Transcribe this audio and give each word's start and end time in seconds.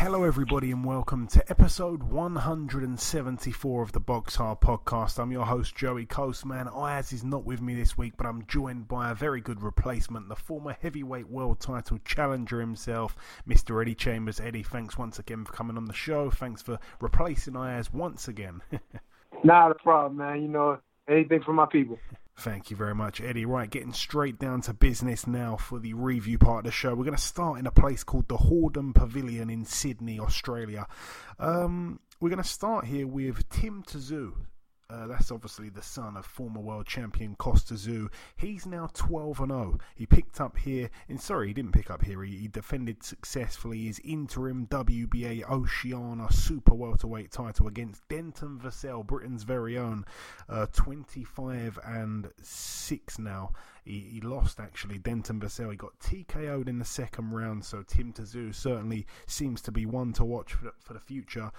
Hello, 0.00 0.24
everybody, 0.24 0.70
and 0.70 0.82
welcome 0.82 1.26
to 1.26 1.44
episode 1.50 2.02
174 2.04 3.82
of 3.82 3.92
the 3.92 4.00
Box 4.00 4.34
Hard 4.34 4.58
Podcast. 4.60 5.18
I'm 5.18 5.30
your 5.30 5.44
host, 5.44 5.76
Joey 5.76 6.06
Coastman. 6.06 6.74
Ayaz 6.74 7.12
is 7.12 7.22
not 7.22 7.44
with 7.44 7.60
me 7.60 7.74
this 7.74 7.98
week, 7.98 8.14
but 8.16 8.24
I'm 8.24 8.46
joined 8.46 8.88
by 8.88 9.10
a 9.10 9.14
very 9.14 9.42
good 9.42 9.62
replacement, 9.62 10.30
the 10.30 10.36
former 10.36 10.74
heavyweight 10.80 11.28
world 11.28 11.60
title 11.60 11.98
challenger 12.02 12.60
himself, 12.60 13.14
Mr. 13.46 13.82
Eddie 13.82 13.94
Chambers. 13.94 14.40
Eddie, 14.40 14.62
thanks 14.62 14.96
once 14.96 15.18
again 15.18 15.44
for 15.44 15.52
coming 15.52 15.76
on 15.76 15.84
the 15.84 15.92
show. 15.92 16.30
Thanks 16.30 16.62
for 16.62 16.78
replacing 17.02 17.54
Ayaz 17.54 17.92
once 17.92 18.26
again. 18.26 18.62
Not 19.44 19.70
a 19.70 19.74
problem, 19.74 20.16
man. 20.16 20.40
You 20.40 20.48
know, 20.48 20.78
anything 21.10 21.42
for 21.42 21.52
my 21.52 21.66
people. 21.66 21.98
Thank 22.40 22.70
you 22.70 22.76
very 22.76 22.94
much, 22.94 23.20
Eddie. 23.20 23.44
Right, 23.44 23.68
getting 23.68 23.92
straight 23.92 24.38
down 24.38 24.62
to 24.62 24.72
business 24.72 25.26
now 25.26 25.56
for 25.56 25.78
the 25.78 25.92
review 25.92 26.38
part 26.38 26.60
of 26.60 26.64
the 26.64 26.70
show. 26.70 26.94
We're 26.94 27.04
going 27.04 27.14
to 27.14 27.22
start 27.22 27.58
in 27.58 27.66
a 27.66 27.70
place 27.70 28.02
called 28.02 28.28
the 28.28 28.38
Hordern 28.38 28.94
Pavilion 28.94 29.50
in 29.50 29.66
Sydney, 29.66 30.18
Australia. 30.18 30.86
Um, 31.38 32.00
we're 32.18 32.30
going 32.30 32.42
to 32.42 32.48
start 32.48 32.86
here 32.86 33.06
with 33.06 33.46
Tim 33.50 33.82
Tszyu, 33.82 34.32
uh, 34.90 35.06
that's 35.06 35.30
obviously 35.30 35.68
the 35.68 35.82
son 35.82 36.16
of 36.16 36.26
former 36.26 36.60
world 36.60 36.86
champion 36.86 37.36
Kostya 37.36 37.76
Tszyu. 37.76 38.08
He's 38.36 38.66
now 38.66 38.88
12 38.92 39.40
and 39.40 39.50
0. 39.50 39.78
He 39.94 40.06
picked 40.06 40.40
up 40.40 40.56
here, 40.58 40.90
and 41.08 41.20
sorry, 41.20 41.48
he 41.48 41.54
didn't 41.54 41.72
pick 41.72 41.90
up 41.90 42.02
here. 42.02 42.22
He, 42.24 42.36
he, 42.36 42.48
defended 42.48 43.04
successfully 43.04 43.86
his 43.86 44.00
interim 44.00 44.66
WBA 44.66 45.48
Oceania 45.48 46.26
Super 46.32 46.74
Welterweight 46.74 47.30
title 47.30 47.68
against 47.68 48.06
Denton 48.08 48.58
Vassell, 48.58 49.06
Britain's 49.06 49.44
very 49.44 49.78
own, 49.78 50.04
uh, 50.48 50.66
25 50.72 51.78
and 51.84 52.30
6 52.42 53.18
now. 53.18 53.52
He, 53.84 54.00
he, 54.12 54.20
lost 54.20 54.60
actually. 54.60 54.98
Denton 54.98 55.40
Vassell. 55.40 55.70
He 55.70 55.76
got 55.76 55.98
TKO'd 56.00 56.68
in 56.68 56.78
the 56.78 56.84
second 56.84 57.30
round. 57.30 57.64
So 57.64 57.82
Tim 57.82 58.12
Tszyu 58.12 58.54
certainly 58.54 59.06
seems 59.26 59.62
to 59.62 59.72
be 59.72 59.86
one 59.86 60.12
to 60.14 60.24
watch 60.24 60.52
for 60.52 60.64
the, 60.64 60.72
for 60.78 60.92
the 60.92 61.00
future. 61.00 61.50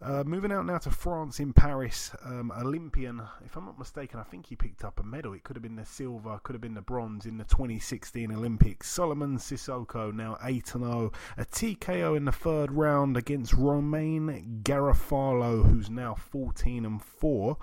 Uh, 0.00 0.22
moving 0.24 0.52
out 0.52 0.64
now 0.64 0.78
to 0.78 0.90
France 0.90 1.40
in 1.40 1.52
Paris, 1.52 2.12
um, 2.24 2.52
Olympian. 2.52 3.20
If 3.44 3.56
I'm 3.56 3.64
not 3.64 3.80
mistaken, 3.80 4.20
I 4.20 4.22
think 4.22 4.46
he 4.46 4.54
picked 4.54 4.84
up 4.84 5.00
a 5.00 5.02
medal. 5.02 5.32
It 5.32 5.42
could 5.42 5.56
have 5.56 5.62
been 5.62 5.74
the 5.74 5.84
silver, 5.84 6.38
could 6.44 6.54
have 6.54 6.60
been 6.60 6.74
the 6.74 6.80
bronze 6.80 7.26
in 7.26 7.36
the 7.36 7.44
2016 7.44 8.30
Olympics. 8.30 8.88
Solomon 8.88 9.38
Cissokho 9.38 10.14
now 10.14 10.38
8 10.44 10.68
0. 10.68 11.12
A 11.36 11.44
TKO 11.44 12.16
in 12.16 12.26
the 12.26 12.32
third 12.32 12.70
round 12.70 13.16
against 13.16 13.52
Romain 13.54 14.60
Garofalo, 14.62 15.68
who's 15.68 15.90
now 15.90 16.14
14 16.14 16.84
and 16.84 17.02
4. 17.02 17.56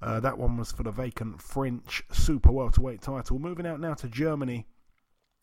Uh, 0.00 0.20
that 0.20 0.38
one 0.38 0.56
was 0.56 0.70
for 0.70 0.84
the 0.84 0.92
vacant 0.92 1.42
French 1.42 2.04
super 2.12 2.52
welterweight 2.52 3.02
title. 3.02 3.40
Moving 3.40 3.66
out 3.66 3.80
now 3.80 3.94
to 3.94 4.08
Germany 4.08 4.66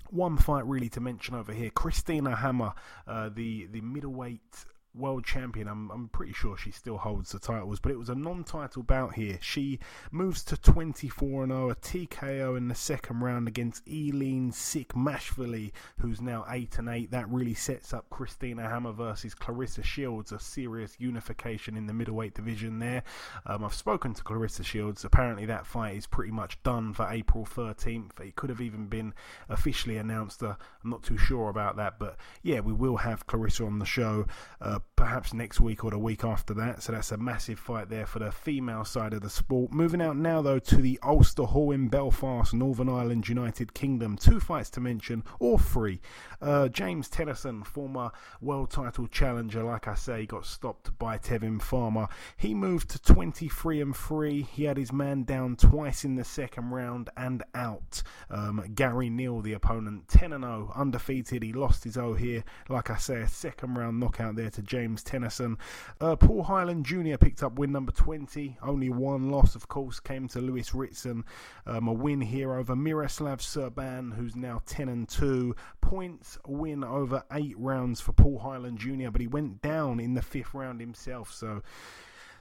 one 0.09 0.37
fight 0.37 0.65
really 0.65 0.87
to 0.87 1.01
mention 1.01 1.35
over 1.35 1.51
here 1.51 1.69
Christina 1.69 2.33
Hammer, 2.37 2.71
uh, 3.05 3.27
the, 3.27 3.65
the 3.65 3.81
middleweight 3.81 4.65
world 4.97 5.25
champion. 5.25 5.67
I'm, 5.67 5.89
I'm 5.91 6.09
pretty 6.09 6.33
sure 6.33 6.57
she 6.57 6.71
still 6.71 6.97
holds 6.97 7.31
the 7.31 7.39
titles, 7.39 7.79
but 7.79 7.91
it 7.91 7.99
was 7.99 8.09
a 8.09 8.15
non-title 8.15 8.83
bout 8.83 9.13
here. 9.13 9.37
She 9.41 9.79
moves 10.11 10.43
to 10.45 10.57
24 10.57 11.43
and 11.43 11.51
0, 11.51 11.69
a 11.69 11.75
TKO 11.75 12.57
in 12.57 12.67
the 12.67 12.75
second 12.75 13.21
round 13.21 13.47
against 13.47 13.87
Eileen 13.87 14.51
Sikmashvili, 14.51 15.71
who's 15.99 16.21
now 16.21 16.45
8 16.49 16.79
and 16.79 16.89
8. 16.89 17.11
That 17.11 17.29
really 17.29 17.53
sets 17.53 17.93
up 17.93 18.09
Christina 18.09 18.67
Hammer 18.67 18.91
versus 18.91 19.35
Claressa 19.35 19.83
Shields, 19.83 20.31
a 20.31 20.39
serious 20.39 20.95
unification 20.99 21.77
in 21.77 21.87
the 21.87 21.93
middleweight 21.93 22.33
division 22.33 22.79
there. 22.79 23.03
Um, 23.45 23.63
I've 23.63 23.73
spoken 23.73 24.13
to 24.13 24.23
Claressa 24.23 24.65
Shields. 24.65 25.05
Apparently, 25.05 25.45
that 25.45 25.65
fight 25.65 25.95
is 25.95 26.07
pretty 26.07 26.31
much 26.31 26.61
done 26.63 26.93
for 26.93 27.07
April 27.09 27.45
13th. 27.45 28.19
It 28.19 28.35
could 28.35 28.49
have 28.49 28.61
even 28.61 28.87
been 28.87 29.13
officially 29.49 29.97
announced. 29.97 30.43
Uh, 30.43 30.55
I'm 30.83 30.89
not 30.89 31.03
too 31.03 31.17
sure 31.17 31.49
about 31.49 31.77
that, 31.77 31.99
but 31.99 32.17
yeah, 32.43 32.59
we 32.59 32.73
will 32.73 32.97
have 32.97 33.27
Claressa 33.27 33.65
on 33.65 33.79
the 33.79 33.85
show. 33.85 34.25
Uh, 34.61 34.79
perhaps 34.95 35.33
next 35.33 35.59
week 35.59 35.83
or 35.83 35.91
the 35.91 35.97
week 35.97 36.23
after 36.23 36.53
that. 36.55 36.81
So 36.81 36.91
that's 36.91 37.11
a 37.11 37.17
massive 37.17 37.59
fight 37.59 37.89
there 37.89 38.05
for 38.05 38.19
the 38.19 38.31
female 38.31 38.83
side 38.83 39.13
of 39.13 39.21
the 39.21 39.29
sport. 39.29 39.71
Moving 39.71 40.01
out 40.01 40.17
now, 40.17 40.41
though, 40.41 40.59
to 40.59 40.77
the 40.77 40.99
Ulster 41.03 41.43
Hall 41.43 41.71
in 41.71 41.87
Belfast, 41.87 42.53
Northern 42.53 42.89
Ireland, 42.89 43.29
United 43.29 43.73
Kingdom. 43.73 44.17
Two 44.17 44.39
fights 44.39 44.69
to 44.71 44.81
mention, 44.81 45.23
or 45.39 45.59
three. 45.59 46.01
Uh, 46.41 46.67
James 46.67 47.09
Tennyson, 47.09 47.63
former 47.63 48.11
world 48.41 48.71
title 48.71 49.07
challenger, 49.07 49.63
like 49.63 49.87
I 49.87 49.95
say, 49.95 50.25
got 50.25 50.45
stopped 50.45 50.97
by 50.97 51.17
Tevin 51.17 51.61
Farmer. 51.61 52.07
He 52.35 52.53
moved 52.53 52.89
to 52.89 53.01
23 53.01 53.81
and 53.81 53.95
3. 53.95 54.41
He 54.41 54.63
had 54.63 54.77
his 54.77 54.91
man 54.91 55.23
down 55.23 55.55
twice 55.55 56.03
in 56.05 56.15
the 56.15 56.23
second 56.23 56.71
round 56.71 57.09
and 57.15 57.43
out. 57.53 58.01
Um, 58.29 58.63
Gary 58.73 59.09
Neal, 59.09 59.41
the 59.41 59.53
opponent, 59.53 60.07
10 60.07 60.33
and 60.33 60.43
0, 60.43 60.71
undefeated. 60.75 61.43
He 61.43 61.53
lost 61.53 61.83
his 61.83 61.97
O 61.97 62.13
here. 62.13 62.43
Like 62.69 62.89
I 62.89 62.97
say, 62.97 63.21
a 63.21 63.27
second 63.27 63.77
round 63.77 63.99
knockout 63.99 64.35
there 64.35 64.49
to 64.49 64.61
James. 64.67 65.03
Tennyson. 65.03 65.57
Uh, 65.99 66.15
Paul 66.15 66.43
Hyland 66.43 66.85
Jr. 66.85 67.17
picked 67.17 67.41
up 67.41 67.57
win 67.57 67.71
number 67.71 67.91
20. 67.91 68.57
Only 68.61 68.89
one 68.89 69.29
loss, 69.29 69.55
of 69.55 69.67
course, 69.67 69.99
came 69.99 70.27
to 70.29 70.39
Lewis 70.39 70.73
Ritson. 70.73 71.23
Um, 71.65 71.87
a 71.87 71.93
win 71.93 72.21
here 72.21 72.53
over 72.53 72.75
Miroslav 72.75 73.39
Serban, 73.39 74.13
who's 74.13 74.35
now 74.35 74.61
10 74.65 74.89
and 74.89 75.07
2. 75.07 75.55
Points 75.81 76.37
win 76.45 76.83
over 76.83 77.23
eight 77.31 77.57
rounds 77.57 78.01
for 78.01 78.11
Paul 78.11 78.39
Hyland 78.39 78.77
Jr., 78.77 79.09
but 79.09 79.21
he 79.21 79.27
went 79.27 79.61
down 79.61 79.99
in 79.99 80.13
the 80.13 80.21
fifth 80.21 80.53
round 80.53 80.81
himself. 80.81 81.33
So 81.33 81.63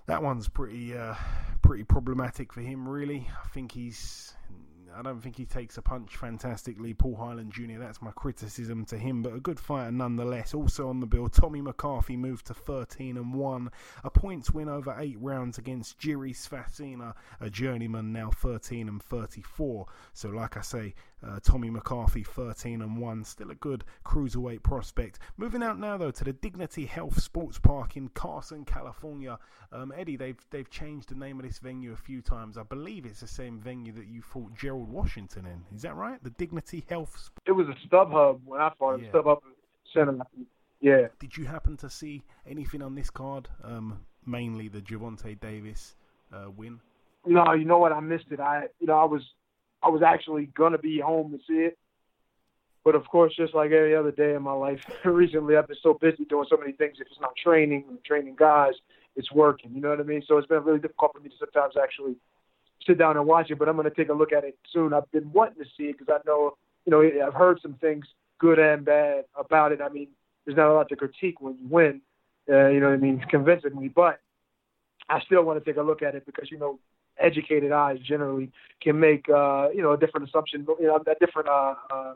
that 0.06 0.22
one's 0.22 0.48
pretty 0.48 0.96
uh, 0.96 1.14
pretty 1.62 1.84
problematic 1.84 2.52
for 2.52 2.60
him, 2.60 2.88
really. 2.88 3.28
I 3.44 3.48
think 3.48 3.72
he's 3.72 4.34
I 4.98 5.02
don't 5.02 5.20
think 5.20 5.36
he 5.36 5.44
takes 5.44 5.76
a 5.76 5.82
punch 5.82 6.16
fantastically. 6.16 6.94
Paul 6.94 7.16
Hyland 7.16 7.52
Jr., 7.52 7.78
that's 7.78 8.00
my 8.00 8.10
criticism 8.12 8.84
to 8.86 8.96
him, 8.96 9.22
but 9.22 9.34
a 9.34 9.40
good 9.40 9.60
fighter 9.60 9.92
nonetheless. 9.92 10.54
Also 10.54 10.88
on 10.88 11.00
the 11.00 11.06
bill, 11.06 11.28
Tommy 11.28 11.60
McCarthy 11.60 12.16
moved 12.16 12.46
to 12.46 12.54
13 12.54 13.16
and 13.16 13.34
1. 13.34 13.70
A 14.04 14.10
points 14.10 14.50
win 14.50 14.68
over 14.68 14.96
8 14.98 15.16
rounds 15.20 15.58
against 15.58 15.98
Jiri 15.98 16.34
Svacina, 16.34 17.14
a 17.40 17.50
journeyman, 17.50 18.12
now 18.12 18.30
13 18.30 18.88
and 18.88 19.02
34. 19.02 19.86
So, 20.14 20.30
like 20.30 20.56
I 20.56 20.62
say, 20.62 20.94
uh, 21.24 21.38
Tommy 21.42 21.70
McCarthy 21.70 22.22
13 22.22 22.82
and 22.82 22.98
1. 22.98 23.24
Still 23.24 23.50
a 23.50 23.54
good 23.54 23.84
cruiserweight 24.04 24.62
prospect. 24.62 25.18
Moving 25.36 25.62
out 25.62 25.78
now, 25.78 25.96
though, 25.96 26.10
to 26.10 26.24
the 26.24 26.32
Dignity 26.32 26.86
Health 26.86 27.20
Sports 27.22 27.58
Park 27.58 27.96
in 27.96 28.08
Carson, 28.08 28.64
California. 28.64 29.38
Um, 29.72 29.92
Eddie, 29.96 30.16
they've, 30.16 30.38
they've 30.50 30.70
changed 30.70 31.08
the 31.08 31.14
name 31.14 31.38
of 31.38 31.46
this 31.46 31.58
venue 31.58 31.92
a 31.92 31.96
few 31.96 32.20
times. 32.20 32.58
I 32.58 32.62
believe 32.62 33.06
it's 33.06 33.20
the 33.20 33.28
same 33.28 33.58
venue 33.58 33.92
that 33.92 34.06
you 34.06 34.22
fought 34.22 34.54
Gerald 34.56 34.88
Washington 34.88 35.46
in. 35.46 35.62
Is 35.74 35.82
that 35.82 35.96
right? 35.96 36.22
The 36.22 36.30
Dignity 36.30 36.84
Health. 36.88 37.30
It 37.46 37.52
was 37.52 37.66
a 37.68 37.88
StubHub 37.88 38.40
when 38.44 38.60
I 38.60 38.70
fought 38.78 39.02
yeah. 39.02 39.10
StubHub 39.10 39.40
Center. 39.92 40.18
Yeah. 40.80 41.08
Did 41.18 41.36
you 41.36 41.46
happen 41.46 41.76
to 41.78 41.90
see 41.90 42.22
anything 42.46 42.82
on 42.82 42.94
this 42.94 43.10
card? 43.10 43.48
Um, 43.64 44.00
mainly 44.26 44.68
the 44.68 44.80
Gervonta 44.80 45.38
Davis 45.40 45.94
uh, 46.32 46.50
win. 46.50 46.80
No, 47.24 47.52
you 47.54 47.64
know 47.64 47.78
what? 47.78 47.92
I 47.92 48.00
missed 48.00 48.26
it. 48.30 48.40
I, 48.40 48.66
you 48.78 48.86
know, 48.86 48.98
I 48.98 49.04
was, 49.04 49.22
I 49.86 49.90
was 49.90 50.02
actually 50.02 50.46
gonna 50.46 50.78
be 50.78 50.98
home 50.98 51.30
to 51.30 51.38
see 51.46 51.60
it, 51.60 51.78
but 52.84 52.94
of 52.94 53.06
course, 53.08 53.34
just 53.36 53.54
like 53.54 53.70
every 53.70 53.94
other 53.94 54.10
day 54.10 54.34
in 54.34 54.42
my 54.42 54.52
life, 54.52 54.80
recently 55.04 55.56
I've 55.56 55.68
been 55.68 55.76
so 55.82 55.94
busy 55.94 56.24
doing 56.24 56.46
so 56.50 56.56
many 56.56 56.72
things. 56.72 56.96
If 57.00 57.06
it's 57.06 57.20
not 57.20 57.36
training, 57.36 57.84
training 58.04 58.36
guys, 58.36 58.74
it's 59.14 59.30
working. 59.32 59.72
You 59.74 59.80
know 59.80 59.90
what 59.90 60.00
I 60.00 60.02
mean? 60.02 60.22
So 60.26 60.38
it's 60.38 60.46
been 60.46 60.64
really 60.64 60.80
difficult 60.80 61.12
for 61.14 61.20
me 61.20 61.30
to 61.30 61.34
sometimes 61.38 61.74
actually 61.80 62.16
sit 62.86 62.98
down 62.98 63.16
and 63.16 63.26
watch 63.26 63.50
it, 63.50 63.58
but 63.58 63.68
I'm 63.68 63.76
going 63.76 63.88
to 63.88 63.94
take 63.94 64.08
a 64.08 64.12
look 64.12 64.32
at 64.32 64.44
it 64.44 64.58
soon. 64.72 64.92
I've 64.92 65.10
been 65.10 65.32
wanting 65.32 65.62
to 65.62 65.70
see 65.76 65.84
it 65.84 65.98
because 65.98 66.20
I 66.20 66.26
know, 66.26 66.56
you 66.84 66.90
know, 66.90 67.26
I've 67.26 67.34
heard 67.34 67.60
some 67.62 67.74
things 67.74 68.06
good 68.38 68.58
and 68.58 68.84
bad 68.84 69.24
about 69.38 69.72
it. 69.72 69.80
I 69.80 69.88
mean, 69.88 70.08
there's 70.44 70.56
not 70.56 70.70
a 70.70 70.74
lot 70.74 70.88
to 70.90 70.96
critique 70.96 71.40
when 71.40 71.56
you 71.58 71.66
win, 71.68 72.00
uh, 72.48 72.68
you 72.68 72.80
know 72.80 72.86
what 72.86 72.94
I 72.94 72.98
mean, 72.98 73.24
convincingly, 73.28 73.88
but 73.88 74.20
I 75.08 75.20
still 75.20 75.42
want 75.42 75.62
to 75.62 75.64
take 75.68 75.78
a 75.78 75.84
look 75.84 76.02
at 76.02 76.14
it 76.14 76.26
because, 76.26 76.50
you 76.50 76.58
know, 76.58 76.78
educated 77.18 77.72
eyes 77.72 77.98
generally 78.00 78.50
can 78.82 78.98
make, 78.98 79.28
uh, 79.28 79.68
you 79.74 79.82
know, 79.82 79.92
a 79.92 79.96
different 79.96 80.28
assumption, 80.28 80.66
you 80.80 80.86
know, 80.86 80.96
a 80.96 81.14
different, 81.24 81.48
uh, 81.48 81.74
uh, 81.90 82.14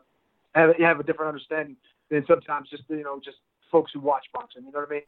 have, 0.53 0.75
have 0.77 0.99
a 0.99 1.03
different 1.03 1.29
understanding 1.29 1.75
than 2.09 2.25
sometimes 2.27 2.69
just, 2.69 2.83
you 2.89 3.03
know, 3.03 3.19
just 3.23 3.37
folks 3.71 3.91
who 3.93 3.99
watch 3.99 4.25
boxing, 4.33 4.63
you 4.65 4.71
know 4.71 4.79
what 4.79 4.89
I 4.89 4.93
mean? 4.93 5.03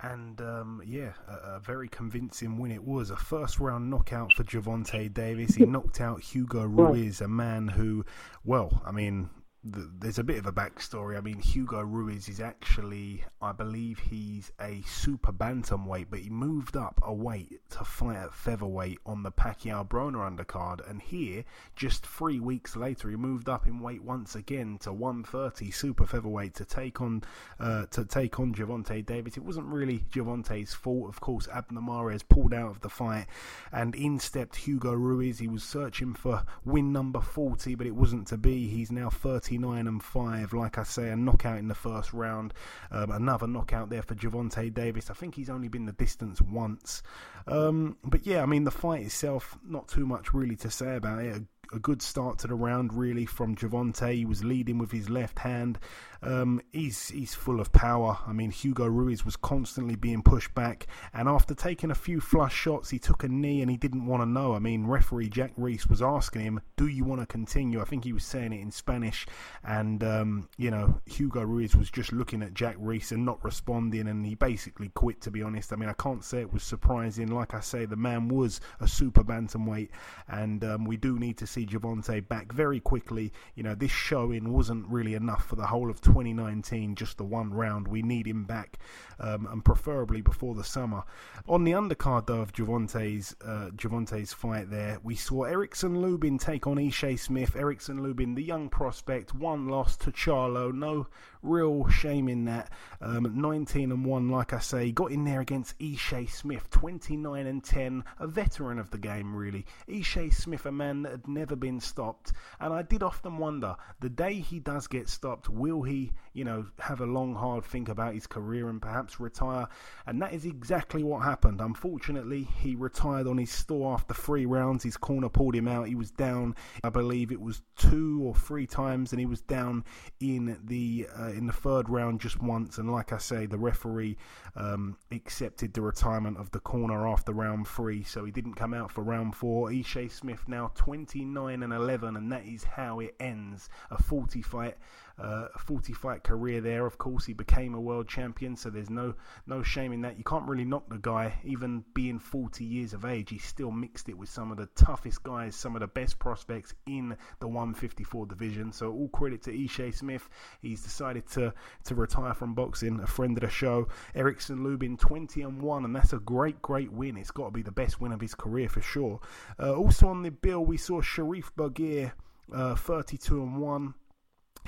And 0.00 0.40
um, 0.40 0.82
yeah, 0.86 1.12
a, 1.26 1.56
a, 1.56 1.60
very 1.60 1.88
convincing 1.88 2.56
win 2.58 2.70
it 2.70 2.84
was. 2.84 3.10
A 3.10 3.16
first 3.16 3.58
round 3.58 3.90
knockout 3.90 4.32
for 4.32 4.44
Gervonta 4.44 5.12
Davis. 5.12 5.56
He 5.56 5.66
knocked 5.66 6.00
out 6.00 6.20
Hugo 6.20 6.62
Ruiz, 6.62 7.20
a 7.20 7.26
man 7.26 7.66
who, 7.66 8.04
well, 8.44 8.80
I 8.86 8.92
mean, 8.92 9.28
the, 9.64 9.90
there's 9.98 10.18
a 10.18 10.24
bit 10.24 10.38
of 10.38 10.46
a 10.46 10.52
backstory. 10.52 11.16
I 11.16 11.20
mean, 11.20 11.40
Hugo 11.40 11.80
Ruiz 11.80 12.28
is 12.28 12.40
actually, 12.40 13.24
I 13.42 13.52
believe, 13.52 13.98
he's 13.98 14.52
a 14.60 14.82
super 14.86 15.32
bantamweight, 15.32 16.06
but 16.10 16.20
he 16.20 16.30
moved 16.30 16.76
up 16.76 17.00
a 17.02 17.12
weight 17.12 17.60
to 17.70 17.84
fight 17.84 18.16
at 18.16 18.32
featherweight 18.32 18.98
on 19.04 19.24
the 19.24 19.32
Pacquiao 19.32 19.86
Broner 19.86 20.28
undercard, 20.28 20.88
and 20.88 21.02
here, 21.02 21.44
just 21.74 22.06
three 22.06 22.38
weeks 22.38 22.76
later, 22.76 23.10
he 23.10 23.16
moved 23.16 23.48
up 23.48 23.66
in 23.66 23.80
weight 23.80 24.02
once 24.02 24.36
again 24.36 24.78
to 24.82 24.92
130 24.92 25.70
super 25.70 26.06
featherweight 26.06 26.54
to 26.54 26.64
take 26.64 27.00
on 27.00 27.22
uh, 27.58 27.86
to 27.86 28.04
take 28.04 28.38
on 28.38 28.54
Gervonta 28.54 29.04
Davis. 29.04 29.36
It 29.36 29.44
wasn't 29.44 29.66
really 29.66 30.04
Gervonta's 30.10 30.72
fault, 30.72 31.08
of 31.08 31.20
course. 31.20 31.48
Abner 31.52 31.80
Mares 31.80 32.22
pulled 32.22 32.54
out 32.54 32.70
of 32.70 32.80
the 32.80 32.88
fight, 32.88 33.26
and 33.72 33.94
in 33.96 34.20
stepped 34.20 34.56
Hugo 34.56 34.92
Ruiz. 34.92 35.38
He 35.38 35.48
was 35.48 35.64
searching 35.64 36.14
for 36.14 36.44
win 36.64 36.92
number 36.92 37.20
40, 37.20 37.74
but 37.74 37.86
it 37.86 37.94
wasn't 37.94 38.28
to 38.28 38.36
be. 38.36 38.68
He's 38.68 38.92
now 38.92 39.10
39 39.48 39.86
and 39.86 40.02
5. 40.02 40.52
Like 40.52 40.78
I 40.78 40.82
say, 40.82 41.08
a 41.08 41.16
knockout 41.16 41.58
in 41.58 41.68
the 41.68 41.74
first 41.74 42.12
round. 42.12 42.52
Um, 42.90 43.10
another 43.10 43.46
knockout 43.46 43.88
there 43.88 44.02
for 44.02 44.14
Gervonta 44.14 44.72
Davis. 44.72 45.10
I 45.10 45.14
think 45.14 45.34
he's 45.34 45.48
only 45.48 45.68
been 45.68 45.86
the 45.86 45.92
distance 45.92 46.42
once. 46.42 47.02
Um, 47.46 47.96
but 48.04 48.26
yeah, 48.26 48.42
I 48.42 48.46
mean, 48.46 48.64
the 48.64 48.70
fight 48.70 49.02
itself, 49.02 49.56
not 49.66 49.88
too 49.88 50.06
much 50.06 50.34
really 50.34 50.56
to 50.56 50.70
say 50.70 50.96
about 50.96 51.22
it 51.22 51.42
a 51.72 51.78
good 51.78 52.00
start 52.00 52.38
to 52.38 52.46
the 52.46 52.54
round, 52.54 52.94
really, 52.94 53.26
from 53.26 53.54
Gervonta. 53.54 54.14
He 54.14 54.24
was 54.24 54.44
leading 54.44 54.78
with 54.78 54.90
his 54.90 55.10
left 55.10 55.38
hand. 55.38 55.78
Um, 56.22 56.60
he's 56.72 57.08
he's 57.08 57.34
full 57.34 57.60
of 57.60 57.72
power. 57.72 58.18
I 58.26 58.32
mean, 58.32 58.50
Hugo 58.50 58.86
Ruiz 58.86 59.24
was 59.24 59.36
constantly 59.36 59.94
being 59.94 60.22
pushed 60.22 60.52
back, 60.54 60.86
and 61.14 61.28
after 61.28 61.54
taking 61.54 61.90
a 61.90 61.94
few 61.94 62.20
flush 62.20 62.54
shots, 62.54 62.90
he 62.90 62.98
took 62.98 63.22
a 63.22 63.28
knee 63.28 63.62
and 63.62 63.70
he 63.70 63.76
didn't 63.76 64.06
want 64.06 64.22
to 64.22 64.26
know. 64.26 64.54
I 64.54 64.58
mean, 64.58 64.86
referee 64.86 65.28
Jack 65.28 65.52
Reiss 65.56 65.86
was 65.86 66.02
asking 66.02 66.42
him, 66.42 66.60
"Do 66.76 66.88
you 66.88 67.04
want 67.04 67.20
to 67.20 67.26
continue?" 67.26 67.80
I 67.80 67.84
think 67.84 68.04
he 68.04 68.12
was 68.12 68.24
saying 68.24 68.52
it 68.52 68.60
in 68.60 68.72
Spanish, 68.72 69.26
and 69.62 70.02
um, 70.02 70.48
you 70.56 70.70
know, 70.70 71.00
Hugo 71.06 71.42
Ruiz 71.42 71.76
was 71.76 71.90
just 71.90 72.12
looking 72.12 72.42
at 72.42 72.54
Jack 72.54 72.76
Reiss 72.78 73.12
and 73.12 73.24
not 73.24 73.42
responding, 73.44 74.08
and 74.08 74.26
he 74.26 74.34
basically 74.34 74.88
quit. 74.88 75.20
To 75.20 75.30
be 75.30 75.42
honest, 75.42 75.72
I 75.72 75.76
mean, 75.76 75.88
I 75.88 75.94
can't 75.94 76.24
say 76.24 76.40
it 76.40 76.52
was 76.52 76.62
surprising. 76.64 77.28
Like 77.28 77.54
I 77.54 77.60
say, 77.60 77.84
the 77.84 77.96
man 77.96 78.28
was 78.28 78.60
a 78.80 78.88
super 78.88 79.22
bantamweight, 79.22 79.90
and 80.28 80.64
um, 80.64 80.84
we 80.84 80.96
do 80.96 81.18
need 81.18 81.38
to 81.38 81.46
see 81.46 81.64
Gervonta 81.64 82.26
back 82.26 82.52
very 82.52 82.80
quickly. 82.80 83.32
You 83.54 83.62
know, 83.62 83.76
this 83.76 83.92
showing 83.92 84.52
wasn't 84.52 84.88
really 84.88 85.14
enough 85.14 85.46
for 85.46 85.54
the 85.54 85.66
whole 85.66 85.90
of 85.90 86.00
2019, 86.08 86.94
just 86.94 87.18
the 87.18 87.24
one 87.24 87.52
round. 87.52 87.86
We 87.86 88.02
need 88.02 88.26
him 88.26 88.44
back, 88.44 88.78
um, 89.20 89.46
and 89.46 89.64
preferably 89.64 90.20
before 90.20 90.54
the 90.54 90.64
summer. 90.64 91.04
On 91.46 91.64
the 91.64 91.72
undercard, 91.72 92.26
though, 92.26 92.40
of 92.40 92.52
Gervonta's 92.52 93.36
uh, 93.44 93.70
Gervonta's 93.76 94.32
fight, 94.32 94.70
there 94.70 94.98
we 95.02 95.14
saw 95.14 95.44
Erickson 95.44 96.00
Lubin 96.00 96.38
take 96.38 96.66
on 96.66 96.76
Ishe 96.76 97.18
Smith. 97.18 97.54
Erickson 97.54 98.02
Lubin, 98.02 98.34
the 98.34 98.42
young 98.42 98.68
prospect, 98.68 99.34
one 99.34 99.68
loss 99.68 99.96
to 99.98 100.10
Charlo. 100.10 100.72
No 100.72 101.06
real 101.42 101.88
shame 101.88 102.28
in 102.28 102.44
that. 102.46 102.70
Um, 103.00 103.40
19 103.40 103.92
and 103.92 104.04
one, 104.04 104.28
like 104.28 104.52
I 104.52 104.58
say, 104.58 104.92
got 104.92 105.12
in 105.12 105.24
there 105.24 105.40
against 105.40 105.78
Ishe 105.78 106.30
Smith, 106.30 106.68
29 106.70 107.46
and 107.46 107.62
10, 107.62 108.04
a 108.18 108.26
veteran 108.26 108.78
of 108.78 108.90
the 108.90 108.98
game, 108.98 109.34
really. 109.34 109.66
Ishe 109.88 110.34
Smith, 110.34 110.66
a 110.66 110.72
man 110.72 111.02
that 111.02 111.12
had 111.12 111.28
never 111.28 111.56
been 111.56 111.80
stopped, 111.80 112.32
and 112.60 112.72
I 112.72 112.82
did 112.82 113.02
often 113.02 113.38
wonder 113.38 113.76
the 114.00 114.08
day 114.08 114.34
he 114.34 114.58
does 114.58 114.86
get 114.86 115.08
stopped, 115.08 115.48
will 115.48 115.82
he? 115.82 116.12
You 116.32 116.44
know, 116.44 116.66
have 116.78 117.00
a 117.00 117.06
long, 117.06 117.34
hard 117.34 117.64
think 117.64 117.88
about 117.88 118.14
his 118.14 118.26
career 118.26 118.68
and 118.68 118.80
perhaps 118.80 119.20
retire. 119.20 119.68
And 120.06 120.20
that 120.22 120.32
is 120.32 120.44
exactly 120.44 121.02
what 121.02 121.22
happened. 121.22 121.60
Unfortunately, 121.60 122.48
he 122.60 122.74
retired 122.74 123.26
on 123.26 123.38
his 123.38 123.50
store 123.50 123.94
after 123.94 124.14
three 124.14 124.46
rounds. 124.46 124.84
His 124.84 124.96
corner 124.96 125.28
pulled 125.28 125.54
him 125.54 125.68
out. 125.68 125.88
He 125.88 125.94
was 125.94 126.10
down, 126.10 126.54
I 126.84 126.90
believe 126.90 127.32
it 127.32 127.40
was 127.40 127.62
two 127.76 128.20
or 128.24 128.34
three 128.34 128.66
times, 128.66 129.12
and 129.12 129.20
he 129.20 129.26
was 129.26 129.40
down 129.40 129.84
in 130.20 130.58
the 130.64 131.08
uh, 131.18 131.28
in 131.28 131.46
the 131.46 131.52
third 131.52 131.88
round 131.88 132.20
just 132.20 132.42
once. 132.42 132.78
And 132.78 132.90
like 132.90 133.12
I 133.12 133.18
say, 133.18 133.46
the 133.46 133.58
referee 133.58 134.16
um, 134.56 134.96
accepted 135.12 135.74
the 135.74 135.82
retirement 135.82 136.38
of 136.38 136.50
the 136.50 136.60
corner 136.60 137.06
after 137.06 137.32
round 137.32 137.66
three, 137.66 138.02
so 138.02 138.24
he 138.24 138.32
didn't 138.32 138.54
come 138.54 138.74
out 138.74 138.90
for 138.90 139.02
round 139.02 139.34
four. 139.34 139.68
Ishe 139.68 140.10
Smith 140.10 140.44
now 140.48 140.72
29 140.74 141.62
and 141.62 141.72
11, 141.72 142.16
and 142.16 142.32
that 142.32 142.44
is 142.46 142.64
how 142.64 143.00
it 143.00 143.14
ends 143.20 143.68
a 143.90 144.02
40 144.02 144.42
fight 144.42 144.76
uh, 145.20 145.48
a 145.54 145.58
40 145.58 145.92
fight 145.92 146.22
career 146.22 146.60
there. 146.60 146.86
Of 146.86 146.98
course, 146.98 147.24
he 147.24 147.32
became 147.32 147.74
a 147.74 147.80
world 147.80 148.08
champion, 148.08 148.56
so 148.56 148.70
there's 148.70 148.90
no 148.90 149.14
no 149.46 149.62
shame 149.62 149.92
in 149.92 150.02
that. 150.02 150.16
You 150.16 150.24
can't 150.24 150.48
really 150.48 150.64
knock 150.64 150.88
the 150.88 150.98
guy, 150.98 151.38
even 151.44 151.84
being 151.94 152.18
40 152.18 152.64
years 152.64 152.92
of 152.92 153.04
age. 153.04 153.30
He 153.30 153.38
still 153.38 153.70
mixed 153.70 154.08
it 154.08 154.16
with 154.16 154.28
some 154.28 154.50
of 154.50 154.58
the 154.58 154.66
toughest 154.74 155.22
guys, 155.22 155.56
some 155.56 155.74
of 155.74 155.80
the 155.80 155.86
best 155.86 156.18
prospects 156.18 156.74
in 156.86 157.16
the 157.40 157.48
154 157.48 158.26
division. 158.26 158.72
So 158.72 158.92
all 158.92 159.08
credit 159.08 159.42
to 159.42 159.52
Ishe 159.52 159.94
Smith. 159.94 160.28
He's 160.60 160.82
decided 160.82 161.26
to 161.30 161.52
to 161.84 161.94
retire 161.94 162.34
from 162.34 162.54
boxing. 162.54 163.00
A 163.00 163.06
friend 163.06 163.36
of 163.36 163.42
the 163.42 163.50
show, 163.50 163.88
Erickson 164.14 164.62
Lubin, 164.62 164.96
20 164.96 165.42
and 165.42 165.60
one, 165.60 165.84
and 165.84 165.94
that's 165.94 166.12
a 166.12 166.18
great 166.18 166.62
great 166.62 166.92
win. 166.92 167.16
It's 167.16 167.30
got 167.30 167.46
to 167.46 167.50
be 167.50 167.62
the 167.62 167.72
best 167.72 168.00
win 168.00 168.12
of 168.12 168.20
his 168.20 168.34
career 168.34 168.68
for 168.68 168.80
sure. 168.80 169.20
Uh, 169.58 169.74
also 169.74 170.08
on 170.08 170.22
the 170.22 170.30
bill, 170.30 170.64
we 170.64 170.76
saw 170.76 171.00
Sharif 171.00 171.54
Bogere, 171.56 172.12
uh, 172.52 172.74
32 172.74 173.42
and 173.42 173.56
one. 173.58 173.94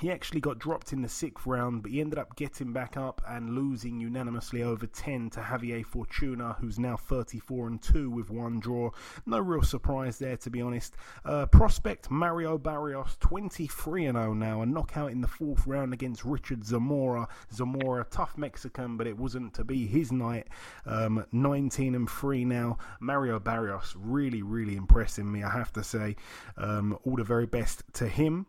He 0.01 0.11
actually 0.11 0.41
got 0.41 0.59
dropped 0.59 0.95
in 0.95 1.03
the 1.03 1.11
sixth 1.11 1.47
round, 1.47 1.83
but 1.83 1.91
he 1.91 2.01
ended 2.01 2.19
up 2.19 2.35
getting 2.35 2.73
back 2.73 2.97
up 2.97 3.21
and 3.29 3.55
losing 3.55 4.01
unanimously 4.01 4.63
over 4.63 4.87
10 4.87 5.29
to 5.31 5.41
Javier 5.41 5.85
Fortuna, 5.85 6.57
who's 6.59 6.79
now 6.79 6.97
34 6.97 7.67
and 7.67 7.83
2 7.83 8.09
with 8.09 8.31
one 8.31 8.61
draw. 8.61 8.93
No 9.27 9.39
real 9.39 9.63
surprise 9.63 10.19
there, 10.19 10.39
to 10.39 10.49
be 10.49 10.63
honest. 10.63 10.95
Uh, 11.23 11.45
prospect 11.45 12.11
Mario 12.11 12.57
Barrios, 12.57 13.19
23 13.21 14.07
and 14.07 14.17
0 14.17 14.33
now, 14.33 14.63
a 14.63 14.67
knockout 14.67 15.11
in 15.11 15.21
the 15.21 15.29
fourth 15.29 15.67
round 15.67 15.93
against 15.93 16.25
Richard 16.25 16.65
Zamora. 16.65 17.29
Zamora, 17.53 18.07
tough 18.11 18.39
Mexican, 18.39 18.97
but 18.97 19.07
it 19.07 19.19
wasn't 19.19 19.53
to 19.53 19.65
be 19.65 19.87
his 19.87 20.11
night. 20.11 20.47
Um, 20.87 21.27
19 21.33 21.95
and 21.95 22.09
3 22.09 22.47
now. 22.47 22.79
Mario 23.01 23.39
Barrios 23.39 23.95
really, 23.99 24.41
really 24.41 24.77
impressing 24.77 25.31
me, 25.31 25.43
I 25.43 25.51
have 25.51 25.75
to 25.75 25.85
say. 25.85 26.17
Um, 26.57 26.99
all 27.05 27.17
the 27.17 27.25
very 27.25 27.45
best 27.45 27.83
to 27.93 28.09
him. 28.09 28.47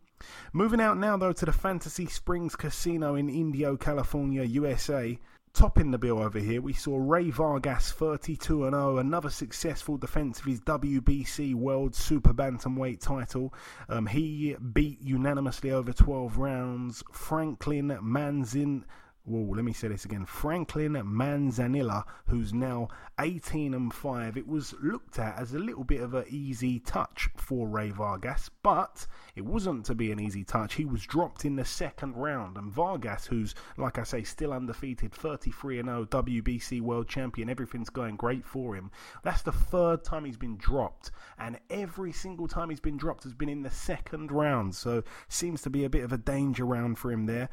Moving 0.54 0.82
out 0.82 0.98
now, 0.98 1.18
though, 1.18 1.34
to 1.34 1.46
the 1.46 1.52
Fantasy 1.52 2.06
Springs 2.06 2.56
Casino 2.56 3.16
in 3.16 3.30
Indio, 3.30 3.78
California, 3.78 4.44
USA. 4.44 5.18
Topping 5.54 5.92
the 5.92 5.98
bill 5.98 6.20
over 6.20 6.40
here, 6.40 6.62
we 6.62 6.72
saw 6.72 6.98
Rey 6.98 7.30
Vargas 7.30 7.92
32 7.92 8.70
0, 8.70 8.98
another 9.00 9.30
successful 9.30 9.98
defense 9.98 10.40
of 10.40 10.46
his 10.46 10.62
WBC 10.62 11.56
World 11.56 11.94
Super 11.94 12.34
Bantamweight 12.34 13.02
title. 13.02 13.54
Um, 13.90 14.06
he 14.06 14.56
beat 14.74 15.02
unanimously 15.02 15.72
over 15.72 15.92
12 15.92 16.38
rounds 16.38 17.04
Franklin 17.12 17.90
Manzin 18.02 18.86
Whoa, 19.24 19.54
let 19.54 19.64
me 19.64 19.72
say 19.72 19.88
this 19.88 20.04
again. 20.04 20.26
Franklin 20.26 20.94
Manzanilla, 20.94 22.06
who's 22.26 22.56
now 22.56 22.88
18 23.20 23.76
and 23.76 23.94
5. 23.94 24.36
It 24.36 24.48
was 24.48 24.74
looked 24.82 25.20
at 25.20 25.38
as 25.38 25.54
a 25.54 25.60
little 25.60 25.84
bit 25.84 26.02
of 26.02 26.16
an 26.16 26.26
easy 26.28 26.80
touch 26.80 27.30
for 27.36 27.68
Rey 27.68 27.92
Vargas, 27.92 28.50
but 28.64 29.06
it 29.36 29.46
wasn't 29.46 29.86
to 29.86 29.96
be 29.96 30.12
an 30.12 30.20
easy 30.20 30.44
touch. 30.44 30.76
He 30.76 30.86
was 30.86 31.06
dropped 31.06 31.46
in 31.46 31.56
the 31.56 31.66
second 31.66 32.16
round, 32.16 32.58
and 32.58 32.72
Vargas, 32.72 33.26
who's, 33.26 33.56
like 33.78 33.98
I 33.98 34.04
say, 34.04 34.24
still 34.24 34.54
undefeated, 34.54 35.14
33 35.14 35.80
and 35.80 35.88
0, 35.88 36.06
WBC 36.06 36.82
world 36.82 37.08
champion, 37.08 37.50
everything's 37.50 37.90
going 37.90 38.16
great 38.16 38.46
for 38.46 38.76
him. 38.76 38.92
That's 39.24 39.42
the 39.42 39.52
third 39.52 40.04
time 40.04 40.26
he's 40.26 40.38
been 40.38 40.58
dropped, 40.58 41.12
and 41.38 41.60
every 41.70 42.12
single 42.12 42.48
time 42.48 42.70
he's 42.70 42.80
been 42.80 42.98
dropped 42.98 43.24
has 43.24 43.34
been 43.34 43.50
in 43.50 43.64
the 43.64 43.70
second 43.70 44.32
round, 44.32 44.76
so 44.76 45.04
seems 45.28 45.62
to 45.64 45.70
be 45.70 45.84
a 45.86 45.90
bit 45.90 46.04
of 46.04 46.12
a 46.12 46.18
danger 46.18 46.66
round 46.66 46.98
for 46.98 47.12
him 47.12 47.26
there. 47.26 47.50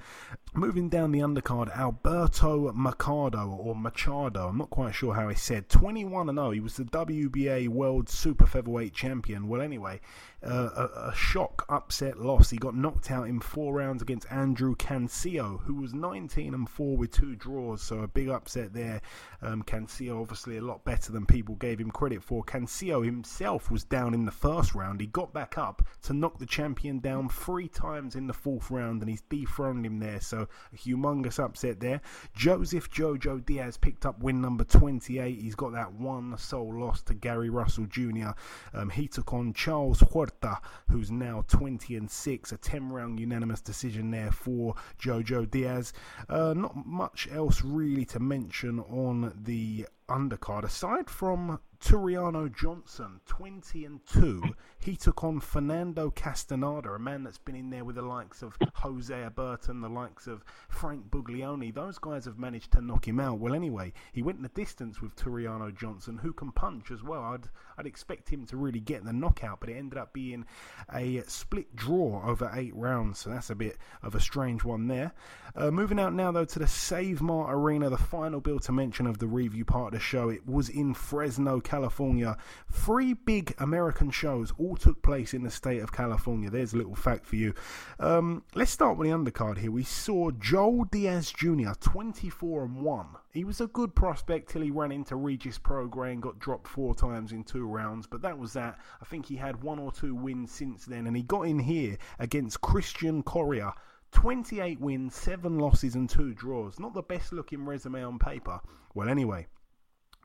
Moving 0.54 0.88
down 0.88 1.12
the 1.12 1.20
undercard, 1.20 1.75
Alberto 1.76 2.73
Machado 2.73 3.50
or 3.50 3.75
Machado. 3.75 4.49
I'm 4.49 4.58
not 4.58 4.70
quite 4.70 4.94
sure 4.94 5.14
how 5.14 5.28
he 5.28 5.35
said. 5.35 5.68
21 5.68 6.35
0. 6.35 6.50
He 6.50 6.61
was 6.61 6.76
the 6.76 6.85
WBA 6.85 7.68
World 7.68 8.08
Super 8.08 8.47
Featherweight 8.47 8.94
Champion. 8.94 9.49
Well, 9.49 9.61
anyway, 9.61 10.00
uh, 10.44 10.70
a, 10.76 11.08
a, 11.08 11.14
shock 11.14 11.64
upset 11.69 12.19
loss. 12.19 12.51
He 12.51 12.57
got 12.57 12.75
knocked 12.75 13.11
out 13.11 13.29
in 13.29 13.41
four 13.41 13.75
rounds 13.75 14.01
against 14.01 14.31
Andrew 14.33 14.75
Cancio, 14.75 15.61
who 15.61 15.75
was 15.75 15.93
19 15.93 16.55
and 16.55 16.69
4 16.69 16.97
with 16.97 17.11
two 17.11 17.37
draws. 17.37 17.83
So 17.83 18.01
a 18.01 18.09
big 18.09 18.29
upset 18.29 18.73
there. 18.73 19.01
Um, 19.43 19.63
Cancio 19.63 20.21
obviously 20.21 20.57
a 20.57 20.63
lot 20.63 20.85
better 20.85 21.13
than 21.13 21.27
people 21.27 21.57
gave 21.57 21.79
him 21.79 21.91
credit 21.91 22.23
for. 22.23 22.43
Cancio 22.43 23.05
himself 23.05 23.71
was 23.71 23.85
down 23.85 24.15
in 24.15 24.25
the 24.25 24.33
first 24.33 24.75
round. 24.75 25.01
He 25.01 25.07
got 25.09 25.33
back 25.35 25.59
up 25.59 25.87
to 26.03 26.15
knock 26.15 26.39
the 26.39 26.47
champion 26.47 27.01
down 27.01 27.29
three 27.29 27.69
times 27.69 28.15
in 28.15 28.27
the 28.27 28.33
fourth 28.33 28.71
round, 28.71 29.03
and 29.03 29.11
he's 29.11 29.23
dethroned 29.29 29.85
him 29.85 29.99
there. 29.99 30.21
So 30.21 30.49
a 30.73 30.77
humongous 30.77 31.39
upset 31.39 31.81
there. 31.81 32.01
Joseph 32.35 32.91
Jojo 32.91 33.45
Diaz 33.45 33.77
picked 33.77 34.07
up 34.07 34.21
win 34.21 34.41
number 34.41 34.65
28. 34.65 35.39
He's 35.39 35.55
got 35.55 35.73
that 35.73 35.93
one 35.93 36.37
sole 36.39 36.81
loss 36.81 37.03
to 37.03 37.15
Gary 37.15 37.51
Russell 37.51 37.87
Jr. 37.87 38.31
Um, 38.73 38.89
he 38.89 39.07
took 39.07 39.35
on 39.35 39.53
Charles 39.53 40.01
Huerta, 40.01 40.59
who's 40.89 41.11
now 41.11 41.45
20 41.49 41.58
and 41.67 42.11
6. 42.11 42.53
A 42.53 42.57
10 42.57 42.91
round 42.91 43.19
unanimous 43.19 43.61
decision 43.61 44.11
there 44.11 44.31
for 44.31 44.75
Jojo 45.00 45.50
Diaz. 45.50 45.93
Uh, 46.29 46.55
not 46.55 46.87
much 46.87 47.29
else 47.33 47.62
really 47.62 48.05
to 48.07 48.21
mention 48.21 48.81
on 48.81 49.33
the 49.45 49.87
undercard 50.09 50.65
aside 50.65 51.11
from 51.11 51.61
Tureano 51.81 52.53
Johnson, 52.53 53.21
20 53.27 53.85
and 53.85 54.00
2. 54.07 54.43
He 54.81 54.97
took 54.97 55.23
on 55.23 55.41
Fernando 55.41 56.11
Castaneda, 56.11 56.91
a 56.91 56.99
man 56.99 57.23
that's 57.23 57.38
been 57.38 57.55
in 57.55 57.71
there 57.71 57.85
with 57.85 57.97
the 57.97 58.03
likes 58.03 58.43
of 58.43 58.57
Jose 58.75 59.29
Burton, 59.35 59.81
the 59.81 59.88
likes 59.88 60.27
of 60.27 60.45
Frank 60.69 61.11
Buglioni. 61.11 61.73
Those 61.73 61.99
guys 61.99 62.25
have 62.25 62.38
managed 62.38 62.73
to 62.73 62.81
knock 62.81 63.07
him 63.07 63.21
out. 63.21 63.38
Well, 63.38 63.55
anyway, 63.55 63.93
he 64.12 64.23
went 64.23 64.43
the 64.43 64.49
distance 64.49 65.00
with 65.00 65.15
Tureano 65.15 65.77
Johnson, 65.77 66.19
who 66.19 66.33
can 66.33 66.53
punch 66.53 66.91
as 66.91 67.03
well. 67.03 67.23
I'd, 67.23 67.49
I'd 67.78 67.87
expect 67.87 68.28
him 68.28 68.44
to 68.47 68.56
really 68.56 68.80
get 68.80 69.04
the 69.04 69.12
knockout, 69.12 69.61
but 69.61 69.68
it 69.68 69.76
ended 69.76 69.99
up 69.99 70.12
being 70.12 70.44
a 70.92 71.23
split 71.28 71.76
draw 71.76 72.28
over 72.28 72.50
eight 72.54 72.75
rounds, 72.75 73.20
so 73.20 73.30
that's 73.30 73.50
a 73.50 73.54
bit 73.54 73.78
of 74.02 74.16
a 74.16 74.20
strange 74.20 74.64
one 74.64 74.88
there. 74.88 75.12
Uh, 75.54 75.70
moving 75.70 76.00
out 76.00 76.12
now, 76.12 76.32
though, 76.32 76.44
to 76.44 76.58
the 76.58 76.66
Save 76.66 77.20
Mart 77.20 77.50
Arena, 77.52 77.88
the 77.88 77.97
final 77.97 78.40
bill 78.40 78.58
to 78.61 78.73
mention 78.73 79.06
of 79.06 79.18
the 79.18 79.26
review 79.26 79.64
part 79.64 79.94
of 79.94 80.00
the 80.00 80.04
show. 80.04 80.28
It 80.28 80.47
was 80.47 80.68
in 80.68 80.92
Fresno, 80.92 81.61
California. 81.61 82.37
Three 82.70 83.14
big 83.14 83.54
American 83.58 84.11
shows 84.11 84.52
all 84.58 84.76
took 84.76 85.00
place 85.02 85.32
in 85.32 85.44
the 85.44 85.50
state 85.50 85.80
of 85.80 85.92
California. 85.92 86.50
There's 86.50 86.73
a 86.73 86.76
little 86.76 86.94
fact 86.97 87.26
for 87.26 87.37
you. 87.37 87.54
Um, 88.00 88.42
let's 88.54 88.70
start 88.70 88.99
with 88.99 89.08
the 89.08 89.16
undercard 89.16 89.58
here. 89.58 89.70
We 89.70 89.85
saw 89.85 90.30
Joel 90.32 90.85
Diaz 90.85 91.30
Jr., 91.30 91.73
24 91.80 92.64
and 92.64 92.82
1. 92.82 93.06
He 93.30 93.44
was 93.44 93.61
a 93.61 93.66
good 93.66 93.94
prospect 93.94 94.49
till 94.49 94.62
he 94.62 94.70
ran 94.70 94.90
into 94.90 95.14
Regis 95.14 95.58
Prograis 95.58 96.12
and 96.12 96.23
got 96.23 96.38
dropped 96.38 96.66
four 96.66 96.94
times 96.94 97.32
in 97.32 97.44
two 97.44 97.66
rounds, 97.66 98.06
but 98.06 98.23
that 98.23 98.38
was 98.38 98.54
that. 98.54 98.78
I 99.02 99.04
think 99.04 99.26
he 99.26 99.37
had 99.37 99.62
one 99.62 99.78
or 99.78 99.92
two 99.92 100.14
wins 100.14 100.50
since 100.50 100.87
then, 100.87 101.06
and 101.06 101.14
he 101.16 101.23
got 101.23 101.42
in 101.42 101.58
here 101.58 101.99
against 102.18 102.62
Christian 102.62 103.23
Coria. 103.23 103.75
28 104.12 104.80
wins, 104.80 105.14
7 105.14 105.58
losses, 105.58 105.94
and 105.94 106.08
2 106.08 106.32
draws. 106.32 106.80
Not 106.80 106.94
the 106.94 107.02
best 107.02 107.32
looking 107.32 107.66
resume 107.66 108.02
on 108.02 108.18
paper. 108.18 108.61
Well, 108.94 109.11
anyway, 109.11 109.47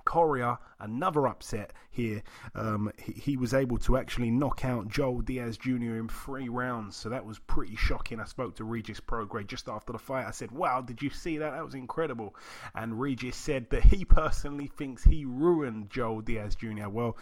Coria, 0.05 0.59
another 0.79 1.27
upset 1.27 1.73
here. 1.91 2.23
Um, 2.55 2.91
he, 2.97 3.13
he, 3.13 3.37
was 3.37 3.53
able 3.53 3.77
to 3.79 3.97
actually 3.97 4.31
knock 4.31 4.65
out 4.65 4.87
Joel 4.87 5.21
Diaz 5.21 5.57
Jr. 5.57 5.95
in 5.95 6.09
three 6.09 6.49
rounds, 6.49 6.95
so 6.95 7.09
that 7.09 7.25
was 7.25 7.39
pretty 7.39 7.75
shocking. 7.75 8.19
I 8.19 8.25
spoke 8.25 8.55
to 8.55 8.63
Regis 8.63 8.99
Prograis 8.99 9.47
just 9.47 9.67
after 9.67 9.93
the 9.93 9.99
fight. 9.99 10.25
I 10.25 10.31
said, 10.31 10.51
Wow, 10.51 10.81
did 10.81 11.01
you 11.01 11.09
see 11.09 11.37
that? 11.37 11.51
That 11.51 11.65
was 11.65 11.75
incredible. 11.75 12.35
And 12.75 12.99
Regis 12.99 13.35
said 13.35 13.69
that 13.69 13.83
he 13.83 14.05
personally 14.05 14.67
thinks 14.67 15.03
he 15.03 15.25
ruined 15.25 15.89
Joel 15.89 16.21
Diaz 16.21 16.55
Jr. 16.55 16.89
Well, 16.89 17.17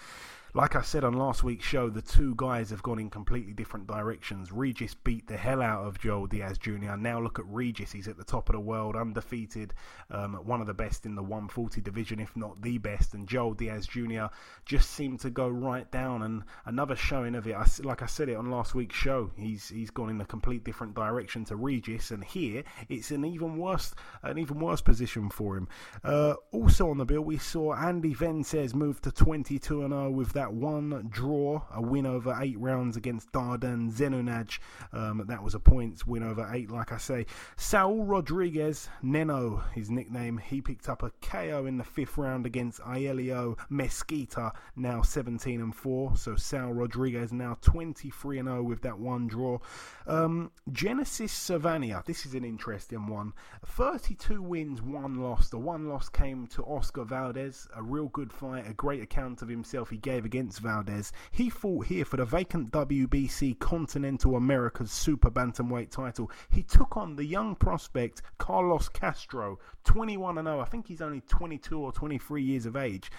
like 0.53 0.75
I 0.75 0.81
said 0.81 1.05
on 1.05 1.13
last 1.13 1.43
week's 1.43 1.65
show, 1.65 1.89
the 1.89 2.01
two 2.01 2.33
guys 2.35 2.71
have 2.71 2.83
gone 2.83 2.99
in 2.99 3.09
completely 3.09 3.53
different 3.53 3.87
directions. 3.87 4.51
Regis 4.51 4.93
beat 4.93 5.25
the 5.27 5.37
hell 5.37 5.61
out 5.61 5.85
of 5.85 5.97
Joel 5.97 6.27
Diaz 6.27 6.57
Jr. 6.57 6.97
Now 6.97 7.21
look 7.21 7.39
at 7.39 7.45
Regis; 7.47 7.91
he's 7.93 8.09
at 8.09 8.17
the 8.17 8.23
top 8.25 8.49
of 8.49 8.53
the 8.53 8.59
world, 8.59 8.97
undefeated, 8.97 9.73
um, 10.09 10.33
one 10.33 10.59
of 10.59 10.67
the 10.67 10.73
best 10.73 11.05
in 11.05 11.15
the 11.15 11.23
140 11.23 11.79
division, 11.79 12.19
if 12.19 12.35
not 12.35 12.61
the 12.61 12.77
best. 12.79 13.13
And 13.13 13.27
Joel 13.27 13.53
Diaz 13.53 13.87
Jr. 13.87 14.25
just 14.65 14.91
seemed 14.91 15.21
to 15.21 15.29
go 15.29 15.47
right 15.47 15.89
down. 15.89 16.21
And 16.23 16.43
another 16.65 16.97
showing 16.97 17.35
of 17.35 17.47
it, 17.47 17.55
I, 17.55 17.65
like 17.83 18.01
I 18.01 18.07
said 18.07 18.27
it 18.27 18.35
on 18.35 18.51
last 18.51 18.75
week's 18.75 18.95
show, 18.95 19.31
he's 19.37 19.69
he's 19.69 19.89
gone 19.89 20.09
in 20.09 20.19
a 20.19 20.25
complete 20.25 20.65
different 20.65 20.95
direction 20.95 21.45
to 21.45 21.55
Regis. 21.55 22.11
And 22.11 22.25
here 22.25 22.63
it's 22.89 23.11
an 23.11 23.23
even 23.23 23.57
worse 23.57 23.93
an 24.21 24.37
even 24.37 24.59
worse 24.59 24.81
position 24.81 25.29
for 25.29 25.55
him. 25.55 25.69
Uh, 26.03 26.33
also 26.51 26.89
on 26.89 26.97
the 26.97 27.05
bill, 27.05 27.21
we 27.21 27.37
saw 27.37 27.73
Andy 27.73 28.13
Vences 28.13 28.75
move 28.75 29.01
to 29.01 29.11
22 29.11 29.83
and 29.83 29.93
0 29.93 30.11
with 30.11 30.33
that 30.33 30.40
that 30.41 30.53
one 30.53 31.07
draw, 31.07 31.61
a 31.71 31.79
win 31.79 32.07
over 32.07 32.35
eight 32.41 32.59
rounds 32.59 32.97
against 32.97 33.31
Dardan 33.31 33.91
Zenunaj. 33.91 34.57
Um, 34.91 35.23
that 35.27 35.43
was 35.43 35.53
a 35.53 35.59
points 35.59 36.07
win 36.07 36.23
over 36.23 36.49
eight, 36.51 36.71
like 36.71 36.91
I 36.91 36.97
say. 36.97 37.27
Saul 37.57 38.05
Rodriguez, 38.05 38.89
Neno, 39.03 39.61
his 39.73 39.91
nickname, 39.91 40.39
he 40.39 40.59
picked 40.59 40.89
up 40.89 41.03
a 41.03 41.11
KO 41.21 41.67
in 41.67 41.77
the 41.77 41.83
fifth 41.83 42.17
round 42.17 42.47
against 42.47 42.81
Aelio 42.81 43.55
Mesquita, 43.69 44.51
now 44.75 45.03
17 45.03 45.61
and 45.61 45.75
4. 45.75 46.17
So 46.17 46.35
Saul 46.35 46.73
Rodriguez 46.73 47.31
now 47.31 47.59
23 47.61 48.39
and 48.39 48.47
0 48.47 48.63
with 48.63 48.81
that 48.81 48.97
one 48.97 49.27
draw. 49.27 49.59
Um, 50.07 50.49
Genesis 50.71 51.31
Servania, 51.31 52.03
this 52.05 52.25
is 52.25 52.33
an 52.33 52.43
interesting 52.43 53.05
one. 53.05 53.33
32 53.63 54.41
wins, 54.41 54.81
one 54.81 55.21
loss. 55.21 55.49
The 55.49 55.59
one 55.59 55.87
loss 55.87 56.09
came 56.09 56.47
to 56.47 56.63
Oscar 56.63 57.03
Valdez, 57.03 57.67
a 57.75 57.83
real 57.83 58.07
good 58.07 58.33
fight, 58.33 58.67
a 58.67 58.73
great 58.73 59.03
account 59.03 59.43
of 59.43 59.47
himself 59.47 59.91
he 59.91 59.97
gave 59.97 60.25
against 60.31 60.61
Valdez. 60.61 61.11
He 61.31 61.49
fought 61.49 61.87
here 61.87 62.05
for 62.05 62.15
the 62.15 62.23
vacant 62.23 62.71
WBC 62.71 63.59
Continental 63.59 64.37
Americas 64.37 64.89
Super 64.89 65.29
Bantamweight 65.29 65.91
title. 65.91 66.31
He 66.49 66.63
took 66.63 66.95
on 66.95 67.17
the 67.17 67.25
young 67.25 67.53
prospect 67.53 68.21
Carlos 68.37 68.87
Castro, 68.87 69.59
21 69.83 70.37
and 70.37 70.47
0. 70.47 70.61
I 70.61 70.65
think 70.65 70.87
he's 70.87 71.01
only 71.01 71.19
22 71.27 71.77
or 71.77 71.91
23 71.91 72.41
years 72.41 72.65
of 72.65 72.77
age. 72.77 73.11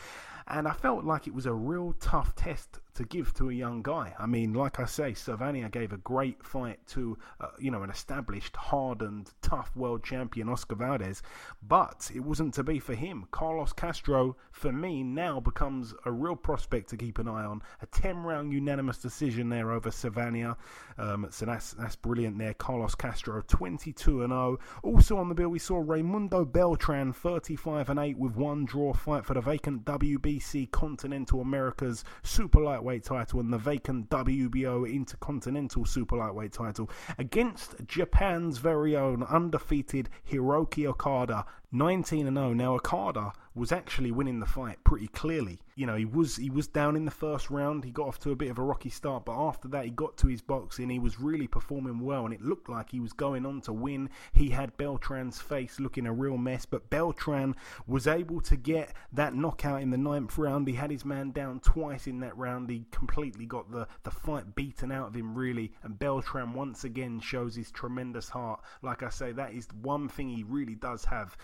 And 0.46 0.66
I 0.66 0.72
felt 0.72 1.04
like 1.04 1.26
it 1.26 1.34
was 1.34 1.46
a 1.46 1.52
real 1.52 1.94
tough 2.00 2.34
test 2.34 2.80
to 2.94 3.04
give 3.04 3.32
to 3.34 3.48
a 3.48 3.52
young 3.52 3.82
guy. 3.82 4.14
I 4.18 4.26
mean, 4.26 4.52
like 4.52 4.78
I 4.78 4.84
say, 4.84 5.12
Servania 5.12 5.70
gave 5.70 5.92
a 5.92 5.96
great 5.98 6.44
fight 6.44 6.78
to, 6.88 7.16
uh, 7.40 7.48
you 7.58 7.70
know, 7.70 7.82
an 7.82 7.90
established, 7.90 8.54
hardened, 8.54 9.30
tough 9.40 9.74
world 9.74 10.04
champion, 10.04 10.48
Oscar 10.48 10.74
Valdez, 10.74 11.22
but 11.66 12.10
it 12.14 12.20
wasn't 12.20 12.52
to 12.54 12.62
be 12.62 12.78
for 12.78 12.94
him. 12.94 13.26
Carlos 13.30 13.72
Castro, 13.72 14.36
for 14.50 14.72
me, 14.72 15.02
now 15.02 15.40
becomes 15.40 15.94
a 16.04 16.12
real 16.12 16.36
prospect 16.36 16.90
to 16.90 16.96
keep 16.96 17.18
an 17.18 17.28
eye 17.28 17.44
on. 17.44 17.62
A 17.80 17.86
10 17.86 18.18
round 18.18 18.52
unanimous 18.52 18.98
decision 18.98 19.48
there 19.48 19.70
over 19.70 19.90
Servania. 19.90 20.56
Um, 20.98 21.26
so 21.30 21.46
that's 21.46 21.72
that's 21.72 21.96
brilliant 21.96 22.38
there. 22.38 22.54
Carlos 22.54 22.94
Castro, 22.94 23.42
22 23.46 24.22
and 24.22 24.30
0. 24.30 24.58
Also 24.82 25.16
on 25.16 25.28
the 25.28 25.34
bill, 25.34 25.48
we 25.48 25.58
saw 25.58 25.82
Raymundo 25.82 26.50
Beltran, 26.50 27.12
35 27.12 27.88
and 27.88 27.98
8 27.98 28.18
with 28.18 28.36
one 28.36 28.66
draw 28.66 28.92
fight 28.92 29.24
for 29.24 29.34
the 29.34 29.40
vacant 29.40 29.84
WBC 30.32 30.70
Continental 30.70 31.40
Americas 31.40 32.04
Super 32.22 32.60
lightweight 32.60 33.04
title 33.04 33.40
and 33.40 33.52
the 33.52 33.58
vacant 33.58 34.08
WBO 34.08 34.90
Intercontinental 34.90 35.84
Super 35.84 36.16
Lightweight 36.16 36.52
title 36.52 36.88
against 37.18 37.74
Japan's 37.86 38.58
very 38.58 38.96
own 38.96 39.22
undefeated 39.24 40.08
Hiroki 40.30 40.86
Okada 40.86 41.44
19 41.70 42.26
and 42.26 42.36
0. 42.36 42.52
Now 42.54 42.74
Okada 42.74 43.32
was 43.54 43.72
actually 43.72 44.10
winning 44.10 44.40
the 44.40 44.46
fight 44.46 44.82
pretty 44.84 45.08
clearly. 45.08 45.60
You 45.82 45.86
know, 45.86 45.96
he 45.96 46.04
was 46.04 46.36
he 46.36 46.48
was 46.48 46.68
down 46.68 46.94
in 46.94 47.06
the 47.06 47.10
first 47.10 47.50
round. 47.50 47.82
He 47.82 47.90
got 47.90 48.06
off 48.06 48.20
to 48.20 48.30
a 48.30 48.36
bit 48.36 48.52
of 48.52 48.58
a 48.60 48.62
rocky 48.62 48.88
start, 48.88 49.24
but 49.24 49.32
after 49.32 49.66
that 49.66 49.84
he 49.84 49.90
got 49.90 50.16
to 50.18 50.28
his 50.28 50.40
boxing. 50.40 50.88
He 50.88 51.00
was 51.00 51.18
really 51.18 51.48
performing 51.48 51.98
well 51.98 52.24
and 52.24 52.32
it 52.32 52.40
looked 52.40 52.68
like 52.68 52.92
he 52.92 53.00
was 53.00 53.12
going 53.12 53.44
on 53.44 53.62
to 53.62 53.72
win. 53.72 54.08
He 54.32 54.50
had 54.50 54.76
Beltran's 54.76 55.40
face 55.40 55.80
looking 55.80 56.06
a 56.06 56.12
real 56.12 56.38
mess, 56.38 56.66
but 56.66 56.88
Beltran 56.88 57.56
was 57.88 58.06
able 58.06 58.40
to 58.42 58.54
get 58.54 58.92
that 59.12 59.34
knockout 59.34 59.82
in 59.82 59.90
the 59.90 59.98
ninth 59.98 60.38
round. 60.38 60.68
He 60.68 60.74
had 60.74 60.92
his 60.92 61.04
man 61.04 61.32
down 61.32 61.58
twice 61.58 62.06
in 62.06 62.20
that 62.20 62.36
round. 62.36 62.70
He 62.70 62.86
completely 62.92 63.44
got 63.44 63.72
the, 63.72 63.88
the 64.04 64.12
fight 64.12 64.54
beaten 64.54 64.92
out 64.92 65.08
of 65.08 65.16
him 65.16 65.34
really 65.34 65.72
and 65.82 65.98
Beltran 65.98 66.52
once 66.52 66.84
again 66.84 67.18
shows 67.18 67.56
his 67.56 67.72
tremendous 67.72 68.28
heart. 68.28 68.60
Like 68.82 69.02
I 69.02 69.10
say, 69.10 69.32
that 69.32 69.52
is 69.52 69.66
one 69.82 70.08
thing 70.08 70.28
he 70.28 70.44
really 70.44 70.76
does 70.76 71.04
have 71.06 71.36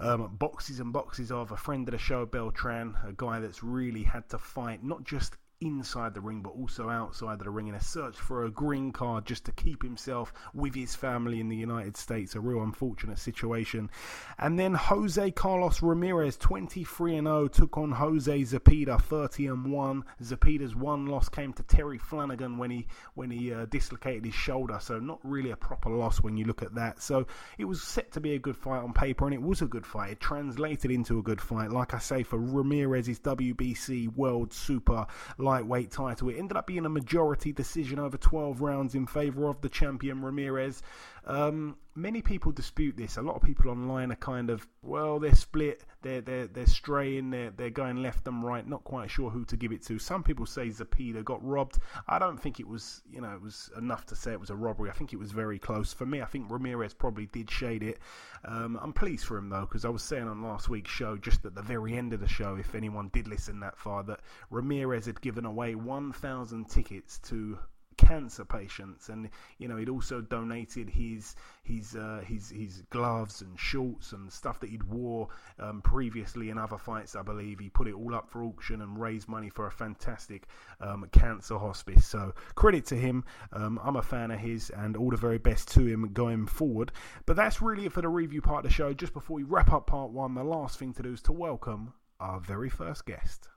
um, 0.00 0.34
boxes 0.38 0.80
and 0.80 0.94
boxes 0.94 1.30
of 1.30 1.52
a 1.52 1.58
friend 1.58 1.86
of 1.86 1.92
the 1.92 1.98
show, 1.98 2.24
Beltran, 2.24 2.96
a 3.06 3.12
guy 3.12 3.38
that's 3.38 3.62
really 3.62 3.81
had 4.04 4.28
to 4.28 4.38
fight 4.38 4.82
not 4.84 5.04
just 5.04 5.36
inside 5.62 6.14
the 6.14 6.20
ring 6.20 6.42
but 6.42 6.50
also 6.50 6.88
outside 6.88 7.34
of 7.34 7.44
the 7.44 7.50
ring 7.50 7.68
in 7.68 7.74
a 7.74 7.80
search 7.80 8.16
for 8.16 8.44
a 8.44 8.50
green 8.50 8.92
card 8.92 9.24
just 9.24 9.44
to 9.44 9.52
keep 9.52 9.82
himself 9.82 10.32
with 10.52 10.74
his 10.74 10.94
family 10.94 11.40
in 11.40 11.48
the 11.48 11.56
United 11.56 11.96
States. 11.96 12.34
A 12.34 12.40
real 12.40 12.62
unfortunate 12.62 13.18
situation. 13.18 13.90
And 14.38 14.58
then 14.58 14.74
Jose 14.74 15.30
Carlos 15.32 15.82
Ramirez, 15.82 16.36
23 16.36 17.16
and 17.16 17.26
0, 17.26 17.48
took 17.48 17.78
on 17.78 17.92
Jose 17.92 18.42
Zepeda, 18.42 19.00
30 19.00 19.46
and 19.46 19.72
1. 19.72 20.04
Zepeda's 20.22 20.74
one 20.74 21.06
loss 21.06 21.28
came 21.28 21.52
to 21.54 21.62
Terry 21.62 21.98
Flanagan 21.98 22.58
when 22.58 22.70
he 22.70 22.86
when 23.14 23.30
he 23.30 23.52
uh, 23.52 23.66
dislocated 23.66 24.24
his 24.24 24.34
shoulder, 24.34 24.78
so 24.80 24.98
not 24.98 25.20
really 25.22 25.50
a 25.50 25.56
proper 25.56 25.90
loss 25.90 26.22
when 26.22 26.36
you 26.36 26.44
look 26.44 26.62
at 26.62 26.74
that. 26.74 27.00
So 27.00 27.26
it 27.58 27.64
was 27.64 27.82
set 27.82 28.12
to 28.12 28.20
be 28.20 28.34
a 28.34 28.38
good 28.38 28.56
fight 28.56 28.82
on 28.82 28.92
paper, 28.92 29.26
and 29.26 29.34
it 29.34 29.42
was 29.42 29.62
a 29.62 29.66
good 29.66 29.86
fight. 29.86 30.12
It 30.12 30.20
translated 30.20 30.90
into 30.90 31.18
a 31.18 31.22
good 31.22 31.40
fight. 31.40 31.70
Like 31.70 31.94
I 31.94 31.98
say, 31.98 32.22
for 32.22 32.38
Ramirez's 32.38 33.20
WBC 33.20 34.14
World 34.16 34.52
Super 34.52 35.06
lightweight 35.52 35.90
title. 35.90 36.30
It 36.30 36.38
ended 36.38 36.56
up 36.56 36.66
being 36.66 36.86
a 36.86 36.88
majority 36.88 37.52
decision 37.52 37.98
over 37.98 38.16
12 38.16 38.62
rounds 38.62 38.94
in 38.94 39.06
favour 39.06 39.48
of 39.48 39.60
the 39.60 39.68
champion 39.68 40.22
Ramirez. 40.22 40.82
Um, 41.26 41.76
many 41.94 42.22
people 42.22 42.52
dispute 42.52 42.96
this. 42.96 43.16
A 43.16 43.22
lot 43.22 43.36
of 43.36 43.42
people 43.42 43.70
online 43.70 44.12
are 44.12 44.16
kind 44.16 44.50
of, 44.50 44.66
well, 44.82 45.18
they're 45.18 45.34
split, 45.34 45.84
they're 46.02 46.20
they're 46.20 46.46
they're 46.46 46.66
straying, 46.66 47.30
they're 47.30 47.50
they're 47.50 47.70
going 47.70 48.02
left 48.02 48.26
and 48.26 48.42
right, 48.44 48.66
not 48.66 48.84
quite 48.84 49.10
sure 49.10 49.30
who 49.30 49.44
to 49.46 49.56
give 49.56 49.72
it 49.72 49.82
to. 49.86 49.98
Some 49.98 50.22
people 50.22 50.46
say 50.46 50.68
Zepeda 50.68 51.24
got 51.24 51.44
robbed. 51.44 51.78
I 52.08 52.18
don't 52.18 52.40
think 52.40 52.60
it 52.60 52.68
was, 52.68 53.02
you 53.10 53.20
know, 53.20 53.32
it 53.32 53.42
was 53.42 53.70
enough 53.76 54.06
to 54.06 54.16
say 54.16 54.32
it 54.32 54.40
was 54.40 54.50
a 54.50 54.56
robbery. 54.56 54.90
I 54.90 54.94
think 54.94 55.12
it 55.12 55.18
was 55.18 55.32
very 55.32 55.58
close. 55.58 55.92
For 55.92 56.06
me, 56.06 56.22
I 56.22 56.26
think 56.26 56.50
Ramirez 56.50 56.94
probably 56.94 57.26
did 57.26 57.50
shade 57.50 57.82
it. 57.82 57.98
Um, 58.44 58.78
I'm 58.82 58.92
pleased 58.92 59.24
for 59.24 59.36
him 59.36 59.48
though, 59.48 59.62
because 59.62 59.84
I 59.84 59.88
was 59.88 60.02
saying 60.02 60.26
on 60.28 60.42
last 60.42 60.68
week's 60.68 60.90
show, 60.90 61.16
just 61.16 61.44
at 61.44 61.54
the 61.54 61.62
very 61.62 61.96
end 61.96 62.12
of 62.12 62.20
the 62.20 62.28
show, 62.28 62.56
if 62.56 62.74
anyone 62.74 63.10
did 63.12 63.28
listen 63.28 63.60
that 63.60 63.78
far, 63.78 64.02
that 64.04 64.20
Ramirez 64.50 65.06
had 65.06 65.20
given 65.20 65.44
away 65.44 65.74
1,000 65.74 66.68
tickets 66.68 67.18
to 67.20 67.58
cancer 67.96 68.44
patients, 68.44 69.08
and 69.08 69.28
you 69.58 69.68
know 69.68 69.76
he'd 69.76 69.88
also 69.88 70.20
donated 70.20 70.90
his 70.90 71.34
his 71.62 71.94
uh, 71.94 72.22
his 72.26 72.50
his 72.50 72.82
gloves 72.90 73.42
and 73.42 73.58
shorts 73.58 74.12
and 74.12 74.32
stuff 74.32 74.60
that 74.60 74.70
he'd 74.70 74.82
wore 74.84 75.28
um, 75.58 75.82
previously 75.82 76.50
in 76.50 76.58
other 76.58 76.78
fights. 76.78 77.14
I 77.16 77.22
believe 77.22 77.58
he 77.58 77.68
put 77.68 77.88
it 77.88 77.94
all 77.94 78.14
up 78.14 78.28
for 78.28 78.42
auction 78.44 78.80
and 78.82 79.00
raised 79.00 79.28
money 79.28 79.50
for 79.50 79.66
a 79.66 79.70
fantastic 79.70 80.46
um, 80.80 81.08
cancer 81.12 81.58
hospice. 81.58 82.06
So 82.06 82.32
credit 82.54 82.86
to 82.86 82.96
him. 82.96 83.24
Um, 83.52 83.80
I'm 83.82 83.96
a 83.96 84.02
fan 84.02 84.30
of 84.30 84.40
his, 84.40 84.70
and 84.70 84.96
all 84.96 85.10
the 85.10 85.16
very 85.16 85.38
best 85.38 85.70
to 85.72 85.86
him 85.86 86.12
going 86.12 86.46
forward. 86.46 86.92
But 87.26 87.36
that's 87.36 87.62
really 87.62 87.86
it 87.86 87.92
for 87.92 88.02
the 88.02 88.08
review 88.08 88.42
part 88.42 88.64
of 88.64 88.70
the 88.70 88.74
show. 88.74 88.92
Just 88.92 89.12
before 89.12 89.36
we 89.36 89.42
wrap 89.42 89.72
up 89.72 89.86
part 89.86 90.10
one, 90.10 90.34
the 90.34 90.44
last 90.44 90.78
thing 90.78 90.92
to 90.94 91.02
do 91.02 91.12
is 91.12 91.22
to 91.22 91.32
welcome 91.32 91.94
our 92.20 92.40
very 92.40 92.68
first 92.68 93.06
guest. 93.06 93.48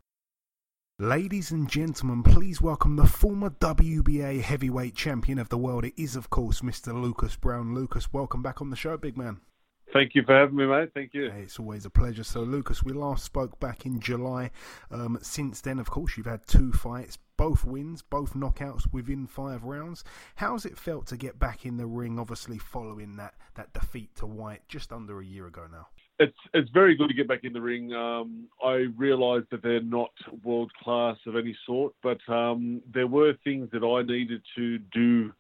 Ladies 1.00 1.52
and 1.52 1.70
gentlemen, 1.70 2.24
please 2.24 2.62
welcome 2.62 2.96
the 2.96 3.06
former 3.06 3.50
WBA 3.50 4.40
heavyweight 4.40 4.96
champion 4.96 5.40
of 5.40 5.50
the 5.50 5.58
world. 5.58 5.84
It 5.84 5.94
is, 5.98 6.16
of 6.16 6.30
course, 6.30 6.62
Mr. 6.62 6.94
Lucas 6.94 7.36
Browne. 7.36 7.76
Lucas, 7.76 8.14
welcome 8.14 8.42
back 8.42 8.62
on 8.62 8.70
the 8.70 8.78
show, 8.78 8.96
big 8.96 9.18
man. 9.18 9.42
Thank 9.92 10.16
you 10.16 10.24
for 10.24 10.34
having 10.34 10.56
me, 10.56 10.66
mate. 10.66 10.92
Thank 10.94 11.14
you. 11.14 11.30
Hey, 11.30 11.42
it's 11.42 11.60
always 11.60 11.84
a 11.84 11.90
pleasure. 11.90 12.24
So, 12.24 12.44
Lucas, 12.44 12.82
we 12.82 12.94
last 12.94 13.26
spoke 13.26 13.60
back 13.60 13.86
in 13.86 14.00
July. 14.00 14.52
Um, 14.90 15.20
since 15.22 15.60
then, 15.60 15.80
of 15.80 15.90
course, 15.90 16.16
you've 16.16 16.28
had 16.28 16.48
two 16.48 16.72
fights, 16.72 17.18
both 17.36 17.66
wins, 17.66 18.02
both 18.02 18.34
knockouts 18.34 18.88
within 18.94 19.28
five 19.28 19.66
rounds. 19.66 20.06
How's 20.36 20.66
it 20.66 20.78
felt 20.78 21.08
to 21.08 21.18
get 21.18 21.38
back 21.38 21.66
in 21.66 21.76
the 21.76 21.88
ring, 21.88 22.18
obviously 22.18 22.58
following 22.58 23.18
that, 23.18 23.34
that 23.56 23.74
defeat 23.74 24.16
to 24.16 24.26
Whyte 24.26 24.66
just 24.70 24.94
under 24.94 25.20
a 25.20 25.26
year 25.26 25.46
ago 25.46 25.68
now? 25.70 25.88
It's 26.20 26.38
it's 26.54 26.70
very 26.70 26.96
good 26.96 27.10
to 27.10 27.14
get 27.14 27.28
back 27.28 27.44
in 27.44 27.54
the 27.54 27.62
ring. 27.62 27.94
Um, 27.94 28.48
I 28.64 28.86
realise 28.98 29.44
that 29.52 29.62
they're 29.62 29.82
not 29.82 30.12
world 30.44 30.72
class 30.82 31.18
of 31.26 31.36
any 31.36 31.56
sort, 31.66 31.94
but 32.02 32.20
um, 32.30 32.82
there 32.94 33.08
were 33.08 33.34
things 33.44 33.70
that 33.72 33.84
I 33.84 34.02
needed 34.02 34.42
to 34.56 34.78
do 34.94 35.34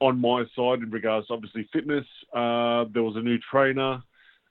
on 0.00 0.20
my 0.20 0.44
side 0.56 0.80
in 0.80 0.90
regards 0.90 1.28
to 1.28 1.34
obviously 1.34 1.68
fitness. 1.72 2.06
Uh, 2.32 2.84
there 2.92 3.02
was 3.02 3.16
a 3.16 3.22
new 3.22 3.38
trainer, 3.50 4.02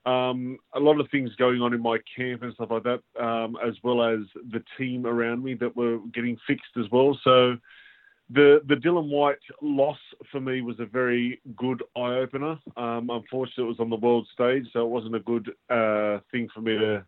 um, 0.05 0.57
a 0.73 0.79
lot 0.79 0.99
of 0.99 1.09
things 1.11 1.29
going 1.37 1.61
on 1.61 1.73
in 1.73 1.81
my 1.81 1.97
camp 2.15 2.43
and 2.43 2.53
stuff 2.53 2.69
like 2.71 2.83
that, 2.83 3.01
um, 3.19 3.57
as 3.65 3.73
well 3.83 4.03
as 4.03 4.19
the 4.51 4.63
team 4.77 5.05
around 5.05 5.43
me 5.43 5.53
that 5.55 5.75
were 5.75 5.99
getting 6.13 6.37
fixed 6.47 6.77
as 6.77 6.85
well. 6.91 7.17
So 7.23 7.57
the 8.29 8.61
the 8.67 8.75
Dillian 8.75 9.09
Whyte 9.09 9.37
loss 9.61 9.97
for 10.31 10.39
me 10.39 10.61
was 10.61 10.79
a 10.79 10.85
very 10.85 11.41
good 11.55 11.83
eye 11.95 12.15
opener. 12.15 12.57
Um, 12.77 13.09
unfortunately, 13.09 13.65
it 13.65 13.67
was 13.67 13.79
on 13.79 13.89
the 13.89 13.95
world 13.95 14.27
stage, 14.33 14.65
so 14.71 14.85
it 14.85 14.89
wasn't 14.89 15.15
a 15.15 15.19
good 15.19 15.51
uh, 15.69 16.19
thing 16.31 16.47
for 16.53 16.61
me 16.61 16.77
to 16.77 17.05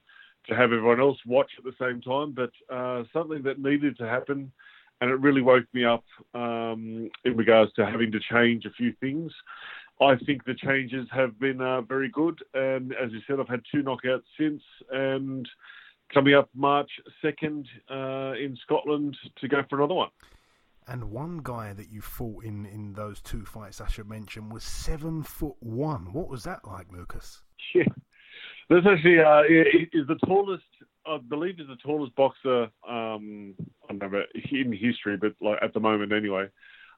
to 0.47 0.55
have 0.55 0.71
everyone 0.71 0.99
else 0.99 1.17
watch 1.25 1.51
at 1.57 1.63
the 1.63 1.73
same 1.79 2.01
time. 2.01 2.33
But 2.33 2.51
uh, 2.73 3.03
something 3.13 3.41
that 3.43 3.59
needed 3.59 3.97
to 3.97 4.07
happen, 4.07 4.51
and 5.01 5.09
it 5.09 5.19
really 5.19 5.41
woke 5.41 5.65
me 5.73 5.85
up 5.85 6.03
um, 6.33 7.09
in 7.23 7.35
regards 7.35 7.71
to 7.73 7.85
having 7.85 8.11
to 8.11 8.19
change 8.31 8.65
a 8.65 8.71
few 8.71 8.93
things. 8.99 9.31
I 10.01 10.17
think 10.25 10.43
the 10.43 10.55
changes 10.55 11.07
have 11.11 11.39
been 11.39 11.61
uh, 11.61 11.81
very 11.81 12.09
good, 12.09 12.37
and 12.53 12.93
as 12.93 13.11
you 13.11 13.21
said, 13.25 13.39
I've 13.39 13.47
had 13.47 13.61
two 13.71 13.81
knockouts 13.81 14.23
since, 14.37 14.61
and 14.91 15.47
coming 16.13 16.33
up 16.33 16.49
March 16.53 16.91
second 17.21 17.65
uh, 17.89 18.33
in 18.33 18.57
Scotland 18.63 19.17
to 19.39 19.47
go 19.47 19.63
for 19.69 19.77
another 19.77 19.93
one. 19.93 20.09
And 20.87 21.11
one 21.11 21.41
guy 21.43 21.73
that 21.73 21.89
you 21.89 22.01
fought 22.01 22.43
in 22.43 22.65
in 22.67 22.93
those 22.93 23.19
two 23.21 23.43
fights, 23.45 23.81
I 23.81 23.87
should 23.87 24.07
mention, 24.07 24.49
was 24.49 24.63
seven 24.63 25.23
foot 25.23 25.55
one. 25.59 26.13
What 26.13 26.29
was 26.29 26.43
that 26.43 26.65
like, 26.65 26.91
Lucas? 26.91 27.41
Yeah, 27.73 27.83
that's 28.69 28.85
actually 28.85 29.19
uh, 29.19 29.41
is 29.91 30.07
the 30.07 30.17
tallest. 30.25 30.63
I 31.05 31.17
believe 31.17 31.59
is 31.59 31.67
the 31.67 31.75
tallest 31.83 32.15
boxer. 32.15 32.63
Um, 32.87 33.53
I 33.89 33.93
don't 33.93 34.13
in 34.51 34.71
history, 34.71 35.17
but 35.17 35.33
like 35.41 35.59
at 35.61 35.73
the 35.73 35.79
moment 35.79 36.13
anyway. 36.13 36.49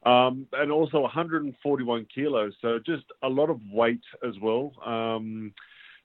Um, 0.06 0.48
and 0.54 0.72
also 0.72 1.02
141 1.02 2.08
kilos, 2.14 2.54
so 2.62 2.80
just 2.86 3.04
a 3.24 3.28
lot 3.28 3.50
of 3.50 3.60
weight 3.72 4.04
as 4.26 4.36
well. 4.42 4.72
Um, 4.86 5.54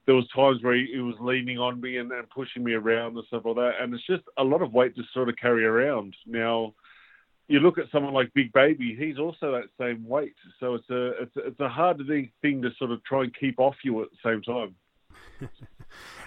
there 0.06 0.14
was 0.14 0.26
times 0.34 0.62
where 0.62 0.74
he, 0.74 0.88
he 0.92 1.00
was 1.00 1.14
leaning 1.20 1.58
on 1.58 1.80
me 1.80 1.98
and, 1.98 2.10
and, 2.10 2.28
pushing 2.30 2.64
me 2.64 2.72
around 2.72 3.16
and 3.16 3.24
stuff 3.26 3.42
like 3.44 3.56
that, 3.56 3.72
and 3.80 3.94
it's 3.94 4.06
just 4.06 4.24
a 4.38 4.42
lot 4.42 4.62
of 4.62 4.72
weight 4.72 4.96
to 4.96 5.02
sort 5.12 5.28
of 5.28 5.36
carry 5.36 5.64
around. 5.64 6.16
Now, 6.26 6.74
you 7.52 7.60
look 7.60 7.76
at 7.76 7.90
someone 7.92 8.14
like 8.14 8.32
Big 8.34 8.50
Baby, 8.52 8.96
he's 8.98 9.18
also 9.18 9.52
that 9.52 9.68
same 9.78 10.08
weight. 10.08 10.34
So 10.58 10.74
it's 10.74 10.88
a 10.88 11.22
it's 11.22 11.36
a, 11.36 11.46
it's 11.48 11.60
a 11.60 11.68
hard 11.68 11.98
thing 12.40 12.62
to 12.62 12.70
sort 12.78 12.90
of 12.90 13.04
try 13.04 13.24
and 13.24 13.38
keep 13.38 13.60
off 13.60 13.76
you 13.84 14.02
at 14.02 14.08
the 14.10 14.30
same 14.30 14.42
time. 14.42 14.74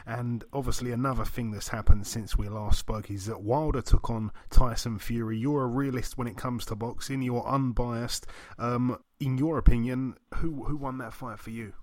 and 0.06 0.44
obviously, 0.54 0.92
another 0.92 1.26
thing 1.26 1.50
that's 1.50 1.70
happened 1.70 2.06
since 2.06 2.38
we 2.38 2.48
last 2.48 2.78
spoke 2.78 3.10
is 3.10 3.26
that 3.26 3.42
Wilder 3.42 3.82
took 3.82 4.10
on 4.10 4.32
Tyson 4.52 5.00
Fury. 5.00 5.38
You're 5.38 5.64
a 5.64 5.68
realist 5.68 6.16
when 6.16 6.28
it 6.28 6.38
comes 6.38 6.64
to 6.66 6.76
boxing. 6.76 7.24
You're 7.24 7.48
unbiased. 7.48 8.28
Um, 8.60 9.00
in 9.20 9.40
your 9.40 9.58
opinion, 9.58 10.16
who 10.36 10.66
who 10.66 10.78
won 10.78 11.00
that 11.00 11.14
fight 11.14 11.40
for 11.40 11.50
you? 11.50 11.74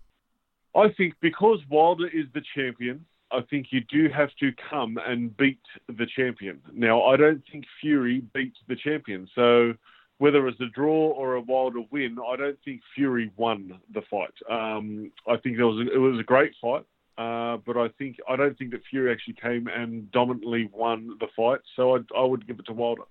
I 0.76 0.90
think 0.96 1.14
because 1.20 1.58
Wilder 1.68 2.06
is 2.06 2.26
the 2.32 2.42
champion, 2.54 3.04
I 3.32 3.40
think 3.48 3.68
you 3.70 3.80
do 3.90 4.08
have 4.14 4.30
to 4.40 4.52
come 4.70 4.98
and 5.06 5.36
beat 5.36 5.60
the 5.88 6.06
champion. 6.16 6.60
Now, 6.72 7.02
I 7.04 7.16
don't 7.16 7.42
think 7.50 7.64
Fury 7.80 8.22
beat 8.34 8.52
the 8.68 8.76
champion. 8.76 9.28
So, 9.34 9.74
whether 10.18 10.46
it's 10.46 10.60
a 10.60 10.66
draw 10.66 11.10
or 11.10 11.34
a 11.34 11.40
Wilder 11.40 11.80
win, 11.90 12.16
I 12.24 12.36
don't 12.36 12.58
think 12.64 12.80
Fury 12.94 13.30
won 13.36 13.80
the 13.92 14.02
fight. 14.10 14.34
Um, 14.48 15.10
I 15.26 15.36
think 15.36 15.58
it 15.58 15.64
was 15.64 15.86
a, 15.86 15.92
it 15.92 15.98
was 15.98 16.20
a 16.20 16.22
great 16.22 16.52
fight, 16.60 16.84
uh, 17.18 17.56
but 17.66 17.76
I 17.76 17.88
think 17.98 18.18
I 18.28 18.36
don't 18.36 18.56
think 18.56 18.70
that 18.72 18.82
Fury 18.88 19.10
actually 19.10 19.34
came 19.42 19.66
and 19.66 20.10
dominantly 20.12 20.70
won 20.72 21.16
the 21.18 21.26
fight. 21.34 21.60
So 21.74 21.96
I, 21.96 22.00
I 22.16 22.24
would 22.24 22.46
give 22.46 22.58
it 22.58 22.66
to 22.66 22.72
Wilder. 22.72 23.02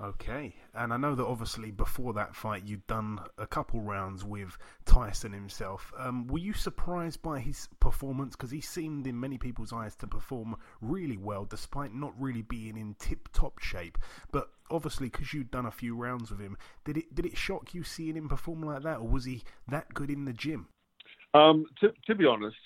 Okay, 0.00 0.54
and 0.74 0.92
I 0.92 0.96
know 0.96 1.16
that 1.16 1.26
obviously 1.26 1.72
before 1.72 2.12
that 2.12 2.36
fight 2.36 2.62
you'd 2.64 2.86
done 2.86 3.18
a 3.36 3.48
couple 3.48 3.80
rounds 3.80 4.24
with 4.24 4.56
Tyson 4.84 5.32
himself. 5.32 5.92
Um, 5.98 6.28
were 6.28 6.38
you 6.38 6.52
surprised 6.52 7.20
by 7.20 7.40
his 7.40 7.68
performance? 7.80 8.36
Because 8.36 8.52
he 8.52 8.60
seemed, 8.60 9.08
in 9.08 9.18
many 9.18 9.38
people's 9.38 9.72
eyes, 9.72 9.96
to 9.96 10.06
perform 10.06 10.54
really 10.80 11.16
well, 11.16 11.44
despite 11.44 11.92
not 11.92 12.12
really 12.16 12.42
being 12.42 12.76
in 12.76 12.94
tip-top 13.00 13.58
shape. 13.58 13.98
But 14.30 14.50
obviously, 14.70 15.08
because 15.08 15.34
you'd 15.34 15.50
done 15.50 15.66
a 15.66 15.72
few 15.72 15.96
rounds 15.96 16.30
with 16.30 16.38
him, 16.38 16.56
did 16.84 16.96
it 16.96 17.12
did 17.12 17.26
it 17.26 17.36
shock 17.36 17.74
you 17.74 17.82
seeing 17.82 18.14
him 18.14 18.28
perform 18.28 18.62
like 18.62 18.84
that, 18.84 18.98
or 18.98 19.08
was 19.08 19.24
he 19.24 19.42
that 19.66 19.92
good 19.94 20.10
in 20.10 20.26
the 20.26 20.32
gym? 20.32 20.68
Um, 21.34 21.64
to, 21.80 21.92
to 22.06 22.14
be 22.14 22.24
honest, 22.24 22.56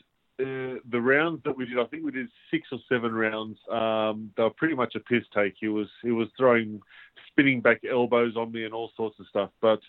uh, 0.42 0.78
the 0.90 1.00
rounds 1.00 1.42
that 1.44 1.56
we 1.56 1.66
did, 1.66 1.78
I 1.78 1.84
think 1.84 2.04
we 2.04 2.10
did 2.10 2.28
six 2.50 2.68
or 2.72 2.78
seven 2.88 3.14
rounds. 3.14 3.58
Um, 3.70 4.30
they 4.36 4.42
were 4.42 4.50
pretty 4.50 4.74
much 4.74 4.94
a 4.94 5.00
piss 5.00 5.24
take. 5.34 5.54
He 5.58 5.68
was 5.68 5.88
he 6.02 6.10
was 6.10 6.28
throwing 6.36 6.80
spinning 7.28 7.60
back 7.60 7.82
elbows 7.88 8.36
on 8.36 8.52
me 8.52 8.64
and 8.64 8.74
all 8.74 8.90
sorts 8.96 9.18
of 9.20 9.26
stuff. 9.28 9.50
But 9.60 9.80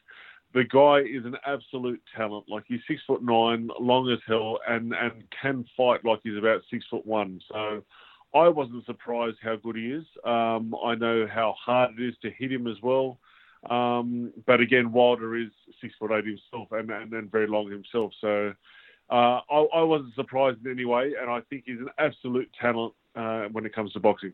the 0.53 0.63
guy 0.63 0.99
is 0.99 1.25
an 1.25 1.37
absolute 1.45 2.01
talent. 2.15 2.45
Like 2.47 2.63
he's 2.67 2.81
six 2.87 3.01
foot 3.07 3.23
nine, 3.23 3.69
long 3.79 4.09
as 4.11 4.19
hell, 4.27 4.59
and 4.67 4.93
and 4.93 5.23
can 5.41 5.65
fight 5.75 6.05
like 6.05 6.19
he's 6.23 6.37
about 6.37 6.61
six 6.69 6.85
foot 6.89 7.05
one. 7.05 7.41
So 7.51 7.83
I 8.33 8.47
wasn't 8.47 8.85
surprised 8.85 9.37
how 9.41 9.55
good 9.57 9.75
he 9.75 9.91
is. 9.91 10.05
Um, 10.23 10.75
I 10.83 10.95
know 10.95 11.27
how 11.27 11.55
hard 11.59 11.99
it 11.99 12.03
is 12.03 12.15
to 12.21 12.31
hit 12.31 12.51
him 12.51 12.67
as 12.67 12.77
well. 12.81 13.19
Um, 13.69 14.33
but 14.45 14.59
again, 14.59 14.91
Wilder 14.91 15.37
is 15.37 15.49
six 15.79 15.93
foot 15.97 16.11
eight 16.11 16.25
himself 16.25 16.71
and, 16.71 16.89
and, 16.91 17.13
and 17.13 17.31
very 17.31 17.47
long 17.47 17.71
himself. 17.71 18.11
So 18.19 18.53
uh, 19.13 19.41
I, 19.47 19.67
I, 19.75 19.81
wasn't 19.83 20.15
surprised 20.15 20.65
in 20.65 20.71
any 20.71 20.85
way, 20.85 21.13
and 21.21 21.29
I 21.29 21.41
think 21.47 21.65
he's 21.67 21.79
an 21.79 21.89
absolute 21.99 22.49
talent 22.59 22.93
uh, 23.15 23.43
when 23.51 23.63
it 23.63 23.73
comes 23.75 23.93
to 23.93 23.99
boxing. 23.99 24.33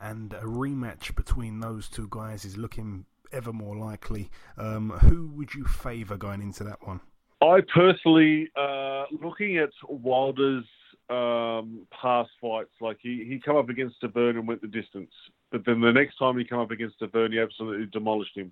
And 0.00 0.32
a 0.32 0.42
rematch 0.42 1.14
between 1.14 1.60
those 1.60 1.88
two 1.88 2.08
guys 2.10 2.44
is 2.44 2.56
looking 2.56 3.04
ever 3.30 3.52
more 3.52 3.76
likely. 3.76 4.28
Um, 4.58 4.90
who 4.90 5.28
would 5.36 5.54
you 5.54 5.64
favour 5.64 6.16
going 6.16 6.42
into 6.42 6.64
that 6.64 6.84
one? 6.84 7.00
I 7.40 7.60
personally, 7.72 8.50
uh, 8.56 9.04
looking 9.22 9.58
at 9.58 9.70
Wilder's 9.88 10.64
um, 11.08 11.86
past 11.92 12.30
fights, 12.40 12.70
like 12.80 12.98
he, 13.00 13.24
he 13.28 13.38
come 13.38 13.56
up 13.56 13.68
against 13.68 14.02
Stiverne 14.02 14.38
and 14.38 14.48
went 14.48 14.60
the 14.60 14.66
distance, 14.66 15.12
but 15.52 15.64
then 15.64 15.80
the 15.80 15.92
next 15.92 16.18
time 16.18 16.36
he 16.36 16.44
come 16.44 16.58
up 16.58 16.72
against 16.72 17.00
Stiverne, 17.00 17.32
he 17.32 17.38
absolutely 17.38 17.86
demolished 17.86 18.36
him. 18.36 18.50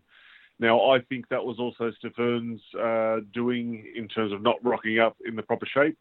Now, 0.61 0.91
I 0.91 1.01
think 1.01 1.29
that 1.29 1.45
was 1.45 1.59
also 1.59 1.93
Stiverne's 2.03 2.61
uh, 2.75 3.21
doing 3.33 3.85
in 3.95 4.09
terms 4.09 4.33
of 4.33 4.43
not 4.43 4.57
rocking 4.63 4.99
up 4.99 5.17
in 5.25 5.37
the 5.37 5.43
proper 5.43 5.67
shape. 5.67 5.97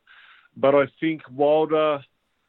But 0.55 0.73
I 0.73 0.85
think 0.99 1.21
Wilder 1.31 1.99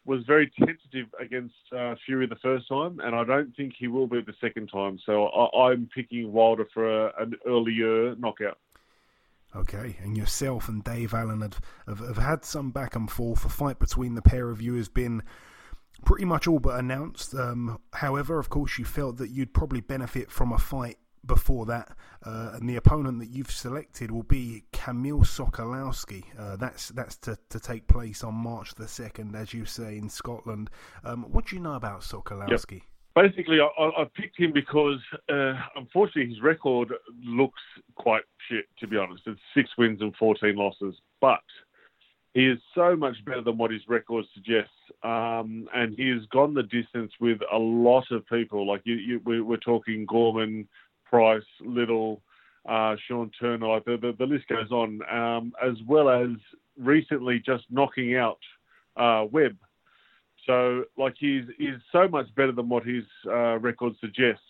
was 0.07 0.25
very 0.27 0.51
tentative 0.59 1.07
against 1.21 1.55
uh, 1.77 1.95
Fury 2.07 2.27
the 2.27 2.37
first 2.37 2.67
time, 2.67 2.99
and 3.01 3.15
I 3.15 3.25
don't 3.25 3.55
think 3.55 3.75
he 3.79 3.89
will 3.89 4.07
be 4.07 4.23
the 4.23 4.33
second 4.41 4.69
time. 4.69 4.99
So 5.05 5.27
I, 5.27 5.73
am 5.73 5.89
picking 5.95 6.33
Wilder 6.33 6.67
for 6.73 7.09
a, 7.09 7.13
an 7.23 7.35
earlier 7.47 8.17
knockout. 8.17 8.59
Okay, 9.55 9.97
and 10.03 10.17
yourself 10.17 10.69
and 10.69 10.83
Dave 10.83 11.13
Allen 11.13 11.43
have, 11.43 11.61
have, 11.87 11.99
have 11.99 12.17
had 12.17 12.45
some 12.45 12.71
back 12.71 12.97
and 12.97 13.11
forth. 13.11 13.45
A 13.45 13.51
fight 13.51 13.79
between 13.79 14.15
the 14.15 14.23
pair 14.23 14.49
of 14.49 14.63
you 14.63 14.75
has 14.75 14.89
been 14.89 15.23
pretty 16.05 16.25
much 16.25 16.47
all 16.47 16.59
but 16.59 16.79
announced. 16.79 17.35
Um, 17.35 17.79
however, 17.93 18.39
of 18.39 18.49
course, 18.49 18.79
you 18.79 18.87
felt 18.87 19.19
that 19.19 19.31
you'd 19.31 19.53
probably 19.53 19.81
benefit 19.83 20.31
from 20.31 20.53
a 20.53 20.59
fight 20.59 20.97
before 21.27 21.67
that, 21.67 21.97
uh, 22.25 22.53
and 22.55 22.69
the 22.69 22.77
opponent 22.77 23.19
that 23.21 23.29
you've 23.29 23.51
selected 23.51 24.11
will 24.11 24.23
be 24.23 24.65
Kamil 24.73 25.21
Sokolowski. 25.21 26.25
Uh, 26.39 26.57
that's 26.57 26.89
that's 26.91 27.17
to, 27.19 27.39
to 27.51 27.61
take 27.61 27.87
place 27.87 28.25
on 28.25 28.35
March 28.35 28.75
the 28.75 28.89
second, 28.89 29.37
as 29.37 29.53
you 29.53 29.65
say 29.65 29.97
in 29.99 30.09
Scotland. 30.09 30.71
Um, 31.05 31.25
what 31.25 31.47
do 31.47 31.57
you 31.57 31.63
know 31.63 31.75
about 31.75 32.01
Sokolowski? 32.01 32.73
Yep. 32.73 32.83
basically, 33.15 33.59
I, 33.61 33.83
I 33.85 34.05
picked 34.15 34.39
him 34.39 34.53
because, 34.53 35.01
uh, 35.29 35.55
unfortunately, 35.77 36.33
his 36.33 36.43
record 36.43 36.93
looks 37.25 37.61
quite 37.97 38.23
shit. 38.49 38.67
To 38.81 38.87
be 38.87 38.97
honest, 38.97 39.23
it's 39.27 39.41
six 39.55 39.71
wins 39.77 40.01
and 40.01 40.15
fourteen 40.17 40.57
losses, 40.57 40.95
but 41.21 41.41
he 42.35 42.47
is 42.47 42.59
so 42.75 42.95
much 42.95 43.17
better 43.25 43.43
than 43.43 43.59
what 43.59 43.71
his 43.71 43.83
record 43.89 44.25
suggests, 44.35 44.71
um, 45.03 45.69
and 45.75 45.95
he 45.97 46.09
has 46.11 46.25
gone 46.31 46.55
the 46.55 46.63
distance 46.63 47.13
with 47.21 47.41
a 47.53 47.59
lot 47.59 48.05
of 48.11 48.27
people. 48.29 48.67
Like 48.67 48.83
you, 48.85 48.95
you 48.95 49.21
we, 49.25 49.41
we're 49.41 49.57
talking 49.57 50.07
Gorman, 50.07 50.69
Price, 51.09 51.43
Little, 51.61 52.23
uh, 52.69 52.97
Sean 53.07 53.31
Turner. 53.41 53.81
The, 53.87 53.97
the, 53.97 54.15
the 54.19 54.27
list 54.27 54.49
goes 54.49 54.71
on, 54.71 55.01
um, 55.11 55.53
as 55.63 55.77
well 55.87 56.09
as 56.09 56.31
recently 56.77 57.41
just 57.45 57.65
knocking 57.71 58.17
out 58.17 58.39
uh, 58.97 59.25
Webb. 59.31 59.57
So, 60.47 60.85
like, 60.97 61.15
he's 61.19 61.45
he's 61.59 61.77
so 61.93 62.09
much 62.09 62.35
better 62.35 62.53
than 62.53 62.69
what 62.69 62.85
his 62.85 63.05
uh, 63.27 63.59
record 63.59 63.95
suggests. 64.01 64.43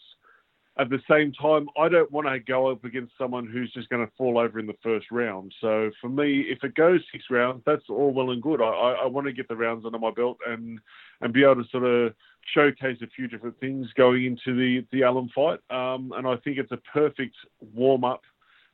At 0.81 0.91
the 0.91 1.01
same 1.11 1.33
time, 1.33 1.69
I 1.77 1.88
don't 1.88 2.11
want 2.12 2.29
to 2.29 2.38
go 2.38 2.71
up 2.71 2.85
against 2.85 3.12
someone 3.19 3.49
who's 3.49 3.73
just 3.73 3.88
going 3.88 4.07
to 4.07 4.12
fall 4.17 4.38
over 4.38 4.61
in 4.61 4.67
the 4.67 4.77
first 4.81 5.07
round. 5.11 5.53
So, 5.61 5.91
for 6.01 6.09
me, 6.09 6.43
if 6.49 6.62
it 6.62 6.77
goes 6.77 7.01
six 7.11 7.25
rounds, 7.31 7.62
that's 7.67 7.83
all 7.88 8.12
well 8.12 8.31
and 8.31 8.41
good. 8.41 8.62
I, 8.62 8.64
I, 9.03 9.07
want 9.07 9.27
to 9.27 9.33
get 9.33 9.49
the 9.49 9.57
rounds 9.57 9.85
under 9.85 9.99
my 9.99 10.12
belt 10.12 10.38
and 10.47 10.79
and 11.21 11.33
be 11.33 11.43
able 11.43 11.57
to 11.57 11.69
sort 11.71 11.85
of 11.85 12.14
showcase 12.55 12.99
a 13.03 13.09
few 13.09 13.27
different 13.27 13.59
things 13.59 13.88
going 13.97 14.25
into 14.25 14.57
the 14.57 14.87
the 14.93 15.03
Allen 15.03 15.29
fight. 15.35 15.59
Um, 15.69 16.12
and 16.17 16.29
I 16.29 16.37
think 16.37 16.59
it's 16.59 16.71
a 16.71 16.81
perfect 16.93 17.35
warm 17.75 18.05
up 18.05 18.23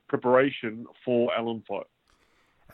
preparation 0.08 0.86
for 1.06 1.34
Allen 1.34 1.62
fight. 1.66 1.86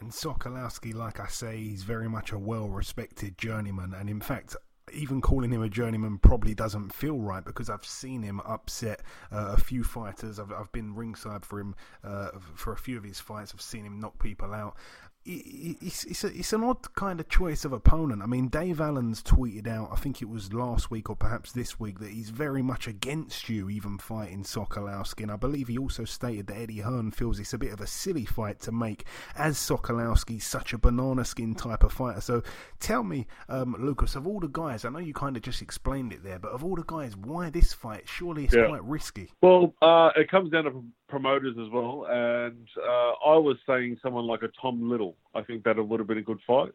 And 0.00 0.10
Sokolowski, 0.10 0.94
like 0.94 1.20
I 1.20 1.28
say, 1.28 1.58
he's 1.58 1.84
very 1.84 2.08
much 2.08 2.32
a 2.32 2.38
well 2.38 2.68
respected 2.68 3.38
journeyman. 3.38 3.94
And 3.94 4.08
in 4.08 4.20
fact, 4.20 4.56
even 4.92 5.20
calling 5.20 5.50
him 5.50 5.62
a 5.62 5.68
journeyman 5.68 6.18
probably 6.18 6.54
doesn't 6.54 6.92
feel 6.92 7.18
right 7.18 7.44
because 7.44 7.70
I've 7.70 7.84
seen 7.84 8.22
him 8.22 8.40
upset 8.40 9.02
uh, 9.32 9.54
a 9.56 9.56
few 9.56 9.84
fighters. 9.84 10.38
I've, 10.38 10.52
I've 10.52 10.72
been 10.72 10.94
ringside 10.94 11.44
for 11.44 11.60
him 11.60 11.74
uh, 12.04 12.30
for 12.54 12.72
a 12.72 12.76
few 12.76 12.96
of 12.96 13.04
his 13.04 13.20
fights. 13.20 13.52
I've 13.54 13.60
seen 13.60 13.84
him 13.84 14.00
knock 14.00 14.18
people 14.18 14.52
out 14.52 14.76
it's, 15.24 16.04
it's, 16.04 16.24
a, 16.24 16.28
it's 16.28 16.52
an 16.52 16.64
odd 16.64 16.94
kind 16.94 17.20
of 17.20 17.28
choice 17.28 17.64
of 17.64 17.72
opponent. 17.72 18.22
I 18.22 18.26
mean, 18.26 18.48
Dave 18.48 18.80
Allen's 18.80 19.22
tweeted 19.22 19.66
out, 19.66 19.90
I 19.92 19.96
think 19.96 20.22
it 20.22 20.28
was 20.28 20.52
last 20.52 20.90
week 20.90 21.10
or 21.10 21.16
perhaps 21.16 21.52
this 21.52 21.78
week, 21.78 21.98
that 22.00 22.10
he's 22.10 22.30
very 22.30 22.62
much 22.62 22.88
against 22.88 23.48
you 23.48 23.68
even 23.68 23.98
fighting 23.98 24.44
Sokolowski. 24.44 25.22
And 25.22 25.30
I 25.30 25.36
believe 25.36 25.68
he 25.68 25.76
also 25.76 26.04
stated 26.04 26.46
that 26.46 26.56
Eddie 26.56 26.80
Hearn 26.80 27.10
feels 27.10 27.38
it's 27.38 27.52
a 27.52 27.58
bit 27.58 27.72
of 27.72 27.80
a 27.80 27.86
silly 27.86 28.24
fight 28.24 28.60
to 28.60 28.72
make 28.72 29.04
as 29.36 29.58
Sokolowski's 29.58 30.44
such 30.44 30.72
a 30.72 30.78
banana 30.78 31.24
skin 31.24 31.54
type 31.54 31.84
of 31.84 31.92
fighter. 31.92 32.20
So 32.22 32.42
tell 32.78 33.02
me, 33.02 33.26
um, 33.48 33.76
Lucas, 33.78 34.16
of 34.16 34.26
all 34.26 34.40
the 34.40 34.48
guys, 34.48 34.84
I 34.84 34.88
know 34.88 34.98
you 34.98 35.12
kind 35.12 35.36
of 35.36 35.42
just 35.42 35.60
explained 35.60 36.12
it 36.12 36.24
there, 36.24 36.38
but 36.38 36.52
of 36.52 36.64
all 36.64 36.76
the 36.76 36.84
guys, 36.84 37.16
why 37.16 37.50
this 37.50 37.74
fight? 37.74 38.08
Surely 38.08 38.44
it's 38.44 38.54
yeah. 38.54 38.68
quite 38.68 38.84
risky. 38.84 39.32
Well, 39.42 39.74
uh, 39.82 40.10
it 40.16 40.30
comes 40.30 40.50
down 40.50 40.64
to 40.64 40.82
promoters 41.10 41.56
as 41.60 41.70
well. 41.70 42.06
And 42.08 42.66
uh, 42.78 43.12
I 43.26 43.36
was 43.36 43.56
saying 43.66 43.98
someone 44.02 44.26
like 44.26 44.42
a 44.42 44.48
Tom 44.60 44.88
Little. 44.88 45.16
I 45.34 45.42
think 45.42 45.64
that 45.64 45.76
would 45.76 46.00
have 46.00 46.06
been 46.06 46.18
a 46.18 46.22
good 46.22 46.40
fight. 46.46 46.72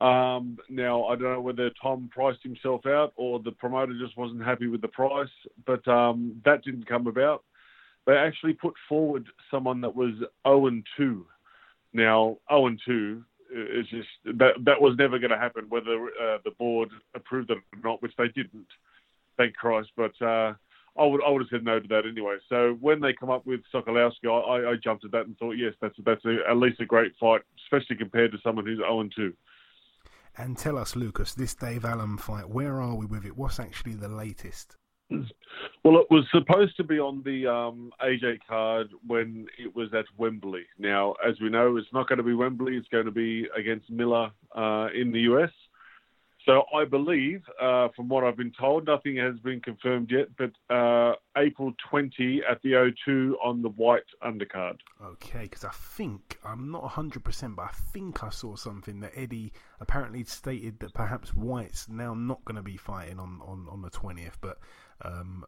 Um, 0.00 0.58
now 0.70 1.04
I 1.04 1.14
don't 1.14 1.32
know 1.32 1.40
whether 1.40 1.70
Tom 1.82 2.08
priced 2.12 2.42
himself 2.42 2.86
out 2.86 3.12
or 3.16 3.38
the 3.38 3.50
promoter 3.50 3.92
just 4.00 4.16
wasn't 4.16 4.42
happy 4.42 4.66
with 4.66 4.80
the 4.80 4.88
price, 4.88 5.28
but 5.66 5.86
um, 5.88 6.40
that 6.44 6.64
didn't 6.64 6.86
come 6.86 7.06
about. 7.06 7.44
They 8.06 8.14
actually 8.14 8.54
put 8.54 8.74
forward 8.88 9.26
someone 9.50 9.82
that 9.82 9.94
was 9.94 10.14
0 10.46 10.66
and 10.68 10.86
2. 10.96 11.26
Now 11.92 12.38
0 12.48 12.68
and 12.68 12.80
2 12.86 13.22
is 13.52 13.86
just 13.88 14.08
that 14.24 14.52
that 14.64 14.80
was 14.80 14.96
never 14.96 15.18
going 15.18 15.32
to 15.32 15.36
happen, 15.38 15.66
whether 15.68 16.04
uh, 16.06 16.38
the 16.44 16.52
board 16.58 16.88
approved 17.14 17.50
it 17.50 17.58
or 17.58 17.80
not, 17.82 18.00
which 18.00 18.12
they 18.16 18.28
didn't. 18.28 18.68
Thank 19.36 19.54
Christ, 19.54 19.90
but. 19.96 20.20
Uh, 20.22 20.54
I 20.98 21.04
would 21.04 21.22
I 21.24 21.30
would 21.30 21.42
have 21.42 21.48
said 21.50 21.64
no 21.64 21.80
to 21.80 21.88
that 21.88 22.06
anyway. 22.06 22.36
So 22.48 22.76
when 22.80 23.00
they 23.00 23.12
come 23.12 23.30
up 23.30 23.46
with 23.46 23.60
Sokolowski, 23.72 24.26
I, 24.26 24.72
I 24.72 24.74
jumped 24.82 25.04
at 25.04 25.12
that 25.12 25.26
and 25.26 25.36
thought, 25.38 25.52
yes, 25.52 25.74
that's 25.80 25.94
that's 26.04 26.24
a, 26.24 26.38
at 26.48 26.56
least 26.56 26.80
a 26.80 26.86
great 26.86 27.12
fight, 27.18 27.42
especially 27.64 27.96
compared 27.96 28.32
to 28.32 28.38
someone 28.42 28.66
who's 28.66 28.78
0 28.78 29.08
2. 29.14 29.32
And 30.36 30.56
tell 30.56 30.78
us, 30.78 30.96
Lucas, 30.96 31.34
this 31.34 31.54
Dave 31.54 31.84
Allen 31.84 32.16
fight, 32.16 32.48
where 32.48 32.80
are 32.80 32.94
we 32.94 33.06
with 33.06 33.24
it? 33.24 33.36
What's 33.36 33.60
actually 33.60 33.94
the 33.94 34.08
latest? 34.08 34.76
Well, 35.82 35.98
it 35.98 36.06
was 36.10 36.24
supposed 36.32 36.76
to 36.76 36.84
be 36.84 37.00
on 37.00 37.22
the 37.24 37.46
um, 37.46 37.90
AJ 38.00 38.40
card 38.48 38.88
when 39.06 39.46
it 39.58 39.74
was 39.74 39.92
at 39.92 40.04
Wembley. 40.16 40.66
Now, 40.78 41.14
as 41.26 41.40
we 41.40 41.48
know, 41.48 41.76
it's 41.78 41.92
not 41.92 42.08
going 42.08 42.18
to 42.18 42.22
be 42.22 42.34
Wembley. 42.34 42.76
It's 42.76 42.88
going 42.88 43.06
to 43.06 43.10
be 43.10 43.48
against 43.56 43.90
Miller 43.90 44.30
uh, 44.54 44.88
in 44.94 45.10
the 45.10 45.20
US. 45.20 45.50
So 46.46 46.62
I 46.74 46.84
believe, 46.84 47.42
uh, 47.60 47.88
from 47.94 48.08
what 48.08 48.24
I've 48.24 48.36
been 48.36 48.52
told, 48.58 48.86
nothing 48.86 49.16
has 49.16 49.38
been 49.40 49.60
confirmed 49.60 50.10
yet, 50.10 50.28
but 50.38 50.74
uh, 50.74 51.14
April 51.36 51.72
20 51.90 52.42
at 52.50 52.62
the 52.62 52.72
O2 52.72 53.32
on 53.44 53.60
the 53.60 53.68
Whyte 53.68 54.02
undercard. 54.24 54.78
Okay, 55.04 55.42
because 55.42 55.64
I 55.64 55.70
think, 55.70 56.38
I'm 56.44 56.70
not 56.70 56.84
100%, 56.84 57.56
but 57.56 57.62
I 57.62 57.72
think 57.92 58.24
I 58.24 58.30
saw 58.30 58.56
something 58.56 59.00
that 59.00 59.12
Eddie 59.14 59.52
apparently 59.80 60.24
stated 60.24 60.80
that 60.80 60.94
perhaps 60.94 61.34
Whyte's 61.34 61.88
now 61.88 62.14
not 62.14 62.42
going 62.46 62.56
to 62.56 62.62
be 62.62 62.78
fighting 62.78 63.18
on, 63.18 63.40
on, 63.42 63.66
on 63.70 63.82
the 63.82 63.90
20th, 63.90 64.36
but 64.40 64.58
um, 65.02 65.44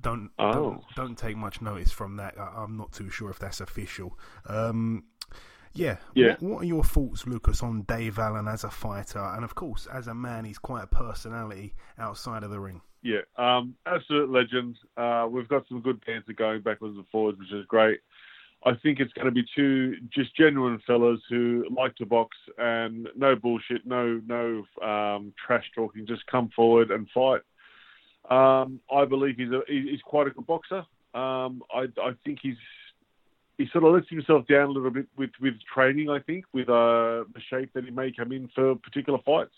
don't, 0.00 0.30
oh. 0.40 0.52
don't, 0.52 0.82
don't 0.96 1.18
take 1.18 1.36
much 1.36 1.62
notice 1.62 1.92
from 1.92 2.16
that. 2.16 2.34
I, 2.38 2.64
am 2.64 2.76
not 2.76 2.92
too 2.92 3.08
sure 3.08 3.30
if 3.30 3.38
that's 3.38 3.60
official. 3.60 4.18
Um, 4.46 5.04
yeah. 5.74 5.96
Yeah. 6.14 6.36
What, 6.38 6.42
what, 6.42 6.62
are 6.62 6.66
your 6.66 6.84
thoughts, 6.84 7.26
Lucas, 7.26 7.62
on 7.62 7.82
Dave 7.82 8.18
Allen 8.18 8.48
as 8.48 8.64
a 8.64 8.70
fighter, 8.70 9.18
and 9.18 9.44
of 9.44 9.54
course, 9.54 9.86
as 9.92 10.06
a 10.06 10.14
man, 10.14 10.44
he's 10.44 10.58
quite 10.58 10.84
a 10.84 10.86
personality 10.86 11.74
outside 11.98 12.42
of 12.42 12.50
the 12.50 12.60
ring. 12.60 12.80
Yeah, 13.02 13.20
um, 13.36 13.74
absolute 13.84 14.30
legend. 14.30 14.76
Uh, 14.96 15.26
we've 15.30 15.48
got 15.48 15.68
some 15.68 15.80
good 15.80 16.04
banter 16.06 16.32
going 16.32 16.62
backwards 16.62 16.96
and 16.96 17.06
forwards, 17.12 17.38
which 17.38 17.52
is 17.52 17.66
great. 17.66 18.00
I 18.66 18.72
think 18.82 18.98
it's 18.98 19.12
going 19.12 19.26
to 19.26 19.30
be 19.30 19.44
two 19.54 19.96
just 20.10 20.34
genuine 20.34 20.80
fellas 20.86 21.20
who 21.28 21.66
like 21.76 21.94
to 21.96 22.06
box 22.06 22.34
and 22.56 23.08
no 23.14 23.36
bullshit, 23.36 23.84
no 23.84 24.22
no 24.26 24.64
um, 24.82 25.34
trash 25.46 25.64
talking. 25.74 26.06
Just 26.06 26.26
come 26.26 26.50
forward 26.56 26.90
and 26.90 27.06
fight. 27.12 27.42
Um, 28.30 28.80
I 28.90 29.04
believe 29.04 29.36
he's 29.36 29.50
a, 29.50 29.60
he's 29.68 30.00
quite 30.02 30.28
a 30.28 30.30
good 30.30 30.46
boxer. 30.46 30.86
Um, 31.14 31.62
I, 31.72 31.86
I 32.00 32.12
think 32.24 32.38
he's 32.42 32.56
he 33.58 33.68
sort 33.72 33.84
of 33.84 33.92
lets 33.94 34.08
himself 34.08 34.46
down 34.46 34.68
a 34.68 34.72
little 34.72 34.90
bit 34.90 35.06
with, 35.16 35.30
with 35.40 35.54
training, 35.72 36.10
I 36.10 36.18
think, 36.18 36.44
with 36.52 36.68
uh, 36.68 37.24
the 37.34 37.40
shape 37.48 37.72
that 37.74 37.84
he 37.84 37.90
may 37.90 38.12
come 38.12 38.32
in 38.32 38.48
for 38.54 38.74
particular 38.74 39.18
fights. 39.24 39.54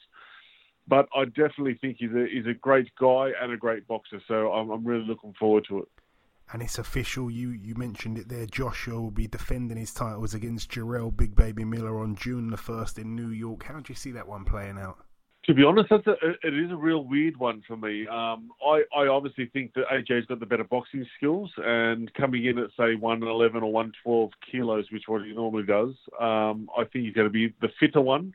But 0.89 1.09
I 1.17 1.25
definitely 1.25 1.79
think 1.81 1.97
he's 1.99 2.13
a, 2.13 2.27
he's 2.31 2.47
a 2.47 2.55
great 2.55 2.91
guy 3.01 3.31
and 3.41 3.53
a 3.53 3.57
great 3.57 3.89
boxer, 3.89 4.21
so 4.29 4.53
I'm, 4.53 4.71
I'm 4.71 4.87
really 4.87 5.05
looking 5.05 5.35
forward 5.39 5.65
to 5.69 5.81
it. 5.81 5.89
And 6.53 6.63
it's 6.63 6.79
official. 6.79 7.29
You 7.29 7.49
you 7.51 7.75
mentioned 7.75 8.19
it 8.19 8.29
there. 8.29 8.47
Joshua 8.47 9.01
will 9.01 9.11
be 9.11 9.27
defending 9.27 9.77
his 9.77 9.93
titles 9.93 10.33
against 10.33 10.71
Jarrell 10.71 11.15
Big 11.15 11.35
Baby 11.35 11.65
Miller 11.65 11.99
on 11.99 12.15
June 12.15 12.51
the 12.51 12.57
first 12.57 13.01
in 13.01 13.17
New 13.17 13.31
York. 13.31 13.65
How 13.65 13.81
do 13.81 13.87
you 13.89 13.97
see 13.97 14.13
that 14.13 14.29
one 14.29 14.45
playing 14.45 14.79
out? 14.79 15.06
To 15.47 15.55
be 15.55 15.63
honest, 15.63 15.89
that's 15.91 16.07
a, 16.09 16.17
it 16.43 16.55
is 16.55 16.73
a 16.73 16.77
real 16.77 17.05
weird 17.05 17.37
one 17.37 17.63
for 17.69 17.77
me. 17.77 18.05
Um, 18.09 18.51
I, 18.67 18.83
I 18.97 19.07
obviously 19.07 19.47
think 19.53 19.75
that 19.75 19.85
AJ's 19.93 20.27
got 20.27 20.41
the 20.41 20.47
better 20.47 20.65
boxing 20.65 21.07
skills, 21.17 21.53
and 21.59 22.13
coming 22.15 22.47
in 22.47 22.59
at 22.59 22.71
say 22.77 22.97
111 22.97 23.63
or 23.63 23.73
112 23.73 24.31
kilos, 24.51 24.87
which 24.91 25.05
what 25.07 25.25
he 25.25 25.33
normally 25.33 25.63
does, 25.63 25.95
um, 26.21 26.69
I 26.77 26.83
think 26.83 27.05
he's 27.05 27.15
going 27.15 27.29
to 27.29 27.33
be 27.33 27.55
the 27.61 27.69
fitter 27.79 28.01
one. 28.01 28.35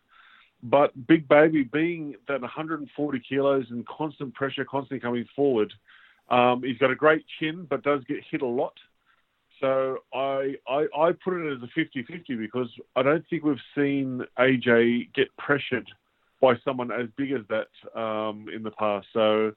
But 0.64 0.92
Big 1.06 1.28
Baby, 1.28 1.64
being 1.64 2.16
that 2.30 2.40
140 2.40 3.22
kilos 3.28 3.66
and 3.72 3.86
constant 3.88 4.34
pressure, 4.34 4.64
constantly 4.64 5.02
coming 5.02 5.26
forward, 5.36 5.74
um, 6.30 6.64
he's 6.64 6.78
got 6.78 6.92
a 6.92 6.96
great 6.96 7.26
chin, 7.40 7.68
but 7.70 7.84
does 7.84 8.06
get 8.06 8.20
hit 8.30 8.42
a 8.42 8.48
lot. 8.48 8.78
So 9.60 9.98
I, 10.14 10.56
I, 10.66 10.86
I 10.98 11.12
put 11.24 11.34
it 11.34 11.58
as 11.58 11.62
a 11.62 11.80
50-50 11.80 12.40
because 12.40 12.70
I 12.96 13.04
don't 13.04 13.26
think 13.30 13.44
we've 13.44 13.58
seen 13.76 14.22
AJ 14.40 15.14
get 15.14 15.28
pressured 15.38 15.90
by 16.42 16.56
someone 16.66 16.92
as 16.92 17.08
big 17.16 17.32
as 17.32 17.42
that 17.50 18.00
um, 18.00 18.48
in 18.54 18.64
the 18.64 18.72
past. 18.72 19.08
So 19.14 19.52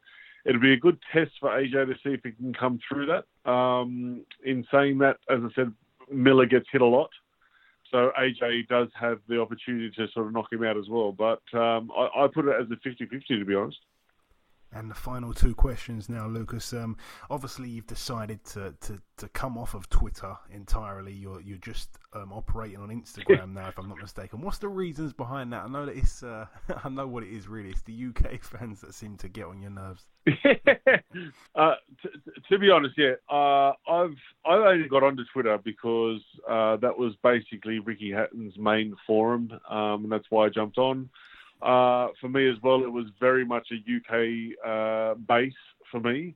it'll 0.44 0.60
be 0.60 0.74
a 0.74 0.78
good 0.78 0.98
test 1.12 1.32
for 1.40 1.50
AJ 1.50 1.72
to 1.86 1.94
see 2.04 2.14
if 2.14 2.20
he 2.22 2.32
can 2.32 2.54
come 2.54 2.78
through 2.86 3.06
that. 3.06 3.50
Um, 3.50 4.24
in 4.44 4.64
saying 4.70 4.98
that, 4.98 5.16
as 5.28 5.40
I 5.42 5.48
said, 5.54 5.72
Miller 6.12 6.46
gets 6.46 6.66
hit 6.70 6.82
a 6.82 6.86
lot. 6.86 7.10
So 7.90 8.10
AJ 8.18 8.68
does 8.68 8.88
have 8.98 9.20
the 9.28 9.40
opportunity 9.40 9.90
to 9.96 10.08
sort 10.12 10.26
of 10.26 10.32
knock 10.32 10.52
him 10.52 10.64
out 10.64 10.76
as 10.76 10.88
well. 10.88 11.12
But 11.12 11.42
um, 11.58 11.90
I, 11.96 12.24
I, 12.24 12.26
put 12.32 12.46
it 12.46 12.56
as 12.60 12.70
a 12.70 12.76
50 12.82 13.06
50, 13.06 13.38
to 13.38 13.44
be 13.44 13.54
honest. 13.54 13.78
And 14.74 14.90
the 14.90 14.94
final 14.94 15.32
two 15.32 15.54
questions 15.54 16.08
now, 16.08 16.26
Lucas. 16.26 16.72
Um, 16.72 16.96
obviously, 17.30 17.68
you've 17.68 17.86
decided 17.86 18.44
to, 18.46 18.74
to, 18.80 19.00
to 19.18 19.28
come 19.28 19.56
off 19.56 19.74
of 19.74 19.88
Twitter 19.88 20.36
entirely. 20.50 21.12
You're 21.12 21.40
you're 21.40 21.58
just 21.58 21.90
um, 22.12 22.32
operating 22.32 22.78
on 22.78 22.88
Instagram 22.88 23.52
now, 23.52 23.68
if 23.68 23.78
I'm 23.78 23.88
not 23.88 23.98
mistaken. 23.98 24.40
What's 24.40 24.58
the 24.58 24.68
reasons 24.68 25.12
behind 25.12 25.52
that? 25.52 25.62
I 25.62 25.68
know 25.68 25.86
that 25.86 25.96
it's 25.96 26.24
uh, 26.24 26.46
I 26.84 26.88
know 26.88 27.06
what 27.06 27.22
it 27.22 27.30
is 27.30 27.46
really. 27.46 27.70
It's 27.70 27.82
the 27.82 28.06
UK 28.08 28.42
fans 28.42 28.80
that 28.80 28.94
seem 28.94 29.16
to 29.18 29.28
get 29.28 29.46
on 29.46 29.62
your 29.62 29.70
nerves. 29.70 30.06
uh, 31.54 31.74
t- 32.02 32.08
to 32.48 32.58
be 32.58 32.70
honest, 32.70 32.94
yeah, 32.96 33.14
uh, 33.30 33.72
I've 33.88 34.16
I 34.44 34.54
only 34.54 34.88
got 34.88 35.04
onto 35.04 35.22
Twitter 35.32 35.56
because 35.62 36.20
uh, 36.48 36.76
that 36.78 36.98
was 36.98 37.14
basically 37.22 37.78
Ricky 37.78 38.10
Hatton's 38.10 38.58
main 38.58 38.96
forum, 39.06 39.50
um, 39.70 40.02
and 40.04 40.10
that's 40.10 40.26
why 40.30 40.46
I 40.46 40.48
jumped 40.48 40.78
on. 40.78 41.08
Uh, 41.64 42.08
for 42.20 42.28
me 42.28 42.48
as 42.48 42.56
well, 42.62 42.82
it 42.82 42.92
was 42.92 43.06
very 43.18 43.44
much 43.44 43.68
a 43.72 43.76
UK 43.76 44.54
uh, 44.64 45.14
base 45.14 45.54
for 45.90 45.98
me. 45.98 46.34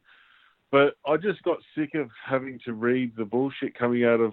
But 0.71 0.97
I 1.07 1.17
just 1.17 1.43
got 1.43 1.59
sick 1.77 1.95
of 1.95 2.09
having 2.25 2.61
to 2.65 2.73
read 2.73 3.13
the 3.17 3.25
bullshit 3.25 3.79
coming 3.79 4.05
out 4.05 4.21
of. 4.21 4.33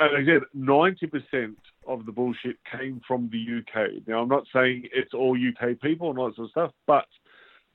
Again, 0.00 0.42
ninety 0.54 1.06
percent 1.06 1.58
of 1.86 2.06
the 2.06 2.12
bullshit 2.12 2.56
came 2.70 3.00
from 3.06 3.30
the 3.30 3.58
UK. 3.58 4.06
Now 4.06 4.22
I'm 4.22 4.28
not 4.28 4.44
saying 4.52 4.88
it's 4.92 5.14
all 5.14 5.36
UK 5.36 5.80
people 5.80 6.10
and 6.10 6.18
all 6.18 6.28
that 6.28 6.36
sort 6.36 6.46
of 6.46 6.50
stuff, 6.50 6.70
but 6.86 7.06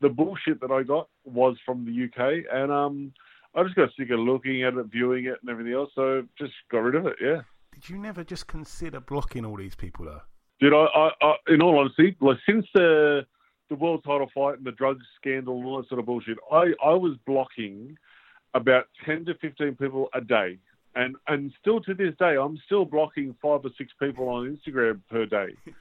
the 0.02 0.10
bullshit 0.10 0.62
that 0.62 0.72
I 0.72 0.84
got 0.84 1.10
was 1.26 1.58
from 1.66 1.86
the 1.86 2.06
UK, 2.06 2.46
and 2.52 2.72
um, 2.72 3.14
I 3.56 3.64
just 3.64 3.76
got 3.76 3.90
sick 3.98 4.10
of 4.12 4.20
looking 4.20 4.64
at 4.64 4.76
it, 4.76 4.86
viewing 4.88 5.26
it, 5.26 5.38
and 5.42 5.50
everything 5.50 5.74
else. 5.74 5.90
So 5.96 6.24
just 6.38 6.54
got 6.72 6.80
rid 6.80 6.96
of 6.96 7.08
it. 7.08 7.16
Yeah. 7.22 7.42
Did 7.74 7.90
you 7.90 7.98
never 7.98 8.24
just 8.24 8.48
consider 8.48 9.00
blocking 9.00 9.46
all 9.46 9.58
these 9.58 9.76
people 9.76 10.06
though? 10.06 10.22
Did 10.60 10.74
I? 10.74 10.86
I, 10.96 11.10
I 11.22 11.36
in 11.50 11.62
all 11.62 11.80
honesty, 11.80 12.16
like 12.20 12.38
since 12.48 12.66
the 12.74 13.26
the 13.70 13.76
world 13.76 14.04
title 14.04 14.30
fight 14.34 14.58
and 14.58 14.66
the 14.66 14.72
drug 14.72 15.00
scandal 15.20 15.58
and 15.58 15.66
all 15.66 15.78
that 15.82 15.90
sort 15.90 16.00
of 16.00 16.06
bullshit, 16.06 16.38
I 16.52 16.74
I 16.84 16.94
was 16.94 17.18
blocking 17.26 17.98
about 18.54 18.86
ten 19.06 19.26
to 19.26 19.36
fifteen 19.36 19.76
people 19.76 20.10
a 20.14 20.22
day. 20.22 20.58
And, 20.96 21.16
and 21.28 21.54
still 21.62 21.80
to 21.82 21.94
this 21.94 22.16
day, 22.18 22.38
I'm 22.38 22.60
still 22.66 22.84
blocking 22.84 23.36
five 23.40 23.64
or 23.64 23.70
six 23.78 23.92
people 24.00 24.30
on 24.30 24.58
Instagram 24.58 25.00
per 25.12 25.28
day. 25.28 25.50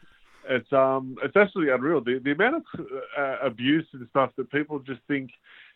it's 0.49 0.73
um 0.73 1.17
it's 1.23 1.37
absolutely 1.37 1.73
unreal. 1.73 2.01
The 2.01 2.19
the 2.23 2.33
amount 2.33 2.57
of 2.57 2.87
uh, 3.19 3.37
abuse 3.43 3.87
and 3.93 4.07
stuff 4.11 4.31
that 4.37 4.51
people 4.51 4.79
just 4.79 5.01
think, 5.09 5.31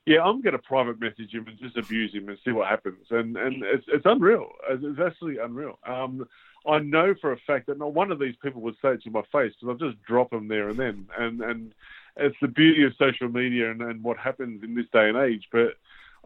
yeah, 0.06 0.22
I'm 0.22 0.42
going 0.42 0.52
to 0.52 0.58
private 0.58 1.00
message 1.00 1.32
him 1.32 1.46
and 1.48 1.58
just 1.58 1.76
abuse 1.76 2.12
him 2.14 2.28
and 2.28 2.38
see 2.44 2.52
what 2.52 2.68
happens. 2.68 3.06
And 3.10 3.36
and 3.36 3.62
it's 3.62 3.84
it's 3.88 4.06
unreal. 4.06 4.50
It's, 4.68 4.82
it's 4.84 5.00
absolutely 5.00 5.42
unreal. 5.42 5.78
Um, 5.86 6.26
I 6.66 6.78
know 6.78 7.14
for 7.20 7.32
a 7.32 7.38
fact 7.46 7.66
that 7.66 7.78
not 7.78 7.94
one 7.94 8.12
of 8.12 8.18
these 8.18 8.36
people 8.42 8.60
would 8.62 8.76
say 8.82 8.90
it 8.90 9.02
to 9.04 9.10
my 9.10 9.22
face 9.32 9.52
because 9.60 9.68
I'll 9.68 9.88
just 9.88 10.02
drop 10.02 10.30
them 10.30 10.48
there 10.48 10.68
and 10.68 10.78
then. 10.78 11.08
And 11.18 11.40
and 11.40 11.74
it's 12.16 12.36
the 12.42 12.48
beauty 12.48 12.84
of 12.84 12.92
social 12.98 13.28
media 13.28 13.70
and, 13.70 13.80
and 13.82 14.02
what 14.02 14.18
happens 14.18 14.62
in 14.62 14.74
this 14.74 14.86
day 14.92 15.08
and 15.08 15.16
age. 15.16 15.48
But 15.50 15.76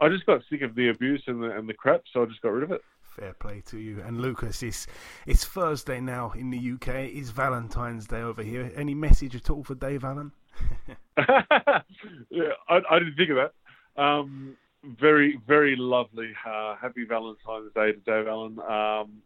I 0.01 0.09
just 0.09 0.27
got 0.27 0.43
sick 0.51 0.63
of 0.63 0.75
the 0.75 0.89
abuse 0.89 1.23
and 1.27 1.43
the 1.43 1.51
and 1.51 1.69
the 1.69 1.75
crap, 1.75 2.03
so 2.13 2.23
I 2.23 2.27
just 2.27 2.43
got 2.43 2.53
rid 2.53 2.65
of 2.65 2.73
it. 2.73 2.83
Fair 3.01 3.33
play 3.35 3.63
to 3.67 3.79
you. 3.79 4.03
And 4.05 4.21
Lucas, 4.21 4.63
it's 4.63 4.87
it's 5.27 5.45
Thursday 5.45 6.01
now 6.01 6.33
in 6.33 6.51
the 6.51 6.73
UK. 6.73 6.89
It's 7.13 7.31
Valentine's 7.31 8.09
Day 8.09 8.23
over 8.23 8.43
here. 8.43 8.73
Any 8.75 8.95
message 8.95 9.37
at 9.37 9.51
all 9.51 9.63
for 9.63 9.77
Dave 9.77 10.05
Allen? 10.05 10.33
yeah, 11.17 12.53
I, 12.69 12.81
I, 12.91 12.99
didn't 12.99 13.15
think 13.17 13.31
of 13.31 13.37
that. 13.37 14.03
Um, 14.03 14.57
very, 14.85 15.39
very 15.47 15.77
lovely. 15.77 16.33
Uh, 16.45 16.75
happy 16.75 17.05
Valentine's 17.05 17.73
Day 17.73 17.93
to 17.93 17.99
Dave 17.99 18.27
Allen. 18.27 18.59
Um, 18.59 19.23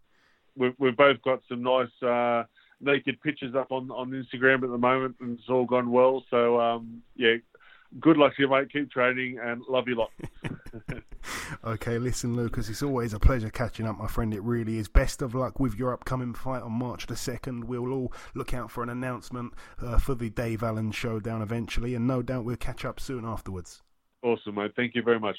we've, 0.59 0.75
we've 0.79 0.97
both 0.97 1.23
got 1.23 1.41
some 1.49 1.63
nice 1.63 2.03
uh, 2.03 2.45
naked 2.81 3.21
pictures 3.23 3.55
up 3.55 3.71
on, 3.71 3.91
on 3.91 4.11
Instagram 4.11 4.63
at 4.65 4.71
the 4.71 4.79
moment, 4.79 5.17
and 5.21 5.39
it's 5.39 5.49
all 5.49 5.65
gone 5.65 5.91
well. 5.91 6.25
So, 6.31 6.61
um, 6.61 7.03
yeah, 7.17 7.37
good 8.01 8.17
luck 8.17 8.37
to 8.37 8.43
you, 8.43 8.51
mate. 8.51 8.73
Keep 8.73 8.91
training 8.91 9.39
and 9.43 9.63
love 9.69 9.89
you 9.89 9.97
lot. 9.97 10.11
okay, 11.65 11.99
listen, 11.99 12.37
Lucas, 12.37 12.69
it's 12.69 12.83
always 12.83 13.13
a 13.13 13.19
pleasure 13.19 13.51
catching 13.51 13.87
up, 13.87 13.99
my 13.99 14.07
friend. 14.07 14.35
It 14.35 14.43
really 14.43 14.79
is. 14.79 14.89
Best 14.89 15.23
of 15.23 15.35
luck 15.35 15.59
with 15.59 15.75
your 15.77 15.93
upcoming 15.93 16.35
fight 16.35 16.63
on 16.63 16.73
March 16.73 17.07
the 17.07 17.15
2nd. 17.15 17.65
We'll 17.65 17.93
all 17.93 18.13
look 18.35 18.55
out 18.55 18.71
for 18.71 18.83
an 18.83 18.91
announcement 18.91 19.55
uh, 19.81 19.99
for 19.99 20.15
the 20.15 20.31
Dave 20.31 20.63
Allen 20.63 20.93
showdown 20.93 21.43
eventually, 21.43 21.95
and 21.95 22.07
no 22.07 22.23
doubt 22.23 22.45
we'll 22.45 22.57
catch 22.57 22.85
up 22.85 23.01
soon 23.01 23.25
afterwards. 23.25 23.83
Awesome, 24.23 24.57
mate. 24.57 24.73
Thank 24.77 24.95
you 24.95 25.03
very 25.03 25.21
much. 25.21 25.37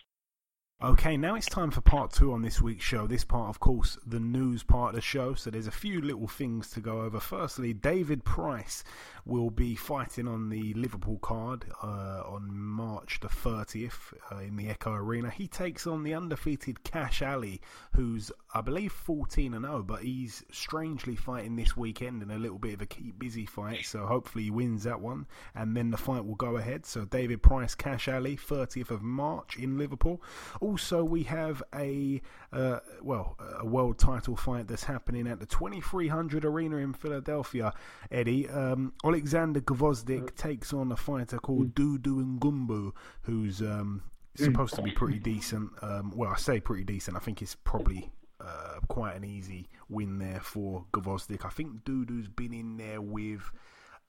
Okay, 0.82 1.18
now 1.18 1.36
it's 1.36 1.46
time 1.46 1.72
for 1.72 1.82
part 1.82 2.14
two 2.14 2.32
on 2.32 2.42
this 2.42 2.62
week's 2.62 2.86
show. 2.86 3.06
This 3.06 3.26
part, 3.26 3.50
of 3.50 3.60
course, 3.60 3.98
the 4.08 4.20
news 4.22 4.64
part 4.64 4.92
of 4.92 4.96
the 4.96 5.02
show. 5.02 5.34
So 5.34 5.50
there's 5.50 5.68
a 5.68 5.72
few 5.72 6.00
little 6.00 6.30
things 6.30 6.70
to 6.70 6.80
go 6.80 7.02
over. 7.02 7.20
Firstly, 7.20 7.74
David 7.74 8.24
Price 8.24 8.86
will 9.26 9.50
be 9.50 9.76
fighting 9.76 10.26
on 10.26 10.48
the 10.48 10.74
Liverpool 10.76 11.18
card 11.18 11.66
uh, 11.84 12.24
on 12.26 12.58
March 12.58 13.20
the 13.20 13.28
30th 13.28 14.14
uh, 14.32 14.38
in 14.38 14.56
the 14.56 14.70
Echo 14.70 14.94
Arena. 14.94 15.30
He 15.30 15.50
takes 15.50 15.86
on 15.86 16.04
the 16.04 16.14
undefeated 16.14 16.82
Kash 16.86 17.22
Ali, 17.22 17.60
who's, 17.94 18.32
I 18.54 18.62
believe, 18.62 18.94
14 18.94 19.54
and 19.54 19.66
0, 19.66 19.84
but 19.84 20.02
he's 20.02 20.46
strangely 20.50 21.18
fighting 21.18 21.58
this 21.58 21.76
weekend 21.76 22.24
in 22.24 22.32
a 22.32 22.40
little 22.40 22.58
bit 22.58 22.76
of 22.76 22.82
a 22.82 22.86
keep 22.86 23.20
busy 23.20 23.46
fight. 23.46 23.86
So 23.86 24.06
hopefully 24.06 24.46
he 24.46 24.52
wins 24.52 24.84
that 24.84 25.02
one, 25.02 25.28
and 25.56 25.76
then 25.76 25.92
the 25.92 25.98
fight 25.98 26.26
will 26.26 26.36
go 26.36 26.56
ahead. 26.56 26.86
So 26.86 27.04
David 27.04 27.44
Price, 27.44 27.76
Kash 27.76 28.08
Ali, 28.08 28.38
30th 28.38 28.92
of 28.92 29.02
March 29.02 29.58
in 29.58 29.78
Liverpool. 29.78 30.22
We 31.04 31.24
have 31.24 31.64
a 31.76 32.22
uh, 32.52 32.80
well 33.02 33.38
a 33.60 33.66
world 33.66 33.98
title 33.98 34.36
fight 34.36 34.68
that's 34.68 34.84
happening 34.84 35.28
at 35.28 35.40
the 35.40 35.46
2300 35.46 36.46
Arena 36.46 36.78
in 36.78 36.94
Philadelphia. 36.94 37.74
Eddie 38.12 38.48
um, 38.50 38.94
Alexander 39.04 39.62
Gvozdyk 39.62 40.36
takes 40.36 40.74
on 40.74 40.92
a 40.92 40.96
fighter 40.96 41.38
called 41.38 41.76
Dudu 41.76 42.40
Ngumbu, 42.40 42.92
who's 43.24 43.62
um, 43.62 44.04
supposed 44.36 44.76
to 44.76 44.82
be 44.82 44.92
pretty 44.92 45.20
decent. 45.20 45.72
Um, 45.82 46.12
well, 46.16 46.32
I 46.32 46.38
say 46.38 46.60
pretty 46.60 46.84
decent. 46.84 47.18
I 47.18 47.20
think 47.20 47.42
it's 47.42 47.56
probably 47.56 48.12
uh, 48.40 48.80
quite 48.88 49.16
an 49.16 49.24
easy 49.24 49.70
win 49.90 50.18
there 50.20 50.40
for 50.42 50.86
Gvozdyk. 50.94 51.46
I 51.46 51.50
think 51.50 51.84
Dudu's 51.84 52.28
been 52.28 52.54
in 52.54 52.78
there 52.78 53.02
with. 53.02 53.52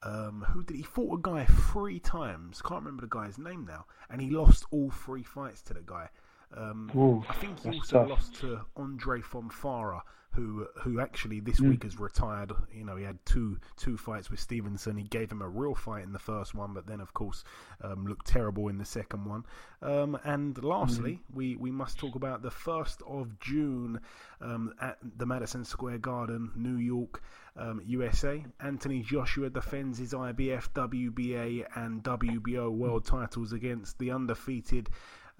Um, 0.02 0.46
who 0.48 0.62
did 0.62 0.78
he 0.78 0.82
fought 0.82 1.18
a 1.18 1.20
guy 1.20 1.44
three 1.44 2.00
times? 2.00 2.62
Can't 2.62 2.82
remember 2.82 3.02
the 3.02 3.08
guy's 3.08 3.36
name 3.36 3.66
now, 3.66 3.84
and 4.08 4.22
he 4.22 4.30
lost 4.30 4.64
all 4.70 4.90
three 4.90 5.22
fights 5.22 5.60
to 5.62 5.74
the 5.74 5.82
guy. 5.82 6.08
Um, 6.56 6.90
Ooh, 6.96 7.24
I 7.28 7.34
think 7.34 7.60
he 7.60 7.68
also 7.78 8.00
tough. 8.00 8.08
lost 8.10 8.34
to 8.40 8.60
Andre 8.76 9.20
Fonfara, 9.20 10.00
who 10.32 10.66
who 10.82 11.00
actually 11.00 11.40
this 11.40 11.60
Mm. 11.60 11.70
week 11.70 11.82
has 11.84 11.98
retired. 11.98 12.52
You 12.72 12.84
know, 12.84 12.96
he 12.96 13.04
had 13.04 13.18
two 13.24 13.58
two 13.76 13.96
fights 13.96 14.30
with 14.30 14.40
Stevenson. 14.40 14.96
He 14.96 15.04
gave 15.04 15.30
him 15.30 15.42
a 15.42 15.48
real 15.48 15.74
fight 15.74 16.02
in 16.04 16.12
the 16.12 16.18
first 16.18 16.54
one, 16.54 16.72
but 16.74 16.86
then 16.86 17.00
of 17.00 17.12
course 17.14 17.44
um, 17.82 18.06
looked 18.06 18.26
terrible 18.26 18.68
in 18.68 18.78
the 18.78 18.84
second 18.84 19.24
one. 19.24 19.44
Um, 19.82 20.18
and 20.24 20.62
lastly, 20.62 21.14
Mm-hmm. 21.22 21.36
we 21.36 21.56
we 21.56 21.70
must 21.70 21.98
talk 21.98 22.14
about 22.16 22.42
the 22.42 22.50
first 22.50 23.00
of 23.06 23.38
June 23.40 24.00
um, 24.40 24.72
at 24.80 24.98
the 25.18 25.26
Madison 25.26 25.64
Square 25.64 25.98
Garden, 25.98 26.50
New 26.56 26.76
York. 26.78 27.22
Um, 27.56 27.82
USA. 27.84 28.42
Anthony 28.60 29.02
Joshua 29.02 29.50
defends 29.50 29.98
his 29.98 30.14
IBF, 30.14 30.68
WBA, 30.72 31.66
and 31.74 32.00
WBO 32.02 32.70
world 32.70 33.04
titles 33.04 33.52
against 33.52 33.98
the 33.98 34.12
undefeated 34.12 34.88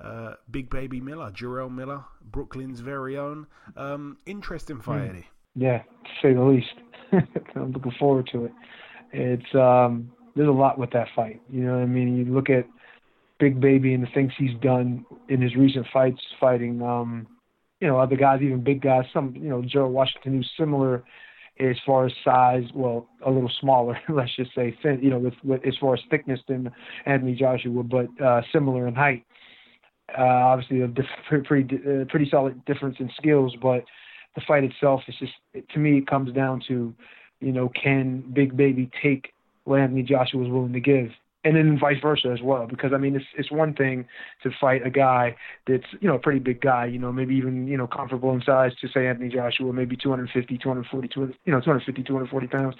uh, 0.00 0.34
Big 0.50 0.70
Baby 0.70 1.00
Miller, 1.00 1.30
Jarrell 1.30 1.70
Miller, 1.72 2.04
Brooklyn's 2.22 2.80
very 2.80 3.16
own. 3.18 3.46
Um, 3.76 4.18
interesting 4.26 4.80
fight, 4.80 5.02
Mm. 5.02 5.08
Eddie. 5.10 5.26
Yeah, 5.54 5.78
to 5.78 6.10
say 6.22 6.32
the 6.32 6.42
least. 6.42 6.74
I'm 7.56 7.72
looking 7.72 7.92
forward 7.98 8.28
to 8.32 8.44
it. 8.46 8.52
It's 9.12 9.54
um 9.54 10.12
there's 10.36 10.48
a 10.48 10.52
lot 10.52 10.78
with 10.78 10.90
that 10.92 11.08
fight. 11.16 11.42
You 11.50 11.62
know 11.64 11.74
what 11.74 11.82
I 11.82 11.86
mean? 11.86 12.16
You 12.16 12.32
look 12.32 12.48
at 12.50 12.66
Big 13.40 13.60
Baby 13.60 13.94
and 13.94 14.02
the 14.04 14.08
things 14.14 14.32
he's 14.38 14.56
done 14.60 15.04
in 15.28 15.42
his 15.42 15.56
recent 15.56 15.86
fights 15.92 16.20
fighting 16.38 16.80
um 16.82 17.26
you 17.80 17.88
know, 17.88 17.98
other 17.98 18.14
guys, 18.16 18.42
even 18.42 18.62
big 18.62 18.80
guys, 18.82 19.04
some 19.12 19.34
you 19.34 19.48
know, 19.48 19.62
Joe 19.62 19.88
Washington 19.88 20.34
who's 20.34 20.50
similar 20.58 21.02
as 21.58 21.76
far 21.84 22.06
as 22.06 22.12
size, 22.24 22.64
well, 22.74 23.08
a 23.26 23.30
little 23.30 23.50
smaller, 23.60 23.98
let's 24.08 24.34
just 24.36 24.54
say 24.54 24.76
thin, 24.82 25.00
you 25.02 25.10
know, 25.10 25.18
with, 25.18 25.34
with 25.42 25.66
as 25.66 25.74
far 25.80 25.94
as 25.94 26.00
thickness 26.10 26.40
than 26.46 26.70
Anthony 27.06 27.34
Joshua, 27.34 27.82
but 27.82 28.06
uh 28.24 28.42
similar 28.52 28.86
in 28.86 28.94
height. 28.94 29.24
Uh 30.18 30.22
obviously 30.22 30.80
a 30.82 30.88
diff- 30.88 31.44
pretty 31.44 31.76
uh, 31.76 32.04
pretty 32.08 32.28
solid 32.30 32.64
difference 32.64 32.96
in 32.98 33.10
skills, 33.16 33.54
but 33.60 33.84
the 34.34 34.40
fight 34.46 34.64
itself 34.64 35.02
is 35.08 35.14
just 35.18 35.32
to 35.70 35.78
me 35.78 35.98
it 35.98 36.06
comes 36.06 36.32
down 36.32 36.62
to 36.68 36.94
you 37.40 37.52
know 37.52 37.70
can 37.70 38.22
big 38.32 38.56
baby 38.56 38.90
take 39.02 39.32
what 39.64 39.80
anthony 39.80 40.02
joshua 40.02 40.40
was 40.40 40.48
willing 40.48 40.72
to 40.72 40.80
give 40.80 41.10
and 41.44 41.57
then 41.57 41.79
vice 41.79 42.00
versa 42.03 42.29
as 42.29 42.42
well 42.42 42.66
because 42.66 42.92
i 42.92 42.98
mean 42.98 43.16
it's 43.16 43.24
it's 43.37 43.50
one 43.50 43.74
thing 43.74 44.07
to 44.42 44.50
fight 44.61 44.87
a 44.87 44.90
guy 44.90 45.35
that's 45.66 45.85
you 46.00 46.09
know 46.09 46.14
a 46.14 46.18
pretty 46.18 46.38
big 46.38 46.61
guy 46.61 46.85
you 46.85 46.98
know 46.98 47.12
maybe 47.12 47.35
even 47.35 47.66
you 47.66 47.76
know 47.76 47.87
comfortable 47.87 48.33
in 48.33 48.42
size 48.42 48.72
to 48.81 48.88
say 48.88 49.07
anthony 49.07 49.29
joshua 49.29 49.72
maybe 49.72 49.96
250 49.96 50.59
240 50.59 51.09
200, 51.09 51.37
you 51.44 51.53
know 51.53 51.61
250 51.61 52.03
240 52.03 52.46
pounds 52.46 52.74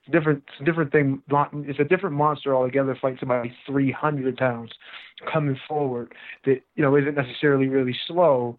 it's 0.00 0.08
a 0.08 0.10
different 0.10 0.42
it's 0.48 0.60
a 0.60 0.64
different 0.64 0.92
thing 0.92 1.22
it's 1.68 1.78
a 1.78 1.84
different 1.84 2.16
monster 2.16 2.54
altogether 2.54 2.96
Fight 3.00 3.16
somebody 3.20 3.54
300 3.66 4.36
pounds 4.36 4.72
coming 5.32 5.58
forward 5.68 6.14
that 6.44 6.60
you 6.74 6.82
know 6.82 6.96
isn't 6.96 7.14
necessarily 7.14 7.68
really 7.68 7.96
slow 8.06 8.58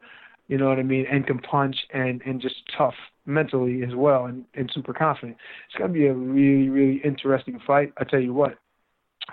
you 0.51 0.57
know 0.57 0.67
what 0.67 0.79
I 0.79 0.83
mean, 0.83 1.05
and 1.09 1.25
can 1.25 1.39
punch 1.39 1.77
and 1.93 2.21
and 2.25 2.41
just 2.41 2.55
tough 2.77 2.95
mentally 3.25 3.83
as 3.83 3.95
well, 3.95 4.25
and 4.25 4.43
and 4.53 4.69
super 4.73 4.91
confident. 4.91 5.37
It's 5.67 5.79
gonna 5.79 5.93
be 5.93 6.07
a 6.07 6.13
really 6.13 6.67
really 6.67 7.01
interesting 7.05 7.57
fight. 7.65 7.93
I 7.97 8.03
tell 8.03 8.19
you 8.19 8.33
what, 8.33 8.57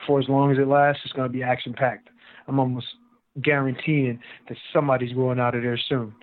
for 0.07 0.19
as 0.21 0.29
long 0.29 0.53
as 0.53 0.59
it 0.59 0.69
lasts, 0.69 1.03
it's 1.05 1.13
gonna 1.13 1.29
be 1.29 1.43
action 1.43 1.73
packed. 1.73 2.09
I'm 2.47 2.59
almost 2.59 2.87
guaranteeing 3.43 4.21
that 4.49 4.59
somebody's 4.73 5.13
going 5.13 5.39
out 5.39 5.55
of 5.55 5.63
there 5.63 5.79
soon. 5.89 6.15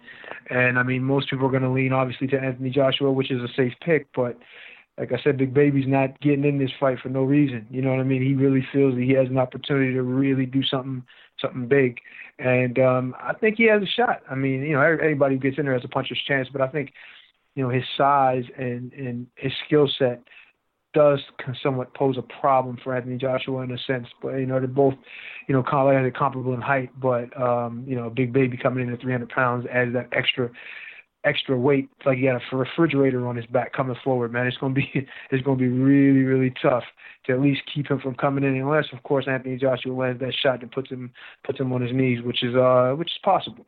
And 0.50 0.78
I 0.78 0.84
mean, 0.84 1.04
most 1.04 1.30
people 1.30 1.48
are 1.48 1.52
gonna 1.52 1.72
lean 1.72 1.94
obviously 1.94 2.28
to 2.28 2.40
Anthony 2.40 2.70
Joshua, 2.70 3.12
which 3.12 3.32
is 3.32 3.42
a 3.42 3.54
safe 3.56 3.74
pick, 3.82 4.08
but 4.14 4.38
like 4.98 5.12
I 5.12 5.22
said, 5.22 5.38
Big 5.38 5.54
Baby's 5.54 5.88
not 5.88 6.20
getting 6.22 6.46
in 6.46 6.58
this 6.58 6.72
fight 6.80 7.00
for 7.00 7.10
no 7.10 7.24
reason. 7.24 7.68
You 7.70 7.82
know 7.82 7.90
what 7.90 8.00
I 8.00 8.04
mean? 8.04 8.22
He 8.22 8.34
really 8.34 8.66
feels 8.72 8.96
that 8.96 9.04
he 9.04 9.12
has 9.12 9.28
an 9.28 9.38
opportunity 9.38 9.94
to 9.94 10.02
really 10.02 10.46
do 10.46 10.64
something 10.64 11.04
something 11.42 11.68
big, 11.68 11.98
and 12.40 12.80
um, 12.80 13.16
I 13.22 13.34
think 13.34 13.58
he 13.58 13.66
has 13.66 13.82
a 13.82 13.86
shot. 13.86 14.22
I 14.30 14.36
mean, 14.36 14.62
you 14.62 14.74
know, 14.74 14.82
anybody 14.82 15.36
who 15.36 15.42
gets 15.42 15.58
in 15.58 15.66
there 15.66 15.74
has 15.74 15.84
a 15.84 15.90
puncher's 15.90 16.22
chance, 16.26 16.48
but 16.50 16.62
I 16.62 16.68
think, 16.68 16.94
you 17.56 17.64
know, 17.64 17.70
his 17.70 17.84
size 17.98 18.46
and 18.58 18.94
and 18.94 19.28
his 19.36 19.52
skill 19.66 19.90
set 20.00 20.22
does 20.96 21.20
somewhat 21.62 21.94
pose 21.94 22.18
a 22.18 22.22
problem 22.22 22.80
for 22.82 22.96
Anthony 22.96 23.18
Joshua 23.18 23.62
in 23.62 23.72
a 23.72 23.78
sense. 23.78 24.08
But 24.22 24.36
you 24.36 24.46
know, 24.46 24.60
they're 24.60 24.68
both, 24.68 24.96
you 25.48 25.54
know, 25.54 25.62
kind 25.62 26.08
of 26.08 26.14
comparable 26.14 26.54
in 26.54 26.62
height, 26.62 26.90
but 27.00 27.40
um, 27.40 27.84
you 27.86 27.96
know, 27.96 28.10
Big 28.10 28.34
Baby 28.34 28.58
coming 28.58 28.88
in 28.88 28.94
at 28.94 29.02
300 29.02 29.30
pounds 29.30 29.68
adds 29.72 29.94
that 29.94 30.08
extra 30.14 30.50
extra 31.26 31.58
weight. 31.58 31.90
It's 31.98 32.06
like 32.06 32.18
he 32.18 32.26
had 32.26 32.38
a 32.38 32.56
refrigerator 32.56 33.28
on 33.28 33.36
his 33.36 33.46
back 33.48 33.74
coming 33.74 33.98
forward, 34.04 34.32
man. 34.32 34.48
It's 34.48 34.58
gonna 34.58 34.74
be 34.74 34.90
it's 35.32 35.44
gonna 35.44 35.58
be 35.58 35.68
really 35.68 36.24
really 36.24 36.54
tough 36.62 36.84
to 37.26 37.34
at 37.34 37.42
least 37.42 37.62
keep 37.74 37.90
him 37.90 38.00
from 38.00 38.16
coming 38.16 38.44
in, 38.44 38.56
unless 38.56 38.86
of 38.94 39.04
course 39.04 39.26
Anthony 39.28 39.58
Joshua 39.58 39.94
lands 39.94 40.22
that 40.22 40.34
shot 40.34 40.62
that 40.62 40.72
puts 40.72 40.90
him 40.90 41.12
puts 41.44 41.60
him 41.60 41.74
on 41.74 41.82
his 41.82 41.94
knees, 41.94 42.24
which 42.24 42.44
is 42.44 42.56
uh 42.56 42.94
which 42.98 43.10
is 43.10 43.20
possible. 43.24 43.66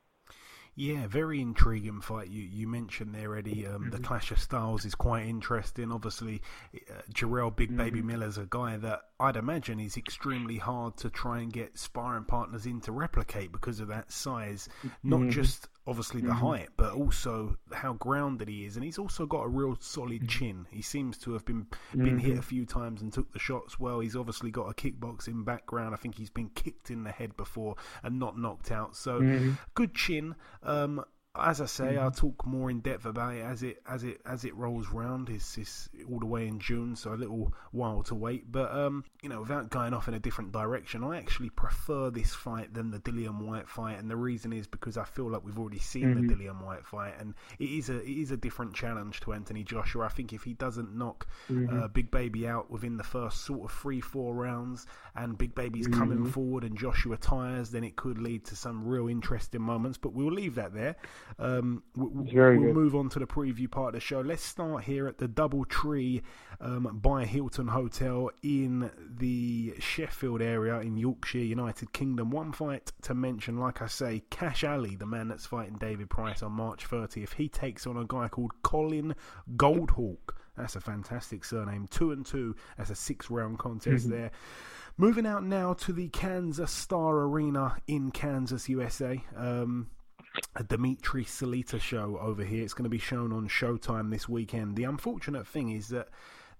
Yeah, 0.79 1.07
very 1.07 1.41
intriguing 1.41 2.01
fight. 2.01 2.29
You 2.29 2.43
you 2.43 2.67
mentioned 2.67 3.15
there, 3.15 3.35
Eddie. 3.35 3.65
Um, 3.65 3.81
mm-hmm. 3.81 3.89
The 3.89 3.99
clash 3.99 4.29
of 4.29 4.37
styles 4.37 4.85
is 4.85 4.93
quite 4.93 5.25
interesting. 5.25 5.91
Obviously, 5.91 6.43
uh, 6.75 7.01
Jarrell 7.11 7.53
Big 7.53 7.69
mm-hmm. 7.69 7.77
Baby 7.77 8.01
Miller's 8.03 8.37
a 8.37 8.45
guy 8.47 8.77
that 8.77 9.01
I'd 9.19 9.37
imagine 9.37 9.79
is 9.79 9.97
extremely 9.97 10.57
hard 10.57 10.95
to 10.97 11.09
try 11.09 11.39
and 11.39 11.51
get 11.51 11.79
sparring 11.79 12.25
partners 12.25 12.67
in 12.67 12.79
to 12.81 12.91
replicate 12.91 13.51
because 13.51 13.79
of 13.79 13.87
that 13.87 14.11
size. 14.11 14.69
Not 15.01 15.21
mm-hmm. 15.21 15.29
just 15.31 15.67
obviously 15.87 16.21
the 16.21 16.27
mm-hmm. 16.27 16.45
height, 16.45 16.69
but 16.75 16.93
also 16.93 17.55
how 17.71 17.93
grounded 17.93 18.47
he 18.49 18.65
is, 18.65 18.75
and 18.75 18.83
he's 18.83 18.97
also 18.97 19.25
got 19.25 19.43
a 19.43 19.47
real 19.47 19.77
solid 19.79 20.21
mm-hmm. 20.21 20.27
chin. 20.27 20.67
He 20.69 20.81
seems 20.81 21.17
to 21.19 21.33
have 21.33 21.45
been 21.45 21.67
been 21.95 22.19
hit 22.19 22.31
mm-hmm. 22.31 22.39
a 22.39 22.43
few 22.43 22.65
times 22.65 23.01
and 23.01 23.11
took 23.11 23.31
the 23.31 23.39
shots 23.39 23.79
well. 23.79 23.99
He's 23.99 24.15
obviously 24.15 24.51
got 24.51 24.69
a 24.69 24.73
kickboxing 24.73 25.45
background. 25.45 25.95
I 25.95 25.97
think 25.97 26.15
he's 26.15 26.29
been 26.29 26.49
kicked 26.49 26.91
in 26.91 27.03
the 27.03 27.11
head 27.11 27.35
before 27.37 27.75
and 28.03 28.19
not 28.19 28.37
knocked 28.37 28.71
out. 28.71 28.95
So 28.95 29.21
mm-hmm. 29.21 29.51
good 29.73 29.95
chin. 29.95 30.35
Um, 30.63 31.03
as 31.39 31.61
I 31.61 31.65
say, 31.65 31.83
mm-hmm. 31.85 31.99
I'll 31.99 32.11
talk 32.11 32.45
more 32.45 32.69
in 32.69 32.79
depth 32.79 33.05
about 33.05 33.35
it 33.35 33.41
as 33.41 33.63
it 33.63 33.81
as 33.87 34.03
it 34.03 34.21
as 34.25 34.45
it 34.45 34.55
rolls 34.55 34.89
round. 34.89 35.29
It's, 35.29 35.57
it's 35.57 35.89
all 36.09 36.19
the 36.19 36.25
way 36.25 36.47
in 36.47 36.59
June, 36.59 36.95
so 36.95 37.13
a 37.13 37.15
little 37.15 37.53
while 37.71 38.03
to 38.03 38.15
wait. 38.15 38.51
But 38.51 38.71
um, 38.71 39.03
you 39.21 39.29
know, 39.29 39.41
without 39.41 39.69
going 39.69 39.93
off 39.93 40.07
in 40.07 40.13
a 40.13 40.19
different 40.19 40.51
direction, 40.51 41.03
I 41.03 41.17
actually 41.17 41.49
prefer 41.49 42.09
this 42.09 42.33
fight 42.33 42.73
than 42.73 42.91
the 42.91 42.99
Dillian 42.99 43.41
Whyte 43.41 43.67
fight, 43.67 43.99
and 43.99 44.09
the 44.09 44.15
reason 44.15 44.53
is 44.53 44.67
because 44.67 44.97
I 44.97 45.03
feel 45.03 45.29
like 45.29 45.43
we've 45.43 45.59
already 45.59 45.79
seen 45.79 46.15
mm-hmm. 46.15 46.27
the 46.27 46.33
Dillian 46.33 46.63
Whyte 46.63 46.85
fight, 46.85 47.13
and 47.19 47.33
it 47.59 47.69
is 47.69 47.89
a 47.89 48.01
it 48.01 48.17
is 48.17 48.31
a 48.31 48.37
different 48.37 48.73
challenge 48.73 49.19
to 49.21 49.33
Anthony 49.33 49.63
Joshua. 49.63 50.05
I 50.05 50.09
think 50.09 50.33
if 50.33 50.43
he 50.43 50.53
doesn't 50.53 50.95
knock 50.95 51.27
mm-hmm. 51.49 51.83
uh, 51.83 51.87
Big 51.87 52.11
Baby 52.11 52.47
out 52.47 52.69
within 52.71 52.97
the 52.97 53.03
first 53.03 53.45
sort 53.45 53.69
of 53.69 53.77
three 53.77 54.01
four 54.01 54.33
rounds, 54.33 54.85
and 55.15 55.37
Big 55.37 55.55
Baby's 55.55 55.87
coming 55.87 56.19
mm-hmm. 56.19 56.29
forward 56.29 56.63
and 56.63 56.77
Joshua 56.77 57.17
tires, 57.17 57.71
then 57.71 57.83
it 57.83 57.95
could 57.95 58.17
lead 58.19 58.45
to 58.45 58.55
some 58.55 58.85
real 58.87 59.07
interesting 59.07 59.61
moments. 59.61 59.97
But 59.97 60.13
we'll 60.13 60.31
leave 60.31 60.55
that 60.55 60.73
there. 60.73 60.95
Um, 61.39 61.83
we'll, 61.95 62.09
we'll 62.09 62.73
move 62.73 62.95
on 62.95 63.09
to 63.09 63.19
the 63.19 63.27
preview 63.27 63.69
part 63.69 63.89
of 63.89 63.93
the 63.93 63.99
show. 63.99 64.21
Let's 64.21 64.43
start 64.43 64.83
here 64.83 65.07
at 65.07 65.17
the 65.17 65.27
Double 65.27 65.65
Tree 65.65 66.21
um, 66.59 66.99
by 67.01 67.25
Hilton 67.25 67.67
Hotel 67.67 68.31
in 68.41 68.89
the 69.17 69.75
Sheffield 69.79 70.41
area 70.41 70.79
in 70.79 70.97
Yorkshire, 70.97 71.39
United 71.39 71.93
Kingdom. 71.93 72.31
One 72.31 72.51
fight 72.51 72.91
to 73.03 73.13
mention, 73.13 73.57
like 73.57 73.81
I 73.81 73.87
say, 73.87 74.23
Kash 74.29 74.63
Ali, 74.63 74.95
the 74.95 75.05
man 75.05 75.27
that's 75.27 75.45
fighting 75.45 75.77
David 75.77 76.09
Price 76.09 76.41
on 76.41 76.53
March 76.53 76.89
30th, 76.89 77.33
he 77.33 77.49
takes 77.49 77.85
on 77.85 77.97
a 77.97 78.05
guy 78.05 78.27
called 78.27 78.51
Colin 78.63 79.15
Goldhawk. 79.55 80.35
That's 80.57 80.75
a 80.75 80.81
fantastic 80.81 81.45
surname. 81.45 81.87
Two 81.87 82.11
and 82.11 82.25
two. 82.25 82.55
That's 82.77 82.89
a 82.89 82.95
six 82.95 83.29
round 83.29 83.59
contest 83.59 84.07
mm-hmm. 84.07 84.17
there. 84.17 84.31
Moving 84.97 85.27
out 85.27 85.43
now 85.43 85.73
to 85.73 85.93
the 85.93 86.09
Kansas 86.09 86.71
Star 86.71 87.19
Arena 87.19 87.77
in 87.85 88.09
Kansas, 88.09 88.67
USA. 88.67 89.23
Um, 89.35 89.91
a 90.55 90.63
Dmitriy 90.63 91.25
Salita 91.25 91.79
show 91.79 92.17
over 92.19 92.43
here. 92.43 92.63
It's 92.63 92.73
going 92.73 92.83
to 92.83 92.89
be 92.89 92.97
shown 92.97 93.31
on 93.31 93.47
Showtime 93.47 94.11
this 94.11 94.27
weekend. 94.27 94.75
The 94.75 94.83
unfortunate 94.83 95.47
thing 95.47 95.71
is 95.71 95.87
that 95.89 96.09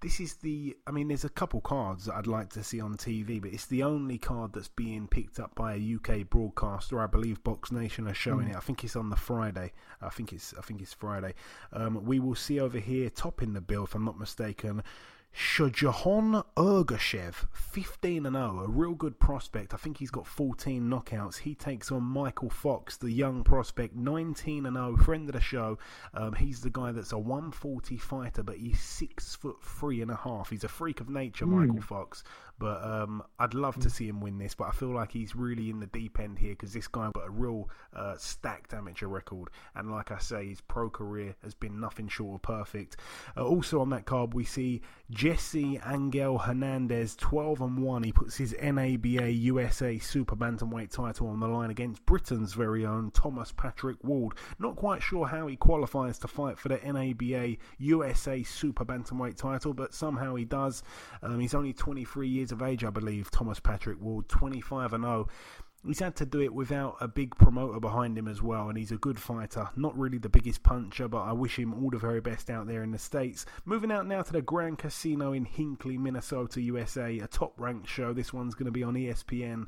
this 0.02 0.20
is 0.20 0.36
the. 0.36 0.78
I 0.86 0.92
mean, 0.92 1.08
there's 1.08 1.24
a 1.24 1.30
couple 1.30 1.60
cards 1.62 2.06
that 2.06 2.16
I'd 2.16 2.28
like 2.28 2.50
to 2.54 2.64
see 2.64 2.80
on 2.80 2.96
TV, 2.98 3.42
but 3.42 3.52
it's 3.52 3.66
the 3.66 3.84
only 3.84 4.20
card 4.20 4.54
that's 4.54 4.68
being 4.68 5.08
picked 5.08 5.40
up 5.40 5.56
by 5.56 5.74
a 5.74 5.96
UK 5.96 6.30
broadcaster. 6.30 7.02
I 7.02 7.08
believe 7.08 7.44
Box 7.44 7.72
Nation 7.72 8.08
are 8.08 8.14
showing 8.14 8.48
mm. 8.48 8.52
it. 8.52 8.56
I 8.56 8.60
think 8.60 8.84
it's 8.84 8.96
on 8.96 9.10
the 9.10 9.16
Friday. 9.16 9.72
I 10.02 10.10
think 10.10 10.34
it's. 10.34 10.54
I 10.58 10.62
think 10.62 10.82
it's 10.82 10.94
Friday. 10.94 11.34
Um, 11.74 12.06
we 12.06 12.20
will 12.20 12.36
see 12.36 12.60
over 12.60 12.78
here, 12.78 13.10
topping 13.10 13.54
the 13.54 13.62
bill, 13.62 13.86
if 13.86 13.96
I'm 13.96 14.06
not 14.06 14.20
mistaken. 14.20 14.84
Shohjahon 15.36 16.44
Ergashev, 16.56 17.46
15 17.52 18.26
and 18.26 18.36
0, 18.36 18.64
a 18.66 18.68
real 18.68 18.94
good 18.94 19.20
prospect. 19.20 19.74
I 19.74 19.78
think 19.78 19.98
he's 19.98 20.10
got 20.10 20.26
14 20.26 20.82
knockouts. 20.82 21.38
He 21.38 21.54
takes 21.54 21.92
on 21.92 22.02
Mykal 22.02 22.52
Fox, 22.52 22.98
the 22.98 23.12
young 23.12 23.44
prospect, 23.44 23.96
19 23.96 24.66
and 24.66 24.76
0, 24.76 24.98
friend 24.98 25.30
of 25.30 25.34
the 25.34 25.42
show. 25.42 25.78
Um, 26.14 26.34
he's 26.34 26.62
the 26.62 26.72
guy 26.72 26.92
that's 26.92 27.12
a 27.12 27.20
140 27.20 27.98
fighter, 27.98 28.42
but 28.42 28.58
he's 28.58 28.80
six 28.80 29.36
foot 29.36 29.58
three 29.62 30.02
and 30.02 30.10
a 30.10 30.16
half. 30.16 30.50
He's 30.50 30.64
a 30.64 30.68
freak 30.68 31.02
of 31.02 31.10
nature, 31.10 31.46
mm. 31.46 31.68
Mykal 31.68 31.84
Fox. 31.84 32.24
But 32.60 32.84
um, 32.84 33.24
I'd 33.38 33.54
love 33.54 33.80
to 33.82 33.90
see 33.90 34.08
him 34.08 34.20
win 34.20 34.40
this, 34.40 34.56
but 34.56 34.66
I 34.66 34.72
feel 34.72 34.90
like 34.90 35.12
he's 35.12 35.36
really 35.36 35.70
in 35.70 35.80
the 35.80 35.86
deep 35.88 36.20
end 36.20 36.40
here 36.40 36.54
because 36.54 36.74
this 36.74 36.88
guy 36.88 37.12
got 37.14 37.28
a 37.28 37.30
real 37.30 37.70
uh, 37.96 38.16
stacked 38.18 38.74
amateur 38.74 39.06
record, 39.06 39.50
and 39.76 39.92
like 39.92 40.12
I 40.12 40.18
say, 40.18 40.48
his 40.48 40.62
pro 40.62 40.90
career 40.90 41.36
has 41.44 41.54
been 41.54 41.80
nothing 41.80 42.08
short 42.08 42.36
of 42.36 42.42
perfect. 42.42 42.98
Uh, 43.36 43.46
also 43.46 43.80
on 43.80 43.92
that 43.92 44.06
card, 44.06 44.34
we 44.34 44.44
see 44.44 44.82
Jesse 45.28 45.78
Angel 45.86 46.38
Hernandez, 46.38 47.18
12 47.18 47.60
and 47.60 47.84
one. 47.84 48.02
He 48.02 48.14
puts 48.14 48.38
his 48.38 48.56
NABA 48.62 49.30
USA 49.34 50.00
Super 50.00 50.38
Bantamweight 50.38 50.90
title 50.90 51.28
on 51.28 51.42
the 51.42 51.50
line 51.50 51.70
against 51.70 52.06
Britain's 52.06 52.54
very 52.54 52.86
own 52.86 53.12
Thomas 53.12 53.52
Patrick 53.52 54.02
Ward. 54.06 54.38
Not 54.58 54.78
quite 54.78 55.04
sure 55.04 55.28
how 55.28 55.48
he 55.48 55.58
qualifies 55.58 56.18
to 56.20 56.30
fight 56.30 56.58
for 56.58 56.70
the 56.70 56.78
NABA 56.78 57.58
USA 57.80 58.42
Super 58.42 58.86
Bantamweight 58.86 59.36
title, 59.36 59.74
but 59.74 59.94
somehow 59.94 60.36
he 60.36 60.46
does. 60.46 60.82
Um, 61.22 61.42
he's 61.42 61.54
only 61.54 61.74
23 61.74 62.30
years 62.30 62.38
years 62.38 62.54
of 62.54 62.62
age, 62.62 62.86
I 62.86 62.90
believe, 62.90 63.30
Thomas 63.30 63.60
Patrick 63.60 64.00
Ward, 64.00 64.30
25 64.30 64.94
and 64.94 65.04
0. 65.04 65.28
He's 65.86 66.00
had 66.00 66.16
to 66.18 66.26
do 66.26 66.42
it 66.42 66.54
without 66.54 66.98
a 67.00 67.08
big 67.08 67.36
promoter 67.36 67.80
behind 67.80 68.18
him 68.18 68.28
as 68.28 68.42
well, 68.42 68.68
and 68.68 68.78
he's 68.78 68.92
a 68.92 68.98
good 68.98 69.20
fighter. 69.20 69.70
Not 69.76 69.98
really 69.98 70.18
the 70.18 70.30
biggest 70.30 70.64
puncher, 70.64 71.08
but 71.08 71.22
I 71.22 71.32
wish 71.32 71.58
him 71.58 71.74
all 71.74 71.90
the 71.90 71.98
very 71.98 72.20
best 72.20 72.50
out 72.50 72.68
there 72.68 72.84
in 72.84 72.92
the 72.92 72.98
States. 72.98 73.46
Moving 73.64 73.92
out 73.92 74.08
now 74.08 74.22
to 74.22 74.34
the 74.34 74.42
Grand 74.42 74.80
Casino 74.80 75.32
in 75.34 75.46
Hinckley, 75.46 75.98
Minnesota, 75.98 76.62
USA, 76.62 77.20
a 77.20 77.28
top 77.28 77.54
ranked 77.58 77.88
show. 77.88 78.12
This 78.12 78.34
one's 78.34 78.56
going 78.56 78.66
to 78.66 78.72
be 78.72 78.84
on 78.84 78.96
ESPN. 78.96 79.68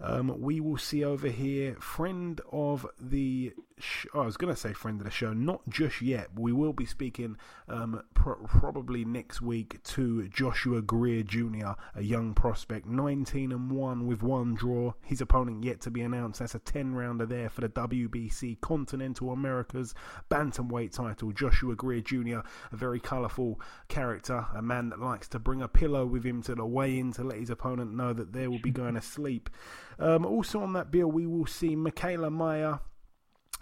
Um, 0.00 0.40
we 0.40 0.60
will 0.60 0.78
see 0.78 1.04
over 1.04 1.28
here, 1.28 1.74
friend 1.80 2.40
of 2.52 2.86
the 3.00 3.52
sh- 3.78 4.06
oh, 4.14 4.20
I 4.20 4.26
was 4.26 4.36
going 4.36 4.54
to 4.54 4.60
say 4.60 4.72
friend 4.72 5.00
of 5.00 5.04
the 5.04 5.10
show, 5.10 5.32
not 5.32 5.60
just 5.68 6.00
yet. 6.00 6.28
We 6.34 6.52
will 6.52 6.72
be 6.72 6.86
speaking 6.86 7.36
um, 7.68 8.02
probably 8.14 9.04
next 9.04 9.40
week 9.42 9.82
to 9.84 10.28
Joshua 10.28 10.82
Greer 10.82 11.22
Jr., 11.22 11.72
a 11.94 12.02
young 12.02 12.34
prospect, 12.34 12.86
19 12.86 13.52
and 13.52 13.70
1 13.70 14.06
with 14.06 14.22
one 14.22 14.54
draw. 14.54 14.94
His 15.02 15.20
opponent 15.20 15.64
yet 15.64 15.80
to 15.82 15.90
be 15.90 16.02
announced. 16.02 16.40
That's 16.40 16.54
a 16.54 16.58
10 16.58 16.94
rounder 16.94 17.26
there 17.26 17.48
for 17.48 17.60
the 17.60 17.68
WBC 17.68 18.60
Continental 18.60 19.30
Americas 19.30 19.94
Bantamweight 20.30 20.92
title. 20.92 21.32
Joshua 21.32 21.74
Greer 21.74 22.00
Jr., 22.00 22.40
a 22.72 22.76
very 22.76 23.00
colourful 23.00 23.60
character, 23.88 24.46
a 24.54 24.62
man 24.62 24.88
that 24.90 25.00
likes 25.00 25.28
to 25.28 25.38
bring 25.38 25.62
a 25.62 25.68
pillow 25.68 26.06
with 26.06 26.24
him 26.24 26.42
to 26.42 26.54
the 26.54 26.66
weigh 26.66 26.98
in 26.98 27.12
to 27.12 27.24
let 27.24 27.38
his 27.38 27.50
opponent 27.50 27.94
know 27.94 28.12
that 28.12 28.32
they 28.32 28.48
will 28.48 28.60
be 28.60 28.70
going 28.70 28.94
to 28.94 29.02
sleep. 29.02 29.50
Um, 29.98 30.24
also 30.26 30.60
on 30.60 30.72
that 30.74 30.90
bill, 30.90 31.10
we 31.10 31.26
will 31.26 31.46
see 31.46 31.76
Mikaela 31.76 32.30
Mayer 32.30 32.80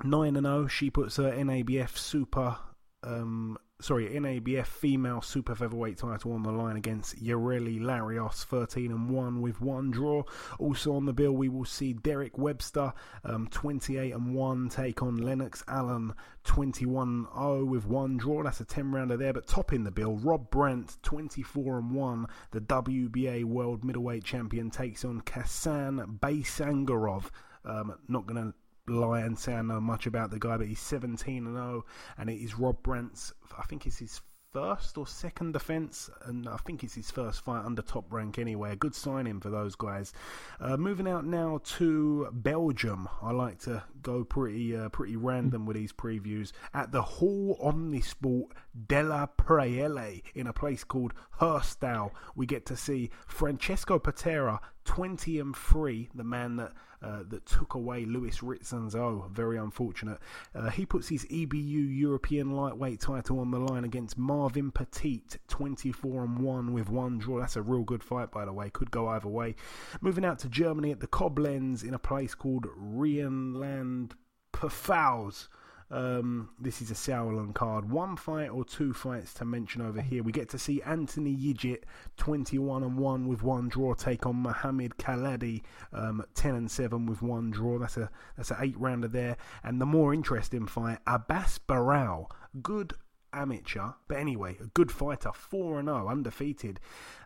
9 0.03 0.37
and 0.37 0.47
0. 0.47 0.67
She 0.67 0.91
puts 0.91 1.17
her 1.17 1.31
NABF 1.31 1.97
Super, 1.97 2.57
um, 3.05 3.57
sorry, 3.81 4.09
NABF 4.09 4.67
Female 4.67 5.23
Super 5.23 5.55
Featherweight 5.55 5.99
title 5.99 6.33
on 6.33 6.43
the 6.43 6.51
line 6.51 6.77
against 6.77 7.23
Yareli 7.23 7.81
Larios, 7.81 8.45
13 8.45 8.91
and 8.91 9.09
1 9.09 9.41
with 9.41 9.61
one 9.61 9.91
draw. 9.91 10.25
Also 10.59 10.95
on 10.95 11.07
the 11.07 11.13
bill, 11.13 11.33
we 11.33 11.49
will 11.49 11.65
see 11.65 11.93
Derrick 11.93 12.37
Webster, 12.37 12.93
um, 13.25 13.47
28 13.49 14.13
and 14.15 14.35
1, 14.35 14.69
take 14.69 15.03
on 15.03 15.19
Lennox 15.19 15.63
Allen, 15.69 16.13
21 16.43 17.27
0 17.33 17.65
with 17.65 17.87
one 17.87 18.17
draw. 18.17 18.43
That's 18.43 18.61
a 18.61 18.65
10 18.65 18.91
rounder 18.91 19.17
there. 19.17 19.33
But 19.33 19.47
topping 19.47 19.85
the 19.85 19.91
bill, 19.93 20.17
Rob 20.17 20.51
Brandt, 20.51 20.97
24 21.03 21.79
and 21.79 21.93
1, 21.93 22.27
the 22.51 22.61
WBA 22.61 23.45
World 23.45 23.85
Middleweight 23.85 24.25
Champion, 24.25 24.71
takes 24.71 25.05
on 25.05 25.21
Khasan 25.21 26.19
Baysangurov. 26.19 27.27
Um, 27.65 27.95
not 28.09 28.27
going 28.27 28.43
to 28.43 28.55
lie 28.87 29.21
and 29.21 29.39
say 29.39 29.55
I 29.55 29.63
know 29.63 29.81
much 29.81 30.07
about 30.07 30.31
the 30.31 30.39
guy, 30.39 30.57
but 30.57 30.67
he's 30.67 30.81
17 30.81 31.47
and 31.47 31.57
0, 31.57 31.85
and 32.19 32.31
it 32.31 32.37
is 32.37 32.59
Rob 32.59 32.83
Brandt's. 32.83 33.33
I 33.59 33.63
think 33.63 33.87
it's 33.87 33.99
his 33.99 34.21
first 34.55 34.97
or 34.97 35.07
second 35.07 35.53
defence, 35.53 36.09
and 36.27 36.49
I 36.49 36.57
think 36.59 36.85
it's 36.85 36.95
his 36.95 37.11
first 37.11 37.45
fight 37.45 37.65
under 37.65 37.83
top 37.83 38.13
rank 38.13 38.39
anyway. 38.39 38.73
A 38.73 38.77
good 38.77 38.95
signing 38.95 39.41
for 39.41 39.51
those 39.51 39.75
guys. 39.75 40.13
Uh, 40.61 40.77
moving 40.77 41.09
out 41.09 41.27
now 41.27 41.61
to 41.77 42.29
Belgium. 42.33 43.09
I 43.21 43.33
like 43.33 43.59
to 43.63 43.83
go 44.01 44.23
pretty 44.23 44.77
uh, 44.77 44.91
pretty 44.91 45.17
random 45.17 45.67
with 45.67 45.77
these 45.77 45.93
previews 45.93 46.53
at 46.73 46.93
the 46.93 47.03
Hall 47.03 47.59
Omnisport 47.61 48.53
de 48.87 49.03
la 49.03 49.27
Praille 49.27 50.23
in 50.37 50.47
a 50.47 50.53
place 50.53 50.85
called 50.85 51.15
Herstal. 51.41 52.13
We 52.37 52.47
get 52.47 52.65
to 52.67 52.77
see 52.77 53.11
Francesco 53.27 53.99
Patera 53.99 54.61
20 54.85 55.41
and 55.41 55.57
3, 55.57 56.11
the 56.15 56.25
man 56.25 56.57
that 56.57 56.73
uh, 57.05 57.23
that 57.29 57.45
took 57.45 57.75
away 57.75 58.05
Lewis 58.05 58.39
Ritson's 58.39 58.95
oh, 58.95 59.27
very 59.31 59.59
unfortunate. 59.59 60.19
Uh, 60.55 60.71
he 60.71 60.87
puts 60.87 61.09
his 61.09 61.27
EBU 61.27 61.99
European 61.99 62.53
lightweight 62.53 63.01
title 63.01 63.41
on 63.41 63.51
the 63.51 63.59
line 63.59 63.85
against 63.85 64.17
Marvin 64.17 64.71
Petit, 64.71 65.23
24 65.49 66.25
and 66.25 66.39
1 66.39 66.73
with 66.73 66.89
one 66.89 67.19
draw. 67.19 67.41
That's 67.41 67.57
a 67.57 67.63
real 67.63 67.83
good 67.83 68.03
fight, 68.03 68.31
by 68.31 68.45
the 68.45 68.53
way. 68.53 68.71
Could 68.71 68.91
go 68.91 69.09
either 69.09 69.29
way. 69.29 69.55
Moving 70.01 70.25
out 70.25 70.39
to 70.41 70.49
Germany 70.49 70.93
at 70.93 71.01
the 71.01 71.07
Koblenz 71.07 71.85
in 71.85 71.93
a 71.93 71.99
place 71.99 72.35
called 72.35 72.67
Rheinland 72.79 74.13
Pfalz. 74.53 75.49
Um, 75.91 76.51
this 76.59 76.81
is 76.81 76.91
a 76.91 76.95
Sauerland 76.95 77.55
card. 77.55 77.91
One 77.91 78.17
fight 78.17 78.49
or 78.49 78.65
two 78.65 78.93
fights 78.93 79.35
to 79.35 79.45
mention 79.45 79.83
over 79.83 80.01
here. 80.01 80.23
We 80.23 80.33
get 80.33 80.49
to 80.51 80.59
see 80.59 80.83
Anthony 80.83 81.37
Yigit, 81.37 81.83
21 82.17 82.83
and 82.83 82.99
1 82.99 83.29
with 83.29 83.43
one 83.43 83.69
draw, 83.69 83.95
take 83.95 84.27
on 84.27 84.37
Mohamed 84.37 84.97
Khaladi, 84.97 85.63
um, 85.93 86.25
10 86.35 86.55
and 86.55 86.71
7 86.71 87.07
with 87.07 87.23
one 87.23 87.51
draw. 87.51 87.79
That's 87.79 87.97
a 87.97 88.11
that's 88.37 88.51
an 88.51 88.59
eight 88.61 88.79
rounder 88.79 89.09
there. 89.09 89.37
And 89.63 89.81
the 89.81 89.87
more 89.87 90.15
interesting 90.15 90.67
fight, 90.67 90.99
Abass 91.07 91.59
Baraou, 91.69 92.27
good 92.63 92.95
amateur, 93.35 93.91
but 94.09 94.19
anyway, 94.19 94.57
a 94.61 94.67
good 94.67 94.91
fighter, 94.91 95.33
4 95.33 95.83
0, 95.83 96.09
undefeated. 96.09 96.81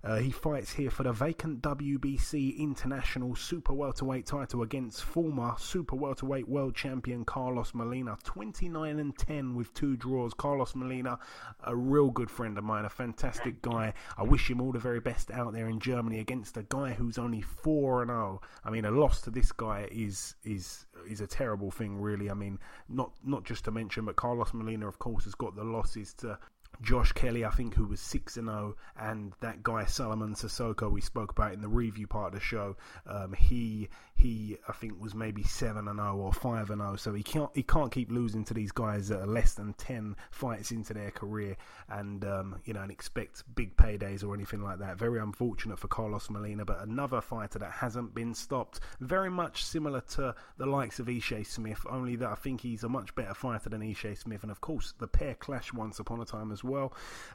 Uh, 0.05 0.17
he 0.17 0.31
fights 0.31 0.73
here 0.73 0.91
for 0.91 1.03
the 1.03 1.13
vacant 1.13 1.61
WBC 1.61 2.57
International 2.59 3.35
Super 3.35 3.75
Welterweight 3.75 4.27
title 4.27 4.63
against 4.63 5.03
former 5.05 5.55
Super 5.59 5.97
Welterweight 5.97 6.49
World 6.49 6.75
Champion 6.75 7.25
Carlos 7.25 7.75
Molina. 7.75 8.17
29 8.25 8.99
and 8.99 9.17
10 9.19 9.55
with 9.55 9.75
two 9.75 9.97
draws. 9.97 10.35
Carlos 10.35 10.75
Molina, 10.75 11.19
a 11.65 11.75
real 11.75 12.11
good 12.11 12.31
friend 12.31 12.57
of 12.59 12.65
mine, 12.65 12.85
a 12.85 12.91
fantastic 12.91 13.61
guy. 13.61 13.93
I 14.17 14.23
wish 14.23 14.49
him 14.51 14.61
all 14.61 14.73
the 14.73 14.79
very 14.79 15.01
best 15.01 15.31
out 15.31 15.53
there 15.53 15.69
in 15.69 15.81
Germany 15.81 16.21
against 16.21 16.57
a 16.57 16.63
guy 16.63 16.93
who's 16.93 17.19
only 17.19 17.41
4 17.41 18.03
and 18.03 18.11
0. 18.11 18.41
I 18.65 18.71
mean, 18.71 18.85
a 18.85 18.91
loss 18.91 19.21
to 19.23 19.31
this 19.31 19.53
guy 19.53 19.89
is 19.91 20.37
is 20.45 20.87
is 21.07 21.21
a 21.21 21.27
terrible 21.27 21.71
thing, 21.71 22.01
really. 22.01 22.31
I 22.31 22.35
mean, 22.35 22.59
not 22.89 23.13
not 23.25 23.45
just 23.45 23.65
to 23.65 23.71
mention, 23.71 24.05
but 24.05 24.17
Carlos 24.17 24.53
Molina, 24.55 24.89
of 24.89 24.99
course, 24.99 25.25
has 25.25 25.35
got 25.35 25.57
the 25.57 25.65
losses 25.65 26.15
to 26.15 26.39
Josh 26.81 27.13
Kelly, 27.13 27.45
I 27.45 27.51
think, 27.51 27.75
who 27.75 27.87
was 27.87 28.01
6 28.01 28.37
and 28.37 28.49
0, 28.49 28.77
and 28.99 29.33
that 29.41 29.63
guy 29.63 29.85
Solomon 29.85 30.35
Cissokho 30.35 30.91
we 30.91 31.01
spoke 31.01 31.33
about 31.33 31.53
in 31.53 31.61
the 31.61 31.69
review 31.69 32.07
part 32.07 32.29
of 32.29 32.41
the 32.41 32.45
show. 32.45 32.77
Um, 33.07 33.33
he 33.33 33.89
he 34.15 34.57
I 34.69 34.73
think 34.73 35.01
was 35.01 35.15
maybe 35.15 35.43
7 35.43 35.89
and 35.89 35.99
0 35.99 36.17
or 36.17 36.33
5 36.33 36.71
and 36.71 36.81
0, 36.81 36.97
so 36.97 37.15
he 37.15 37.23
can't 37.23 37.51
he 37.55 37.63
can't 37.63 37.91
keep 37.91 38.11
losing 38.11 38.45
to 38.45 38.55
these 38.55 38.73
guys 38.73 39.09
that 39.09 39.21
are 39.21 39.27
less 39.27 39.55
than 39.55 39.73
10 39.75 40.17
fights 40.31 40.71
into 40.71 40.95
their 40.95 41.11
career 41.11 41.57
and 41.89 42.25
um, 42.25 42.61
you 42.65 42.75
know 42.75 42.83
and 42.83 42.91
expect 42.91 43.43
big 43.55 43.77
paydays 43.77 44.25
or 44.25 44.35
anything 44.35 44.63
like 44.63 44.79
that. 44.79 44.99
Very 44.99 45.21
unfortunate 45.21 45.79
for 45.79 45.89
Carlos 45.89 46.31
Molina, 46.31 46.65
but 46.65 46.81
another 46.83 47.21
fighter 47.21 47.59
that 47.59 47.73
hasn't 47.73 48.15
been 48.15 48.35
stopped. 48.35 48.81
Very 49.01 49.31
much 49.31 49.65
similar 49.65 50.01
to 50.13 50.35
the 50.59 50.67
likes 50.67 50.99
of 50.99 51.07
Ishe 51.07 51.47
Smith, 51.47 51.85
only 51.91 52.17
that 52.17 52.29
I 52.29 52.35
think 52.35 52.61
he's 52.61 52.85
a 52.85 52.89
much 52.89 53.15
better 53.15 53.35
fighter 53.35 53.69
than 53.69 53.81
Ishe 53.81 54.17
Smith, 54.19 54.43
and 54.43 54.53
of 54.53 54.61
course 54.61 54.95
the 54.99 55.09
pair 55.09 55.35
clashed 55.35 55.75
once 55.75 55.99
upon 55.99 56.21
a 56.21 56.25
time 56.25 56.53
as 56.53 56.63
well. 56.63 56.68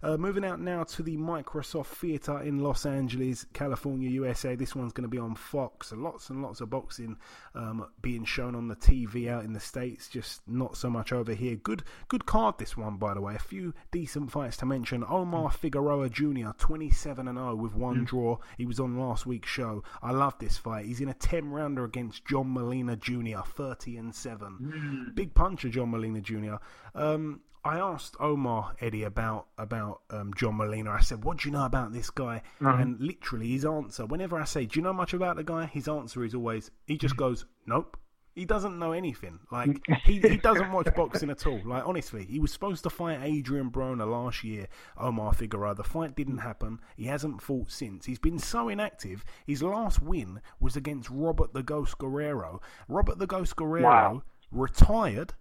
Uh, 0.02 0.18
moving 0.18 0.46
out 0.46 0.60
now 0.60 0.84
to 0.84 1.04
the 1.04 1.18
Microsoft 1.18 1.88
Theater 1.88 2.42
in 2.42 2.60
Los 2.60 2.86
Angeles, 2.86 3.46
California, 3.54 4.10
USA. 4.10 4.56
This 4.56 4.76
one's 4.76 4.94
going 4.94 5.04
to 5.04 5.10
be 5.10 5.18
on 5.18 5.36
Fox. 5.36 5.92
Lots 5.92 6.30
and 6.30 6.42
lots 6.42 6.62
of 6.62 6.70
boxing 6.70 7.18
um, 7.56 7.88
being 8.02 8.26
shown 8.26 8.56
on 8.56 8.68
the 8.68 8.76
TV 8.76 9.30
out 9.30 9.44
in 9.44 9.54
the 9.54 9.60
States, 9.60 10.08
just 10.08 10.42
not 10.48 10.78
so 10.78 10.90
much 10.90 11.12
over 11.12 11.34
here. 11.34 11.56
Good 11.56 11.84
good 12.08 12.26
card 12.26 12.58
this 12.58 12.78
one, 12.78 12.98
by 12.98 13.14
the 13.14 13.22
way. 13.22 13.36
A 13.36 13.40
few 13.40 13.74
decent 13.92 14.32
fights 14.32 14.58
to 14.58 14.66
mention. 14.66 15.04
Omar 15.08 15.52
Figueroa 15.52 16.10
Jr., 16.10 16.52
27 16.58 17.28
and 17.28 17.38
0 17.38 17.56
with 17.56 17.76
one 17.76 18.02
mm. 18.02 18.06
draw. 18.06 18.38
He 18.58 18.66
was 18.66 18.80
on 18.80 19.00
last 19.00 19.26
week's 19.26 19.50
show. 19.50 19.84
I 20.02 20.12
love 20.12 20.38
this 20.40 20.58
fight. 20.58 20.86
He's 20.86 21.02
in 21.02 21.10
a 21.10 21.14
10 21.14 21.50
rounder 21.50 21.84
against 21.84 22.26
John 22.26 22.54
Molina 22.54 22.96
Jr., 22.96 23.40
30 23.46 23.98
and 23.98 24.14
7. 24.14 25.08
Mm. 25.10 25.16
Big 25.16 25.34
puncher, 25.34 25.70
John 25.70 25.92
Molina 25.92 26.22
Jr. 26.22 26.56
Um, 26.96 27.42
I 27.66 27.80
asked 27.80 28.16
Omar 28.20 28.76
Eddie 28.82 29.04
about 29.04 29.48
about 29.58 30.02
um, 30.10 30.34
John 30.36 30.58
Molina. 30.58 30.92
I 30.92 31.00
said, 31.00 31.24
"What 31.24 31.38
do 31.38 31.48
you 31.48 31.54
know 31.54 31.66
about 31.66 31.94
this 31.94 32.10
guy?" 32.10 32.42
Mm-hmm. 32.62 32.82
And 32.82 33.00
literally, 33.00 33.52
his 33.52 33.66
answer, 33.66 34.06
whenever 34.06 34.38
I 34.38 34.44
say, 34.44 34.66
"Do 34.66 34.80
you 34.80 34.84
know 34.84 34.94
much 34.94 35.14
about 35.14 35.38
the 35.38 35.44
guy?" 35.44 35.66
His 35.66 35.88
answer 35.88 36.24
is 36.26 36.36
always, 36.36 36.72
he 36.88 36.98
just 36.98 37.16
goes, 37.16 37.46
"Nope." 37.66 37.98
He 38.36 38.46
doesn't 38.46 38.80
know 38.80 38.94
anything. 38.94 39.40
Like 39.52 39.80
he, 40.04 40.20
he 40.20 40.38
doesn't 40.38 40.72
watch 40.72 40.88
boxing 40.96 41.30
at 41.30 41.46
all. 41.46 41.62
Like 41.64 41.86
honestly, 41.86 42.26
he 42.26 42.40
was 42.40 42.52
supposed 42.52 42.84
to 42.84 42.90
fight 42.90 43.20
Adrian 43.22 43.70
Broner 43.70 44.10
last 44.10 44.44
year. 44.44 44.68
Omar 44.98 45.34
Figueroa. 45.34 45.76
The 45.76 45.84
fight 45.84 46.16
didn't 46.16 46.40
happen. 46.40 46.80
He 46.98 47.06
hasn't 47.06 47.44
fought 47.44 47.72
since. 47.72 48.08
He's 48.08 48.18
been 48.18 48.40
so 48.40 48.70
inactive. 48.70 49.24
His 49.46 49.62
last 49.62 50.02
win 50.02 50.42
was 50.60 50.76
against 50.76 51.12
Robert 51.12 51.54
the 51.54 51.62
Ghost 51.62 52.00
Guerrero. 52.00 52.60
Robert 52.88 53.20
the 53.20 53.28
Ghost 53.28 53.56
Guerrero 53.56 53.84
wow. 53.84 54.24
retired 54.52 55.36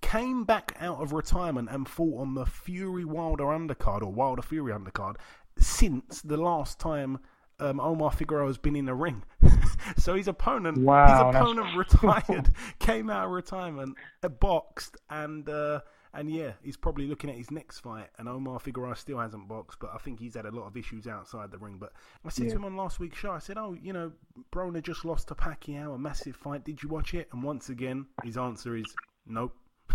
came 0.00 0.44
back 0.44 0.76
out 0.80 1.00
of 1.00 1.12
retirement 1.12 1.68
and 1.70 1.88
fought 1.88 2.20
on 2.20 2.34
the 2.34 2.46
Fury 2.46 3.04
Wilder 3.04 3.44
undercard 3.44 4.02
or 4.02 4.12
Wilder 4.12 4.42
Fury 4.42 4.72
undercard 4.72 5.16
since 5.58 6.22
the 6.22 6.36
last 6.36 6.78
time 6.78 7.18
um, 7.60 7.80
Omar 7.80 8.12
Figueroa 8.12 8.46
has 8.46 8.58
been 8.58 8.76
in 8.76 8.86
the 8.86 8.94
ring. 8.94 9.24
so 9.96 10.14
his 10.14 10.28
opponent, 10.28 10.78
wow, 10.78 11.30
his 11.30 11.36
opponent 11.36 11.76
retired, 11.76 12.50
came 12.78 13.10
out 13.10 13.26
of 13.26 13.32
retirement, 13.32 13.96
uh, 14.22 14.28
boxed, 14.28 14.96
and 15.10 15.48
uh, 15.48 15.80
and 16.14 16.30
yeah, 16.30 16.52
he's 16.62 16.76
probably 16.76 17.06
looking 17.06 17.30
at 17.30 17.36
his 17.36 17.50
next 17.50 17.80
fight. 17.80 18.08
And 18.18 18.28
Omar 18.28 18.60
Figueroa 18.60 18.96
still 18.96 19.18
hasn't 19.18 19.48
boxed, 19.48 19.78
but 19.80 19.90
I 19.94 19.98
think 19.98 20.20
he's 20.20 20.34
had 20.34 20.46
a 20.46 20.50
lot 20.50 20.66
of 20.66 20.76
issues 20.76 21.06
outside 21.06 21.50
the 21.50 21.58
ring. 21.58 21.76
But 21.78 21.92
I 22.24 22.30
said 22.30 22.46
yeah. 22.46 22.52
to 22.52 22.56
him 22.56 22.64
on 22.64 22.76
last 22.76 23.00
week's 23.00 23.18
show, 23.18 23.32
I 23.32 23.38
said, 23.38 23.58
"Oh, 23.58 23.76
you 23.80 23.92
know, 23.92 24.12
Broner 24.52 24.82
just 24.82 25.04
lost 25.04 25.28
to 25.28 25.34
Pacquiao, 25.34 25.94
a 25.94 25.98
massive 25.98 26.36
fight. 26.36 26.64
Did 26.64 26.82
you 26.82 26.88
watch 26.88 27.14
it?" 27.14 27.28
And 27.32 27.42
once 27.42 27.68
again, 27.68 28.06
his 28.22 28.36
answer 28.36 28.76
is 28.76 28.94
nope. 29.26 29.54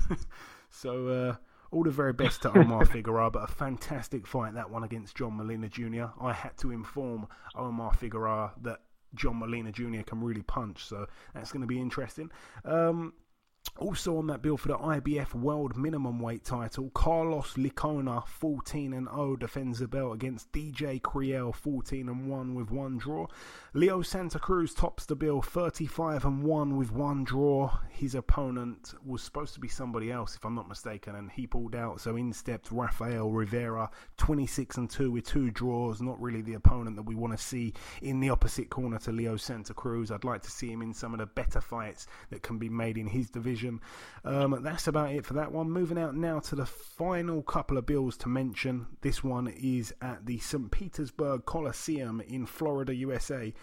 so 0.70 1.08
uh, 1.08 1.36
all 1.72 1.84
the 1.84 1.92
very 1.92 2.14
best 2.14 2.44
to 2.44 2.58
Omar 2.58 2.86
Figueroa, 2.86 3.32
but 3.32 3.44
a 3.44 3.48
fantastic 3.48 4.28
fight 4.28 4.54
that 4.54 4.70
one 4.70 4.84
against 4.84 5.16
John 5.16 5.38
Molina 5.38 5.70
Jr. 5.70 6.06
I 6.22 6.34
had 6.34 6.56
to 6.58 6.72
inform 6.72 7.28
Omar 7.56 7.94
Figueroa 7.94 8.54
that 8.62 8.82
John 9.16 9.40
Molina 9.40 9.72
Jr. 9.72 10.02
can 10.06 10.22
really 10.22 10.42
punch, 10.42 10.86
so 10.86 11.08
that's 11.34 11.52
going 11.52 11.62
to 11.62 11.68
be 11.68 11.80
interesting. 11.80 12.32
Um, 12.66 13.14
also 13.78 14.18
on 14.18 14.28
that 14.28 14.42
bill 14.42 14.58
for 14.58 14.68
the 14.68 14.78
IBF 14.78 15.34
World 15.34 15.76
Minimum 15.76 16.20
Weight 16.20 16.44
title, 16.44 16.92
Carlos 16.94 17.54
Licona, 17.54 18.26
14 18.28 18.94
and 18.94 19.08
0, 19.08 19.36
defends 19.38 19.80
the 19.80 19.88
belt 19.88 20.14
against 20.14 20.52
DJ 20.52 21.02
Criel, 21.02 21.52
14 21.52 22.08
and 22.08 22.30
1 22.30 22.54
with 22.54 22.70
one 22.70 22.98
draw. 22.98 23.26
Leo 23.74 24.04
Santa 24.04 24.38
Cruz 24.38 24.74
tops 24.76 25.06
the 25.06 25.16
bill, 25.16 25.42
35 25.42 26.26
and 26.26 26.44
1 26.44 26.78
with 26.78 26.92
one 26.92 27.24
draw. 27.24 27.80
His 27.90 28.14
opponent 28.14 28.94
was 29.04 29.24
supposed 29.24 29.56
to 29.56 29.60
be 29.60 29.68
somebody 29.68 30.12
else, 30.12 30.36
if 30.36 30.46
I'm 30.46 30.56
not 30.56 30.70
mistaken, 30.70 31.16
and 31.16 31.32
he 31.32 31.48
pulled 31.48 31.76
out. 31.76 32.00
So 32.00 32.16
in 32.16 32.32
stepped 32.32 32.72
Rafael 32.72 33.32
Rivera, 33.32 33.90
26 34.18 34.78
and 34.78 34.90
2 34.90 35.12
with 35.12 35.26
two 35.26 35.50
draws. 35.50 36.02
Not 36.02 36.22
really 36.22 36.42
the 36.42 36.54
opponent 36.54 36.96
that 36.98 37.04
we 37.04 37.16
want 37.16 37.36
to 37.36 37.44
see 37.44 37.74
in 38.04 38.20
the 38.20 38.30
opposite 38.30 38.70
corner 38.70 39.00
to 39.00 39.12
Leo 39.12 39.36
Santa 39.36 39.74
Cruz. 39.74 40.12
I'd 40.12 40.24
like 40.24 40.44
to 40.44 40.52
see 40.52 40.72
him 40.72 40.84
in 40.84 40.94
some 40.94 41.14
of 41.14 41.20
the 41.20 41.26
better 41.26 41.60
fights 41.60 42.06
that 42.30 42.44
can 42.44 42.60
be 42.60 42.70
made 42.70 42.98
in 43.00 43.08
his 43.08 43.32
division 43.32 43.63
Um, 44.26 44.60
that's 44.64 44.88
about 44.88 45.12
it 45.12 45.26
for 45.26 45.34
that 45.34 45.52
one. 45.52 45.70
Moving 45.70 45.98
out 45.98 46.16
now 46.16 46.40
to 46.40 46.56
the 46.56 46.66
final 46.66 47.42
couple 47.42 47.78
of 47.78 47.86
bills 47.86 48.18
to 48.18 48.30
mention. 48.30 48.88
This 49.02 49.24
one 49.24 49.48
is 49.48 49.94
at 50.02 50.26
the 50.26 50.40
St. 50.40 50.72
Petersburg 50.72 51.46
Coliseum 51.46 52.22
in 52.22 52.46
Florida, 52.46 52.94
USA. 52.96 53.54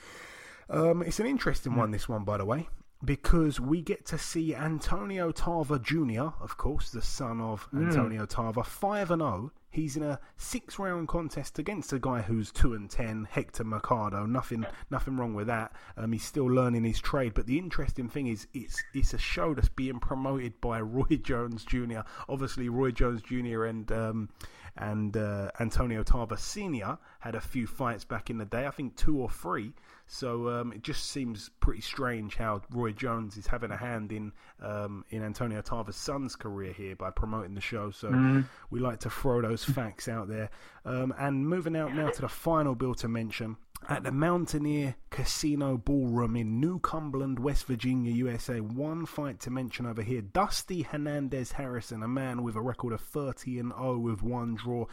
Um, 0.68 1.02
it's 1.02 1.20
an 1.20 1.26
interesting 1.26 1.74
one, 1.74 1.90
this 1.90 2.08
one, 2.08 2.24
by 2.24 2.36
the 2.36 2.44
way 2.44 2.68
because 3.04 3.58
we 3.58 3.80
get 3.80 4.04
to 4.06 4.18
see 4.18 4.54
Antonio 4.54 5.32
Tarver 5.32 5.78
Jr., 5.78 6.28
of 6.40 6.56
course, 6.56 6.90
the 6.90 7.02
son 7.02 7.40
of 7.40 7.66
mm. 7.72 7.86
Antonio 7.86 8.26
Tarver, 8.26 8.62
5 8.62 9.10
and 9.10 9.22
0 9.22 9.52
He's 9.70 9.96
in 9.96 10.02
a 10.02 10.18
six 10.36 10.78
round 10.78 11.06
contest 11.08 11.58
against 11.58 11.92
a 11.92 11.98
guy 11.98 12.22
who's 12.22 12.50
two 12.50 12.74
and 12.74 12.90
ten, 12.90 13.28
Hector 13.30 13.62
Mercado. 13.62 14.26
Nothing, 14.26 14.66
nothing 14.90 15.16
wrong 15.16 15.34
with 15.34 15.46
that. 15.46 15.72
Um, 15.96 16.12
he's 16.12 16.24
still 16.24 16.46
learning 16.46 16.84
his 16.84 17.00
trade. 17.00 17.34
But 17.34 17.46
the 17.46 17.58
interesting 17.58 18.08
thing 18.08 18.26
is, 18.26 18.48
it's 18.52 18.82
it's 18.92 19.14
a 19.14 19.18
show 19.18 19.54
that's 19.54 19.68
being 19.68 20.00
promoted 20.00 20.60
by 20.60 20.80
Roy 20.80 21.16
Jones 21.22 21.64
Jr. 21.64 22.00
Obviously, 22.28 22.68
Roy 22.68 22.90
Jones 22.90 23.22
Jr. 23.22 23.64
and 23.64 23.90
um, 23.92 24.28
and 24.76 25.16
uh, 25.16 25.50
Antonio 25.60 26.02
Tarver 26.02 26.36
Sr. 26.36 26.98
had 27.20 27.34
a 27.34 27.40
few 27.40 27.66
fights 27.66 28.04
back 28.04 28.30
in 28.30 28.38
the 28.38 28.44
day. 28.44 28.66
I 28.66 28.70
think 28.70 28.96
two 28.96 29.18
or 29.18 29.30
three. 29.30 29.72
So 30.12 30.48
um, 30.48 30.72
it 30.72 30.82
just 30.82 31.10
seems 31.10 31.50
pretty 31.60 31.80
strange 31.80 32.34
how 32.34 32.62
Roy 32.72 32.90
Jones 32.90 33.36
is 33.36 33.46
having 33.46 33.70
a 33.70 33.76
hand 33.76 34.10
in 34.10 34.32
um, 34.60 35.04
in 35.10 35.22
Antonio 35.22 35.62
Tarver's 35.62 35.94
son's 35.94 36.34
career 36.34 36.72
here 36.72 36.96
by 36.96 37.10
promoting 37.10 37.54
the 37.54 37.60
show. 37.60 37.92
So 37.92 38.10
mm. 38.10 38.44
we 38.70 38.80
like 38.80 38.98
to 39.00 39.10
throw 39.10 39.40
those 39.40 39.62
facts 39.76 40.08
out 40.08 40.26
there. 40.26 40.50
Um, 40.84 41.14
and 41.16 41.48
moving 41.48 41.76
out 41.76 41.94
now 41.94 42.10
to 42.10 42.22
the 42.22 42.28
final 42.28 42.74
bill 42.74 42.94
to 42.96 43.06
mention 43.06 43.56
at 43.88 44.02
the 44.02 44.10
Mountaineer 44.10 44.96
Casino 45.10 45.76
Ballroom 45.76 46.36
in 46.36 46.60
New 46.60 46.78
Cumberland, 46.78 47.38
West 47.38 47.66
Virginia, 47.66 48.12
USA. 48.12 48.60
One 48.60 49.06
fight 49.06 49.40
to 49.40 49.50
mention 49.50 49.84
over 49.84 50.02
here. 50.02 50.22
Dusty 50.22 50.82
Hernandez 50.82 51.52
Harrison, 51.52 52.02
a 52.02 52.08
man 52.08 52.42
with 52.42 52.54
a 52.54 52.60
record 52.60 52.92
of 52.92 53.00
30 53.00 53.58
and 53.58 53.72
0 53.72 53.98
with 53.98 54.22
one 54.22 54.54
draw. 54.54 54.86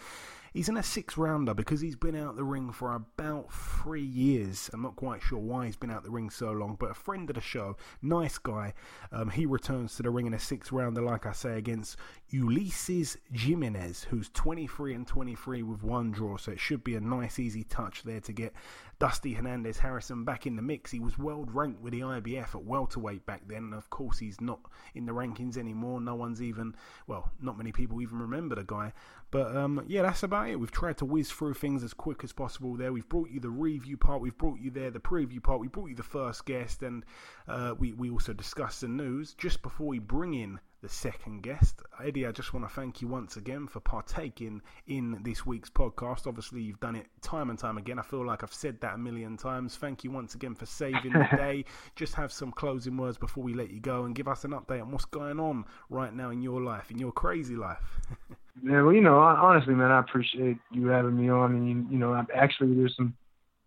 He's 0.58 0.70
in 0.70 0.78
a 0.78 0.82
six 0.82 1.18
rounder 1.18 1.54
because 1.54 1.82
he's 1.82 1.96
been 1.96 2.16
out 2.16 2.36
the 2.36 2.44
ring 2.44 2.72
for 2.72 2.96
about 2.96 3.54
three 3.54 4.02
years. 4.02 4.72
I'm 4.74 4.82
not 4.82 4.96
quite 4.96 5.22
sure 5.22 5.38
why 5.38 5.68
he's 5.68 5.76
been 5.76 5.92
out 5.92 6.04
the 6.04 6.10
ring 6.10 6.32
so 6.32 6.52
long, 6.52 6.78
but 6.80 6.90
a 6.90 6.96
friend 6.96 7.30
of 7.30 7.36
the 7.36 7.42
show, 7.42 7.78
nice 8.02 8.40
guy. 8.40 8.74
Um, 9.12 9.30
he 9.30 9.46
returns 9.46 9.96
to 9.98 10.04
the 10.04 10.10
ring 10.10 10.26
in 10.26 10.34
a 10.34 10.40
six 10.40 10.72
rounder, 10.72 11.04
like 11.04 11.28
I 11.28 11.34
say, 11.34 11.60
against 11.60 11.98
Ulises 12.34 13.18
Jimenez, 13.32 14.06
who's 14.06 14.30
23 14.30 14.96
and 14.96 15.06
23 15.06 15.62
with 15.62 15.84
one 15.84 16.10
draw. 16.10 16.38
So 16.38 16.54
it 16.54 16.60
should 16.60 16.84
be 16.84 16.96
a 16.96 17.02
nice, 17.02 17.38
easy 17.38 17.64
touch 17.64 18.02
there 18.02 18.22
to 18.22 18.34
get 18.34 18.54
Dusty 19.00 19.34
Hernandez 19.34 19.78
Harrison 19.78 20.24
back 20.24 20.48
in 20.48 20.56
the 20.56 20.62
mix. 20.62 20.90
He 20.90 21.00
was 21.00 21.20
world 21.20 21.54
ranked 21.54 21.82
with 21.82 21.94
the 21.94 22.00
IBF 22.00 22.56
at 22.56 22.64
welterweight 22.64 23.28
back 23.28 23.44
then, 23.48 23.66
and 23.66 23.74
of 23.76 23.90
course 23.92 24.18
he's 24.18 24.42
not 24.42 24.60
in 24.96 25.06
the 25.06 25.12
rankings 25.12 25.56
anymore. 25.56 26.02
No 26.02 26.16
one's 26.16 26.42
even, 26.42 26.76
well, 27.06 27.32
not 27.40 27.58
many 27.58 27.72
people 27.72 28.02
even 28.02 28.18
remember 28.18 28.56
the 28.56 28.64
guy. 28.64 28.94
But 29.30 29.56
um, 29.56 29.84
yeah, 29.88 30.04
that's 30.04 30.24
about 30.24 30.50
it. 30.50 30.60
We've 30.60 30.72
tried 30.72 30.98
to 30.98 31.06
whiz 31.06 31.32
through 31.32 31.56
things 31.56 31.84
as 31.84 31.94
quick 31.94 32.24
as 32.24 32.32
possible 32.32 32.76
there. 32.76 32.94
We've 32.94 33.08
brought 33.08 33.30
you 33.30 33.40
the 33.40 33.50
review 33.50 33.98
part, 33.98 34.22
we've 34.22 34.38
brought 34.38 34.60
you 34.60 34.72
there 34.72 34.90
the 34.90 35.00
preview 35.00 35.44
part, 35.44 35.60
we 35.60 35.68
brought 35.68 35.90
you 35.90 35.96
the 35.96 36.04
first 36.04 36.46
guest, 36.46 36.82
and 36.82 37.04
uh, 37.48 37.76
we, 37.78 37.94
we 37.94 38.10
also 38.10 38.34
discussed 38.34 38.82
the 38.82 38.88
news. 38.88 39.34
Just 39.34 39.62
before 39.62 39.88
we 39.88 40.00
bring 40.00 40.34
in 40.34 40.60
the 40.82 40.90
second 40.90 41.42
guest. 41.42 41.82
Eddie, 42.04 42.28
I 42.28 42.32
just 42.32 42.54
want 42.54 42.68
to 42.68 42.74
thank 42.74 43.02
you 43.02 43.08
once 43.08 43.36
again 43.36 43.68
for 43.68 43.80
partaking 43.80 44.62
in 44.86 45.20
this 45.24 45.46
week's 45.46 45.70
podcast. 45.70 46.28
Obviously, 46.28 46.62
you've 46.62 46.80
done 46.80 46.96
it 46.96 47.08
time 47.22 47.50
and 47.50 47.58
time 47.58 47.78
again. 47.78 47.98
I 47.98 48.04
feel 48.04 48.26
like 48.26 48.44
I've 48.44 48.54
said 48.54 48.80
that 48.82 48.96
a 48.96 48.98
million 48.98 49.38
times. 49.38 49.76
Thank 49.76 50.04
you 50.04 50.12
once 50.12 50.36
again 50.36 50.54
for 50.54 50.68
saving 50.68 51.14
the 51.14 51.28
day. 51.36 51.66
Just 51.96 52.14
have 52.14 52.32
some 52.32 52.52
closing 52.52 52.96
words 52.96 53.18
before 53.18 53.44
we 53.44 53.56
let 53.56 53.72
you 53.72 53.80
go 53.80 54.06
and 54.06 54.14
give 54.14 54.28
us 54.28 54.46
an 54.46 54.52
update 54.52 54.82
on 54.82 54.92
what's 54.92 55.06
going 55.06 55.40
on 55.40 55.66
right 55.90 56.14
now 56.14 56.30
in 56.30 56.42
your 56.42 56.62
life, 56.62 56.92
in 56.92 57.00
your 57.00 57.12
crazy 57.12 57.56
life. 57.56 58.00
yeah, 58.64 58.82
well, 58.82 58.94
you 58.94 59.02
know, 59.02 59.20
honestly, 59.20 59.74
man, 59.74 59.92
I 59.92 60.00
appreciate 60.00 60.58
you 60.72 60.88
having 60.88 61.20
me 61.20 61.30
on, 61.30 61.54
and 61.54 61.70
you, 61.70 61.88
you 61.92 61.98
know, 61.98 62.14
I'm 62.14 62.28
actually, 62.36 62.76
there's 62.76 62.96
some 62.96 63.16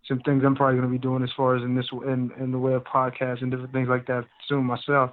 some 0.08 0.20
things 0.20 0.42
I'm 0.44 0.56
probably 0.56 0.76
going 0.78 0.88
to 0.88 0.92
be 0.92 0.98
doing 0.98 1.22
as 1.22 1.30
far 1.36 1.56
as 1.56 1.62
in 1.62 1.76
this 1.76 1.86
in 1.92 2.32
in 2.38 2.52
the 2.52 2.58
way 2.58 2.72
of 2.72 2.84
podcasts 2.84 3.42
and 3.42 3.50
different 3.50 3.72
things 3.72 3.88
like 3.88 4.06
that 4.06 4.24
soon 4.48 4.64
myself 4.64 5.12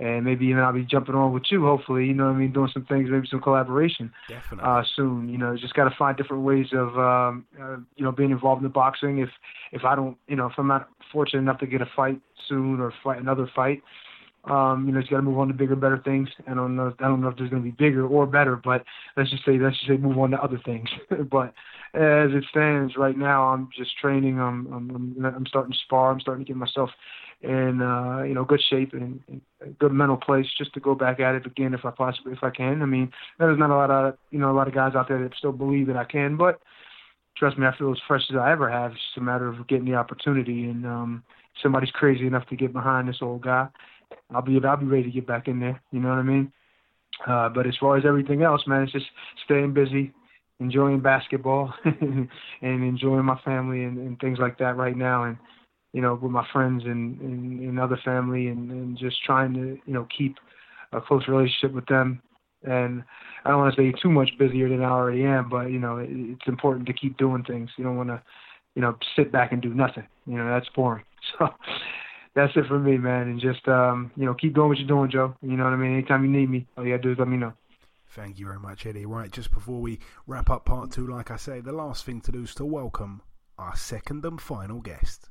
and 0.00 0.24
maybe 0.24 0.46
even 0.46 0.62
I'll 0.62 0.72
be 0.72 0.84
jumping 0.84 1.14
on 1.14 1.32
with 1.32 1.44
you. 1.50 1.64
Hopefully, 1.64 2.06
you 2.06 2.14
know 2.14 2.26
what 2.26 2.36
I 2.36 2.38
mean, 2.38 2.52
doing 2.52 2.70
some 2.72 2.84
things, 2.84 3.08
maybe 3.10 3.26
some 3.28 3.40
collaboration. 3.40 4.12
Definitely. 4.28 4.64
Uh, 4.64 4.82
soon, 4.94 5.28
you 5.28 5.38
know, 5.38 5.56
just 5.56 5.74
got 5.74 5.88
to 5.88 5.96
find 5.96 6.16
different 6.16 6.44
ways 6.44 6.66
of, 6.72 6.96
um, 6.98 7.46
uh, 7.60 7.76
you 7.96 8.04
know, 8.04 8.12
being 8.12 8.30
involved 8.30 8.60
in 8.60 8.64
the 8.64 8.72
boxing. 8.72 9.18
If 9.18 9.30
if 9.72 9.84
I 9.84 9.96
don't, 9.96 10.16
you 10.28 10.36
know, 10.36 10.46
if 10.46 10.52
I'm 10.56 10.68
not 10.68 10.88
fortunate 11.12 11.40
enough 11.40 11.58
to 11.60 11.66
get 11.66 11.82
a 11.82 11.88
fight 11.96 12.20
soon 12.48 12.80
or 12.80 12.92
fight 13.02 13.20
another 13.20 13.50
fight, 13.54 13.82
um, 14.44 14.86
you 14.86 14.92
know, 14.92 15.00
you 15.00 15.06
got 15.10 15.16
to 15.16 15.22
move 15.22 15.38
on 15.38 15.48
to 15.48 15.54
bigger, 15.54 15.76
better 15.76 16.00
things. 16.04 16.28
I 16.46 16.54
don't 16.54 16.76
know. 16.76 16.94
I 17.00 17.04
don't 17.04 17.20
know 17.20 17.28
if 17.28 17.36
there's 17.36 17.50
going 17.50 17.62
to 17.62 17.70
be 17.70 17.76
bigger 17.76 18.06
or 18.06 18.26
better, 18.26 18.56
but 18.56 18.84
let's 19.16 19.30
just 19.30 19.44
say 19.44 19.58
let's 19.58 19.76
just 19.76 19.88
say 19.88 19.96
move 19.96 20.18
on 20.18 20.30
to 20.30 20.42
other 20.42 20.60
things. 20.64 20.88
but 21.30 21.52
as 21.94 22.30
it 22.32 22.44
stands 22.50 22.96
right 22.96 23.16
now, 23.16 23.48
I'm 23.48 23.68
just 23.76 23.96
training. 23.98 24.40
I'm 24.40 24.66
I'm 24.72 25.24
I'm 25.24 25.46
starting 25.46 25.72
to 25.72 25.78
spar. 25.78 26.12
I'm 26.12 26.20
starting 26.20 26.44
to 26.44 26.48
get 26.48 26.56
myself 26.56 26.90
in 27.42 27.82
uh, 27.82 28.22
you 28.22 28.34
know 28.34 28.44
good 28.44 28.62
shape 28.68 28.92
and, 28.94 29.20
and 29.28 29.40
a 29.60 29.68
good 29.70 29.92
mental 29.92 30.16
place 30.16 30.46
just 30.56 30.72
to 30.74 30.80
go 30.80 30.94
back 30.94 31.20
at 31.20 31.34
it 31.34 31.46
again 31.46 31.74
if 31.74 31.84
I 31.84 31.90
possibly 31.90 32.32
if 32.32 32.42
I 32.42 32.50
can. 32.50 32.82
I 32.82 32.86
mean, 32.86 33.10
there's 33.38 33.58
not 33.58 33.70
a 33.70 33.76
lot 33.76 33.90
of 33.90 34.16
you 34.30 34.38
know 34.38 34.50
a 34.50 34.56
lot 34.56 34.68
of 34.68 34.74
guys 34.74 34.94
out 34.94 35.08
there 35.08 35.22
that 35.22 35.36
still 35.36 35.52
believe 35.52 35.88
that 35.88 35.96
I 35.96 36.04
can, 36.04 36.36
but 36.36 36.60
trust 37.36 37.58
me, 37.58 37.66
I 37.66 37.76
feel 37.76 37.92
as 37.92 38.00
fresh 38.06 38.22
as 38.30 38.36
I 38.36 38.52
ever 38.52 38.70
have. 38.70 38.92
It's 38.92 39.00
just 39.00 39.18
a 39.18 39.20
matter 39.20 39.48
of 39.48 39.66
getting 39.68 39.84
the 39.84 39.94
opportunity 39.94 40.64
and 40.64 40.84
um, 40.86 41.22
somebody's 41.62 41.90
crazy 41.90 42.26
enough 42.26 42.46
to 42.48 42.56
get 42.56 42.72
behind 42.72 43.08
this 43.08 43.18
old 43.22 43.42
guy. 43.42 43.68
I'll 44.34 44.42
be 44.42 44.58
I'll 44.64 44.76
be 44.76 44.86
ready 44.86 45.04
to 45.04 45.10
get 45.10 45.26
back 45.26 45.48
in 45.48 45.60
there. 45.60 45.80
You 45.90 46.00
know 46.00 46.08
what 46.08 46.18
I 46.18 46.22
mean? 46.22 46.52
Uh, 47.26 47.48
but 47.48 47.66
as 47.66 47.76
far 47.80 47.96
as 47.96 48.04
everything 48.06 48.42
else, 48.42 48.62
man, 48.66 48.82
it's 48.82 48.92
just 48.92 49.06
staying 49.44 49.74
busy, 49.74 50.12
enjoying 50.60 51.00
basketball, 51.00 51.72
and 51.84 52.28
enjoying 52.62 53.24
my 53.24 53.38
family 53.44 53.84
and, 53.84 53.98
and 53.98 54.20
things 54.20 54.38
like 54.38 54.58
that 54.58 54.76
right 54.76 54.96
now. 54.96 55.24
And 55.24 55.36
you 55.92 56.02
know, 56.02 56.18
with 56.20 56.30
my 56.30 56.46
friends 56.52 56.84
and, 56.84 57.20
and, 57.20 57.60
and 57.60 57.80
other 57.80 57.98
family 58.04 58.48
and, 58.48 58.70
and 58.70 58.98
just 58.98 59.16
trying 59.24 59.54
to, 59.54 59.78
you 59.86 59.94
know, 59.94 60.06
keep 60.16 60.36
a 60.92 61.00
close 61.00 61.26
relationship 61.28 61.72
with 61.72 61.86
them. 61.86 62.20
And 62.62 63.02
I 63.44 63.50
don't 63.50 63.60
want 63.60 63.74
to 63.74 63.80
say 63.80 63.92
too 64.02 64.10
much 64.10 64.30
busier 64.38 64.68
than 64.68 64.82
I 64.82 64.90
already 64.90 65.24
am, 65.24 65.48
but, 65.48 65.70
you 65.70 65.78
know, 65.78 65.98
it, 65.98 66.08
it's 66.10 66.46
important 66.46 66.86
to 66.86 66.92
keep 66.92 67.16
doing 67.16 67.44
things. 67.44 67.70
You 67.76 67.84
don't 67.84 67.96
want 67.96 68.10
to, 68.10 68.22
you 68.74 68.82
know, 68.82 68.96
sit 69.16 69.32
back 69.32 69.52
and 69.52 69.62
do 69.62 69.72
nothing. 69.72 70.06
You 70.26 70.38
know, 70.38 70.48
that's 70.48 70.68
boring. 70.74 71.04
So 71.38 71.48
that's 72.38 72.56
it 72.56 72.66
for 72.68 72.78
me, 72.78 72.96
man. 72.98 73.22
And 73.22 73.40
just, 73.40 73.66
um, 73.66 74.12
you 74.16 74.24
know, 74.24 74.34
keep 74.34 74.54
doing 74.54 74.68
what 74.68 74.78
you're 74.78 74.86
doing, 74.86 75.10
Joe. 75.10 75.34
You 75.42 75.56
know 75.56 75.64
what 75.64 75.72
I 75.72 75.76
mean? 75.76 75.92
Anytime 75.92 76.24
you 76.24 76.30
need 76.30 76.48
me, 76.48 76.66
all 76.76 76.84
you 76.84 76.92
got 76.92 77.02
to 77.02 77.08
do 77.08 77.12
is 77.12 77.18
let 77.18 77.28
me 77.28 77.36
know. 77.36 77.52
Thank 78.10 78.38
you 78.38 78.46
very 78.46 78.60
much, 78.60 78.86
Eddie. 78.86 79.06
Right, 79.06 79.30
just 79.30 79.52
before 79.52 79.80
we 79.80 79.98
wrap 80.26 80.48
up 80.48 80.64
part 80.64 80.92
two, 80.92 81.06
like 81.06 81.30
I 81.30 81.36
say, 81.36 81.60
the 81.60 81.72
last 81.72 82.04
thing 82.04 82.20
to 82.22 82.32
do 82.32 82.44
is 82.44 82.54
to 82.54 82.64
welcome 82.64 83.22
our 83.58 83.76
second 83.76 84.24
and 84.24 84.40
final 84.40 84.80
guest. 84.80 85.30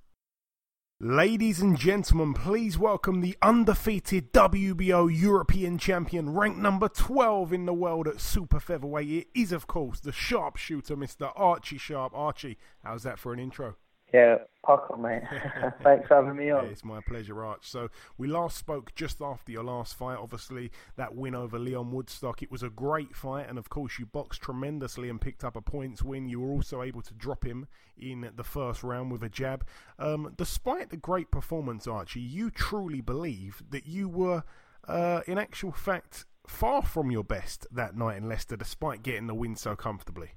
Ladies 1.00 1.62
and 1.62 1.78
gentlemen, 1.78 2.34
please 2.34 2.78
welcome 2.78 3.22
the 3.22 3.38
undefeated 3.42 4.34
WBO 4.34 5.08
European 5.16 5.78
champion, 5.78 6.34
ranked 6.34 6.60
number 6.60 6.90
12 6.90 7.54
in 7.54 7.66
the 7.66 7.74
world 7.74 8.08
at 8.08 8.20
super 8.20 8.60
featherweight. 8.60 9.08
It 9.08 9.28
is, 9.40 9.52
of 9.52 9.68
course, 9.68 10.00
the 10.00 10.12
sharpshooter, 10.12 10.98
Mr. 10.98 11.32
Archie 11.36 11.78
Sharp. 11.78 12.14
Archie, 12.16 12.58
how's 12.84 13.04
that 13.04 13.20
for 13.20 13.32
an 13.32 13.40
intro? 13.40 13.76
Yeah, 14.14 14.38
Paco, 14.66 14.96
mate. 14.96 15.24
Thanks 15.84 16.08
for 16.08 16.16
having 16.16 16.38
me 16.38 16.50
on. 16.50 16.66
Yeah, 16.66 16.72
it's 16.72 16.86
my 16.86 17.02
pleasure, 17.02 17.44
Arch. 17.44 17.70
So 17.70 17.90
we 18.18 18.28
last 18.28 18.58
spoke 18.58 18.96
just 18.96 19.22
after 19.22 19.52
your 19.52 19.64
last 19.64 19.96
fight. 19.96 20.18
Obviously, 20.18 20.72
that 20.96 21.16
win 21.16 21.36
over 21.36 21.60
Leon 21.60 21.92
Woodstock. 21.92 22.42
It 22.42 22.52
was 22.52 22.64
a 22.64 22.70
great 22.70 23.16
fight, 23.16 23.48
and 23.50 23.58
of 23.58 23.70
course, 23.70 24.00
you 24.00 24.06
boxed 24.06 24.42
tremendously 24.42 25.10
and 25.10 25.20
picked 25.20 25.44
up 25.44 25.56
a 25.56 25.62
points 25.62 26.04
win. 26.04 26.30
You 26.30 26.40
were 26.40 26.52
also 26.52 26.82
able 26.82 27.02
to 27.02 27.14
drop 27.14 27.46
him 27.46 27.68
in 27.98 28.30
the 28.36 28.44
first 28.44 28.84
round 28.84 29.12
with 29.12 29.24
a 29.24 29.30
jab. 29.30 29.66
Um, 30.00 30.34
despite 30.38 30.90
the 30.90 30.98
great 30.98 31.30
performance, 31.30 31.86
Archie, 31.86 32.22
you 32.22 32.50
truly 32.50 33.02
believe 33.02 33.62
that 33.72 33.88
you 33.88 34.08
were, 34.08 34.44
uh, 34.88 35.22
in 35.28 35.38
actual 35.38 35.74
fact, 35.74 36.26
far 36.48 36.82
from 36.82 37.12
your 37.12 37.26
best 37.26 37.68
that 37.72 37.98
night 37.98 38.18
in 38.18 38.30
Leicester, 38.30 38.56
despite 38.56 39.04
getting 39.04 39.28
the 39.28 39.36
win 39.36 39.58
so 39.58 39.76
comfortably. 39.76 40.32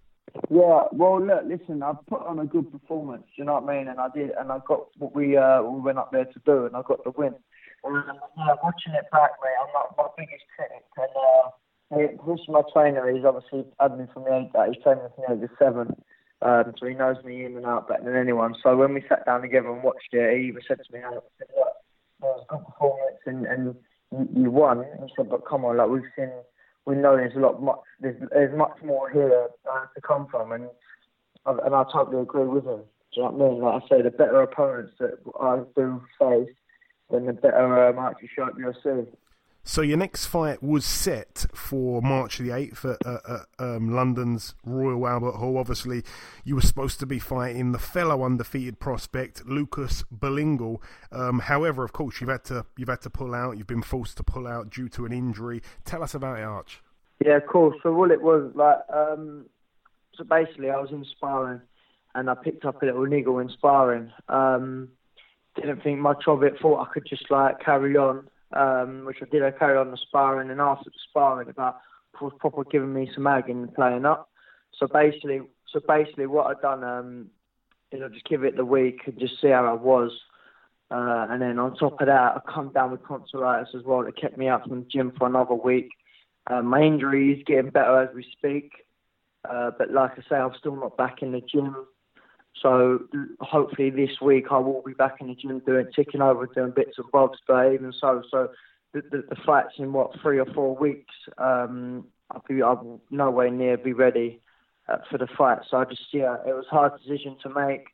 Yeah, 0.51 0.85
well, 0.93 1.25
look, 1.25 1.45
listen, 1.47 1.83
I 1.83 1.93
put 2.09 2.27
on 2.27 2.39
a 2.39 2.45
good 2.45 2.71
performance. 2.71 3.27
You 3.37 3.45
know 3.45 3.55
what 3.55 3.73
I 3.73 3.79
mean? 3.79 3.89
And 3.89 4.01
I 4.01 4.09
did, 4.15 4.31
and 4.39 4.51
I 4.51 4.59
got 4.67 4.89
what 4.99 5.15
we 5.15 5.37
uh, 5.37 5.63
we 5.63 5.81
went 5.81 5.99
up 5.99 6.13
there 6.13 6.25
to 6.25 6.41
do, 6.45 6.67
and 6.67 6.77
I 6.77 6.83
got 6.83 7.05
the 7.05 7.11
win. 7.11 7.35
And 7.85 8.05
yeah, 8.37 8.55
watching 8.63 8.95
it 8.95 9.11
back, 9.11 9.33
mate, 9.43 9.57
I'm 9.61 9.73
not 9.73 9.97
my 9.97 10.09
biggest 10.17 10.45
critic. 10.55 10.85
And 10.97 11.11
uh, 11.17 12.27
this 12.27 12.41
is 12.41 12.49
my 12.49 12.63
trainer. 12.73 13.11
He's 13.11 13.25
obviously 13.25 13.65
had 13.81 13.99
me 13.99 14.07
from 14.13 14.25
the 14.25 14.37
eight. 14.37 14.51
That 14.53 14.69
he's 14.69 14.83
trained 14.83 15.03
me 15.03 15.09
from 15.15 15.25
the 15.39 15.45
age 15.45 15.51
of 15.51 15.57
seven. 15.59 15.95
Um, 16.43 16.75
so 16.79 16.87
he 16.87 16.95
knows 16.95 17.23
me 17.25 17.45
in 17.45 17.57
and 17.57 17.67
out 17.67 17.89
better 17.89 18.05
than 18.05 18.17
anyone. 18.17 18.55
So 18.63 18.77
when 18.77 18.95
we 18.95 19.05
sat 19.09 19.27
down 19.27 19.43
together 19.43 19.71
and 19.71 19.83
watched 19.83 20.13
it, 20.13 20.39
he 20.39 20.49
even 20.49 20.63
said 20.67 20.79
to 20.79 20.93
me, 20.93 21.01
"Look, 21.13 21.25
it 21.41 21.49
was 22.21 22.45
a 22.49 22.53
good 22.53 22.65
performance, 22.65 23.21
and 23.27 23.47
and 23.47 23.75
you, 24.11 24.45
you 24.45 24.51
won." 24.51 24.85
He 25.01 25.13
said, 25.17 25.29
"But 25.29 25.47
come 25.47 25.65
on, 25.65 25.77
like 25.77 25.89
we've 25.89 26.03
seen." 26.17 26.31
We 26.91 26.97
know 26.97 27.17
there's 27.17 27.37
a 27.37 27.39
lot 27.39 27.63
much 27.63 27.79
there's 28.01 28.21
there's 28.33 28.57
much 28.57 28.77
more 28.85 29.09
here 29.11 29.49
uh, 29.71 29.85
to 29.95 30.01
come 30.01 30.27
from, 30.31 30.51
and 30.53 30.69
and 31.47 31.75
I 31.75 31.85
totally 31.93 32.21
agree 32.21 32.47
with 32.47 32.65
him. 32.65 32.83
Do 33.15 33.21
you 33.21 33.23
know 33.23 33.31
what 33.31 33.47
I 33.47 33.51
mean? 33.53 33.63
Like 33.63 33.83
I 33.83 33.89
say, 33.89 34.03
the 34.03 34.11
better 34.11 34.43
opponents 34.43 34.93
that 34.99 35.19
I 35.41 35.61
do 35.77 36.03
face, 36.19 36.55
then 37.11 37.27
the 37.27 37.33
better 37.33 37.89
um, 37.89 37.99
actually 37.99 38.31
show 38.35 38.45
up 38.45 38.55
you'll 38.59 38.75
see. 38.83 39.09
So 39.71 39.83
your 39.83 39.99
next 39.99 40.27
fight 40.27 40.65
was 40.65 40.85
set 40.85 41.47
for 41.55 42.03
March 42.03 42.39
the 42.39 42.51
eighth 42.51 42.85
at, 42.85 43.07
at 43.07 43.47
um, 43.61 43.95
London's 43.95 44.57
Royal 44.65 45.07
Albert 45.07 45.37
Hall. 45.37 45.57
Obviously, 45.57 46.03
you 46.45 46.57
were 46.57 46.61
supposed 46.61 46.99
to 46.99 47.07
be 47.07 47.21
fighting 47.21 47.71
the 47.71 47.79
fellow 47.79 48.25
undefeated 48.25 48.81
prospect 48.81 49.47
Lucas 49.47 50.03
Beringal. 50.13 50.83
Um, 51.13 51.39
however, 51.39 51.85
of 51.85 51.93
course, 51.93 52.21
you've 52.21 52.31
had 52.31 52.43
to 52.47 52.67
you've 52.77 52.89
had 52.89 53.03
to 53.03 53.11
pull 53.11 53.33
out. 53.33 53.59
You've 53.59 53.69
been 53.69 53.81
forced 53.81 54.17
to 54.17 54.25
pull 54.25 54.49
out 54.49 54.71
due 54.71 54.89
to 54.89 55.07
an 55.07 55.13
injury. 55.13 55.63
Tell 55.85 56.03
us 56.03 56.15
about 56.15 56.41
it, 56.41 56.43
Arch. 56.43 56.83
Yeah, 57.25 57.37
of 57.37 57.47
course. 57.47 57.77
So 57.85 57.93
what 57.93 58.11
it 58.11 58.23
was 58.23 58.51
like, 58.57 58.79
um, 58.93 59.47
so 60.17 60.25
basically, 60.25 60.71
I 60.71 60.81
was 60.81 60.91
in 60.91 61.05
sparring, 61.05 61.61
and 62.17 62.29
I 62.29 62.35
picked 62.35 62.65
up 62.65 62.83
a 62.83 62.87
little 62.87 63.07
niggle 63.07 63.39
in 63.39 63.49
sparring. 63.51 64.11
Um, 64.29 64.89
didn't 65.55 65.85
think 65.85 66.01
much 66.01 66.25
of 66.27 66.43
it. 66.43 66.55
Thought 66.61 66.89
I 66.89 66.93
could 66.93 67.07
just 67.09 67.31
like 67.31 67.61
carry 67.61 67.97
on 67.97 68.29
um, 68.53 69.05
which 69.05 69.19
I 69.23 69.27
did. 69.27 69.43
I 69.43 69.51
carried 69.51 69.79
on 69.79 69.91
the 69.91 69.97
sparring, 69.97 70.51
and 70.51 70.61
after 70.61 70.91
the 70.91 70.99
sparring, 71.09 71.49
about 71.49 71.77
was 72.21 72.33
proper 72.39 72.65
giving 72.65 72.93
me 72.93 73.11
some 73.15 73.27
ag 73.27 73.49
in 73.49 73.69
playing 73.69 74.05
up. 74.05 74.29
So 74.79 74.87
basically, 74.87 75.41
so 75.67 75.81
basically, 75.87 76.27
what 76.27 76.47
I'd 76.47 76.61
done 76.61 76.85
um, 76.85 77.27
is 77.93 78.03
I 78.03 78.09
just 78.09 78.27
give 78.27 78.45
it 78.45 78.57
the 78.57 78.65
week 78.65 79.01
and 79.07 79.19
just 79.19 79.41
see 79.41 79.49
how 79.49 79.67
I 79.67 79.73
was. 79.73 80.13
Uh, 80.91 81.27
and 81.31 81.41
then 81.41 81.59
on 81.59 81.77
top 81.77 82.01
of 82.01 82.07
that, 82.09 82.37
I 82.37 82.41
come 82.53 82.73
down 82.73 82.91
with 82.91 83.07
tonsillitis 83.07 83.75
as 83.77 83.85
well. 83.85 84.03
It 84.03 84.17
kept 84.17 84.37
me 84.37 84.49
out 84.49 84.65
from 84.65 84.81
the 84.81 84.87
gym 84.87 85.13
for 85.17 85.29
another 85.29 85.55
week. 85.55 85.89
Uh, 86.47 86.63
my 86.63 86.83
injury 86.83 87.33
is 87.33 87.45
getting 87.47 87.71
better 87.71 88.03
as 88.03 88.15
we 88.15 88.27
speak. 88.33 88.73
Uh, 89.49 89.71
but 89.79 89.91
like 89.93 90.13
I 90.13 90.23
say, 90.29 90.37
I'm 90.37 90.55
still 90.59 90.77
not 90.77 90.97
back 90.97 91.23
in 91.23 91.33
the 91.33 91.41
gym. 91.41 91.77
So 92.63 93.01
hopefully 93.41 93.91
this 93.91 94.21
week 94.21 94.47
I 94.51 94.59
will 94.59 94.83
be 94.85 94.93
back 94.95 95.17
in 95.21 95.29
the 95.29 95.35
gym 95.35 95.61
doing 95.67 95.87
ticking 95.95 96.23
over, 96.23 96.47
doing 96.47 96.73
bits 96.75 96.99
and 96.99 97.11
bobs. 97.11 97.39
But 97.47 97.73
even 97.73 97.93
so, 98.01 98.23
so 98.31 98.49
the, 98.93 99.03
the, 99.11 99.25
the 99.31 99.37
fight's 99.47 99.75
in 99.79 99.93
what 99.93 100.21
three 100.21 100.39
or 100.39 100.47
four 100.47 100.77
weeks. 100.77 101.15
Um, 101.39 102.07
I'll 102.31 102.45
be 102.49 102.63
I'll 102.63 103.01
nowhere 103.11 103.51
near 103.51 103.77
be 103.79 103.93
ready. 103.93 104.41
uh, 104.89 104.99
for 105.11 105.19
the 105.19 105.27
fight. 105.39 105.59
So 105.71 105.79
I 105.79 105.85
just 105.85 106.03
yeah, 106.13 106.37
it 106.47 106.53
was 106.55 106.67
a 106.71 106.75
hard 106.75 106.93
decision 107.03 107.37
to 107.43 107.49
make. 107.51 107.87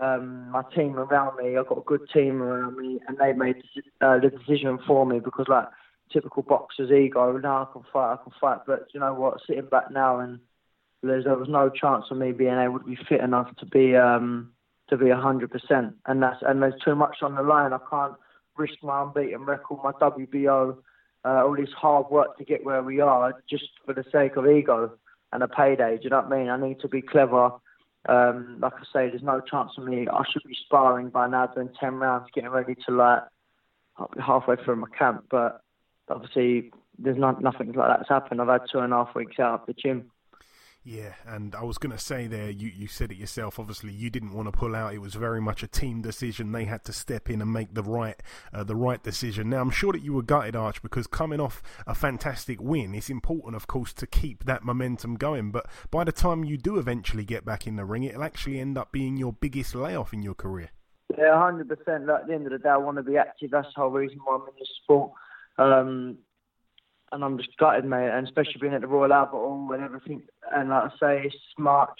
Um, 0.00 0.50
my 0.50 0.62
team 0.74 0.96
around 0.96 1.36
me, 1.36 1.56
I've 1.56 1.66
got 1.66 1.78
a 1.78 1.82
good 1.82 2.08
team 2.12 2.42
around 2.42 2.76
me, 2.76 3.00
and 3.08 3.18
they 3.18 3.32
made 3.32 3.56
uh, 4.00 4.18
the 4.18 4.30
decision 4.30 4.78
for 4.86 5.04
me 5.04 5.20
because 5.20 5.46
like 5.48 5.66
typical 6.12 6.42
boxer's 6.42 6.90
ego, 6.90 7.36
now 7.38 7.68
I 7.68 7.72
can 7.72 7.82
fight, 7.92 8.14
I 8.14 8.16
can 8.22 8.32
fight. 8.40 8.60
But 8.66 8.86
you 8.94 9.00
know 9.00 9.14
what? 9.14 9.40
Sitting 9.46 9.66
back 9.66 9.90
now 9.90 10.20
and 10.20 10.40
there's, 11.02 11.24
there 11.24 11.36
was 11.36 11.48
no 11.48 11.70
chance 11.70 12.06
of 12.10 12.18
me 12.18 12.32
being 12.32 12.58
able 12.58 12.78
to 12.78 12.84
be 12.84 12.98
fit 13.08 13.20
enough 13.20 13.54
to 13.56 13.66
be 13.66 13.96
um, 13.96 14.52
to 14.88 14.96
be 14.96 15.10
hundred 15.10 15.50
percent, 15.50 15.94
and 16.06 16.22
that's 16.22 16.42
and 16.42 16.62
there's 16.62 16.80
too 16.84 16.94
much 16.94 17.18
on 17.22 17.34
the 17.34 17.42
line. 17.42 17.72
I 17.72 17.78
can't 17.88 18.14
risk 18.56 18.74
my 18.82 19.02
unbeaten 19.02 19.44
record, 19.44 19.80
my 19.82 19.92
WBO, 19.92 20.76
uh, 21.24 21.44
all 21.44 21.56
this 21.56 21.72
hard 21.76 22.10
work 22.10 22.36
to 22.38 22.44
get 22.44 22.64
where 22.64 22.82
we 22.82 23.00
are, 23.00 23.34
just 23.48 23.70
for 23.84 23.94
the 23.94 24.04
sake 24.12 24.36
of 24.36 24.46
ego 24.46 24.92
and 25.32 25.42
a 25.42 25.48
payday. 25.48 25.96
Do 25.96 26.04
you 26.04 26.10
know 26.10 26.20
what 26.20 26.32
I 26.32 26.38
mean? 26.38 26.48
I 26.48 26.60
need 26.60 26.80
to 26.80 26.88
be 26.88 27.02
clever. 27.02 27.52
Um, 28.08 28.58
like 28.60 28.74
I 28.74 28.84
say, 28.92 29.08
there's 29.10 29.22
no 29.22 29.40
chance 29.40 29.72
of 29.78 29.84
me. 29.84 30.06
I 30.08 30.22
should 30.30 30.42
be 30.46 30.56
sparring 30.64 31.10
by 31.10 31.28
now, 31.28 31.46
doing 31.46 31.70
ten 31.78 31.94
rounds, 31.94 32.28
getting 32.34 32.50
ready 32.50 32.74
to 32.86 32.94
like 32.94 33.22
halfway 34.18 34.56
through 34.56 34.76
my 34.76 34.88
camp. 34.98 35.24
But 35.30 35.62
obviously, 36.08 36.72
there's 36.98 37.18
not 37.18 37.42
nothing 37.42 37.72
like 37.72 37.88
that's 37.88 38.08
happened. 38.08 38.40
I've 38.40 38.48
had 38.48 38.62
two 38.70 38.78
and 38.78 38.92
a 38.92 39.04
half 39.04 39.14
weeks 39.14 39.38
out 39.38 39.60
of 39.60 39.66
the 39.66 39.72
gym. 39.74 40.10
Yeah, 40.90 41.12
and 41.24 41.54
I 41.54 41.62
was 41.62 41.78
going 41.78 41.92
to 41.92 42.02
say 42.02 42.26
there, 42.26 42.50
you, 42.50 42.66
you 42.66 42.88
said 42.88 43.12
it 43.12 43.16
yourself. 43.16 43.60
Obviously, 43.60 43.92
you 43.92 44.10
didn't 44.10 44.32
want 44.32 44.48
to 44.48 44.52
pull 44.52 44.74
out. 44.74 44.92
It 44.92 44.98
was 44.98 45.14
very 45.14 45.40
much 45.40 45.62
a 45.62 45.68
team 45.68 46.02
decision. 46.02 46.50
They 46.50 46.64
had 46.64 46.82
to 46.86 46.92
step 46.92 47.30
in 47.30 47.40
and 47.40 47.52
make 47.52 47.74
the 47.74 47.84
right 47.84 48.20
uh, 48.52 48.64
the 48.64 48.74
right 48.74 49.00
decision. 49.00 49.50
Now, 49.50 49.60
I'm 49.60 49.70
sure 49.70 49.92
that 49.92 50.02
you 50.02 50.14
were 50.14 50.24
gutted, 50.24 50.56
Arch, 50.56 50.82
because 50.82 51.06
coming 51.06 51.38
off 51.38 51.62
a 51.86 51.94
fantastic 51.94 52.60
win, 52.60 52.92
it's 52.96 53.08
important, 53.08 53.54
of 53.54 53.68
course, 53.68 53.92
to 53.92 54.06
keep 54.08 54.46
that 54.46 54.64
momentum 54.64 55.14
going. 55.14 55.52
But 55.52 55.66
by 55.92 56.02
the 56.02 56.10
time 56.10 56.42
you 56.42 56.56
do 56.56 56.76
eventually 56.76 57.22
get 57.24 57.44
back 57.44 57.68
in 57.68 57.76
the 57.76 57.84
ring, 57.84 58.02
it'll 58.02 58.24
actually 58.24 58.58
end 58.58 58.76
up 58.76 58.90
being 58.90 59.16
your 59.16 59.32
biggest 59.32 59.76
layoff 59.76 60.12
in 60.12 60.24
your 60.24 60.34
career. 60.34 60.70
Yeah, 61.16 61.40
hundred 61.40 61.68
percent. 61.68 62.10
At 62.10 62.26
the 62.26 62.34
end 62.34 62.46
of 62.46 62.52
the 62.52 62.58
day, 62.58 62.68
I 62.68 62.78
want 62.78 62.96
to 62.96 63.04
be 63.04 63.16
active. 63.16 63.52
That's 63.52 63.68
the 63.76 63.82
whole 63.82 63.90
reason 63.90 64.18
why 64.24 64.34
I'm 64.34 64.40
in 64.40 64.54
the 64.58 64.66
sport. 64.82 65.12
Um, 65.56 66.18
and 67.12 67.24
I'm 67.24 67.38
just 67.38 67.56
gutted, 67.56 67.84
mate. 67.84 68.10
And 68.10 68.26
especially 68.26 68.60
being 68.60 68.74
at 68.74 68.80
the 68.80 68.86
Royal 68.86 69.12
Albert 69.12 69.74
and 69.74 69.84
everything. 69.84 70.22
And 70.54 70.70
like 70.70 70.84
I 70.84 70.98
say, 70.98 71.22
it's 71.26 71.36
March, 71.58 71.98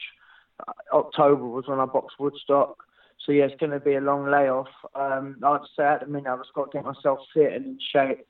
uh, 0.66 0.72
October 0.92 1.46
was 1.46 1.66
when 1.66 1.80
I 1.80 1.86
boxed 1.86 2.18
Woodstock. 2.18 2.84
So 3.24 3.32
yeah, 3.32 3.44
it's 3.44 3.60
going 3.60 3.72
to 3.72 3.80
be 3.80 3.94
a 3.94 4.00
long 4.00 4.30
layoff. 4.30 4.68
Um, 4.94 5.36
I'd 5.44 5.60
say 5.76 5.84
at 5.84 6.00
the 6.00 6.06
minute 6.06 6.30
I've 6.30 6.42
just 6.42 6.54
got 6.54 6.70
to 6.70 6.78
get 6.78 6.84
myself 6.84 7.18
fit 7.34 7.52
and 7.52 7.66
in 7.66 7.78
shape. 7.92 8.26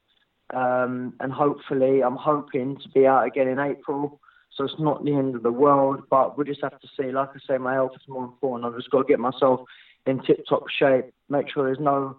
Um, 0.52 1.14
and 1.20 1.32
hopefully, 1.32 2.02
I'm 2.02 2.16
hoping 2.16 2.76
to 2.78 2.88
be 2.88 3.06
out 3.06 3.26
again 3.26 3.46
in 3.46 3.60
April. 3.60 4.20
So 4.56 4.64
it's 4.64 4.80
not 4.80 5.04
the 5.04 5.14
end 5.14 5.36
of 5.36 5.44
the 5.44 5.52
world, 5.52 6.02
but 6.10 6.36
we 6.36 6.44
just 6.44 6.62
have 6.62 6.80
to 6.80 6.88
see. 6.96 7.12
Like 7.12 7.30
I 7.30 7.38
say, 7.46 7.58
my 7.58 7.74
health 7.74 7.92
is 7.94 8.08
more 8.08 8.24
important. 8.24 8.66
I've 8.66 8.76
just 8.76 8.90
got 8.90 9.02
to 9.02 9.08
get 9.08 9.20
myself 9.20 9.60
in 10.06 10.20
tip-top 10.22 10.64
shape. 10.68 11.14
Make 11.28 11.48
sure 11.48 11.64
there's 11.64 11.78
no 11.78 12.16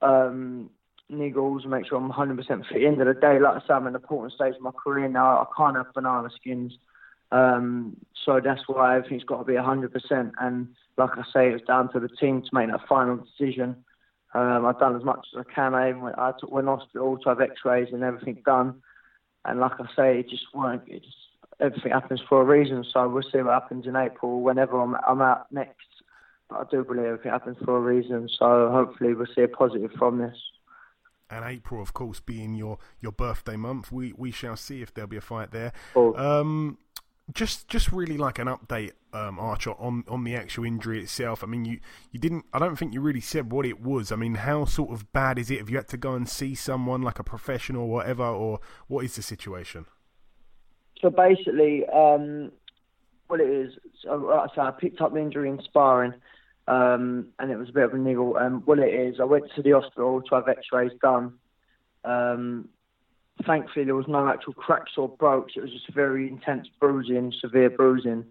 um, 0.00 0.70
niggles, 1.10 1.66
make 1.66 1.86
sure 1.86 1.98
I'm 1.98 2.10
100% 2.10 2.36
fit. 2.46 2.48
At 2.48 2.74
the 2.74 2.86
end 2.86 3.00
of 3.00 3.06
the 3.06 3.20
day, 3.20 3.38
like 3.38 3.62
I 3.62 3.66
say, 3.66 3.74
I'm 3.74 3.86
an 3.86 3.94
important 3.94 4.32
stage 4.32 4.54
of 4.54 4.62
my 4.62 4.70
career 4.70 5.08
now. 5.08 5.38
I 5.38 5.46
can't 5.56 5.76
have 5.76 5.92
banana 5.94 6.28
skins. 6.34 6.72
Um, 7.30 7.96
so 8.24 8.40
that's 8.42 8.62
why 8.66 8.96
everything's 8.96 9.24
got 9.24 9.38
to 9.38 9.44
be 9.44 9.54
100%. 9.54 10.32
And 10.40 10.68
like 10.96 11.10
I 11.16 11.22
say, 11.32 11.50
it's 11.50 11.66
down 11.66 11.92
to 11.92 12.00
the 12.00 12.08
team 12.08 12.42
to 12.42 12.48
make 12.52 12.70
that 12.70 12.86
final 12.88 13.16
decision. 13.16 13.84
Um, 14.34 14.66
I've 14.66 14.80
done 14.80 14.96
as 14.96 15.04
much 15.04 15.26
as 15.34 15.44
I 15.46 15.54
can. 15.54 15.74
I, 15.74 15.92
went, 15.92 16.18
I 16.18 16.32
took, 16.38 16.50
went 16.50 16.66
hospital 16.66 17.18
to 17.18 17.28
have 17.28 17.40
x-rays 17.40 17.88
and 17.92 18.02
everything 18.02 18.42
done. 18.44 18.82
And 19.44 19.60
like 19.60 19.72
I 19.78 19.86
say, 19.94 20.20
it 20.20 20.28
just 20.28 20.44
won't, 20.54 20.82
it 20.88 21.02
just, 21.02 21.16
everything 21.60 21.92
happens 21.92 22.22
for 22.28 22.40
a 22.40 22.44
reason. 22.44 22.84
So 22.92 23.08
we'll 23.08 23.22
see 23.22 23.38
what 23.38 23.52
happens 23.52 23.86
in 23.86 23.94
April 23.94 24.40
whenever 24.40 24.80
I'm, 24.80 24.96
I'm 25.06 25.20
out 25.20 25.52
next. 25.52 25.86
But 26.48 26.60
I 26.60 26.64
do 26.70 26.84
believe 26.84 27.04
everything 27.04 27.30
happens 27.30 27.58
for 27.64 27.76
a 27.76 27.80
reason. 27.80 28.28
So 28.38 28.70
hopefully 28.72 29.14
we'll 29.14 29.26
see 29.34 29.42
a 29.42 29.48
positive 29.48 29.92
from 29.98 30.18
this 30.18 30.36
and 31.30 31.44
April, 31.44 31.82
of 31.82 31.92
course, 31.92 32.20
being 32.20 32.54
your, 32.54 32.78
your 33.00 33.12
birthday 33.12 33.56
month, 33.56 33.90
we, 33.90 34.12
we 34.16 34.30
shall 34.30 34.56
see 34.56 34.82
if 34.82 34.92
there'll 34.92 35.08
be 35.08 35.16
a 35.16 35.22
fight 35.22 35.50
there. 35.50 35.72
Oh. 35.96 36.14
Um, 36.14 36.78
just 37.32 37.68
just 37.68 37.90
really 37.90 38.18
like 38.18 38.38
an 38.38 38.48
update, 38.48 38.92
um, 39.14 39.38
Archer, 39.38 39.70
on, 39.78 40.04
on 40.08 40.24
the 40.24 40.36
actual 40.36 40.64
injury 40.64 41.02
itself. 41.02 41.42
I 41.42 41.46
mean, 41.46 41.64
you, 41.64 41.80
you 42.12 42.20
didn't. 42.20 42.44
I 42.52 42.58
don't 42.58 42.76
think 42.76 42.92
you 42.92 43.00
really 43.00 43.22
said 43.22 43.50
what 43.50 43.64
it 43.64 43.80
was. 43.80 44.12
I 44.12 44.16
mean, 44.16 44.34
how 44.34 44.66
sort 44.66 44.90
of 44.90 45.10
bad 45.14 45.38
is 45.38 45.50
it? 45.50 45.58
Have 45.58 45.70
you 45.70 45.76
had 45.76 45.88
to 45.88 45.96
go 45.96 46.12
and 46.14 46.28
see 46.28 46.54
someone 46.54 47.00
like 47.00 47.18
a 47.18 47.24
professional, 47.24 47.84
or 47.84 47.88
whatever, 47.88 48.24
or 48.24 48.60
what 48.88 49.06
is 49.06 49.16
the 49.16 49.22
situation? 49.22 49.86
So 51.00 51.08
basically, 51.08 51.86
um, 51.86 52.52
what 53.28 53.40
it 53.40 53.48
is, 53.48 53.72
so, 54.02 54.46
so 54.54 54.60
I 54.60 54.70
picked 54.70 55.00
up 55.00 55.14
the 55.14 55.20
injury 55.20 55.48
in 55.48 55.62
sparring 55.62 56.14
um, 56.66 57.28
and 57.38 57.50
it 57.50 57.56
was 57.56 57.68
a 57.68 57.72
bit 57.72 57.84
of 57.84 57.94
a 57.94 57.98
niggle. 57.98 58.36
Um, 58.36 58.62
what 58.64 58.78
it 58.78 58.92
is, 58.92 59.20
I 59.20 59.24
went 59.24 59.44
to 59.54 59.62
the 59.62 59.72
hospital 59.72 60.22
to 60.22 60.34
have 60.34 60.48
X-rays 60.48 60.92
done. 61.00 61.34
Um, 62.04 62.68
thankfully, 63.46 63.84
there 63.84 63.94
was 63.94 64.08
no 64.08 64.28
actual 64.28 64.54
cracks 64.54 64.92
or 64.96 65.08
broke. 65.08 65.56
It 65.56 65.60
was 65.60 65.72
just 65.72 65.92
very 65.92 66.28
intense 66.28 66.68
bruising, 66.80 67.32
severe 67.40 67.70
bruising, 67.70 68.24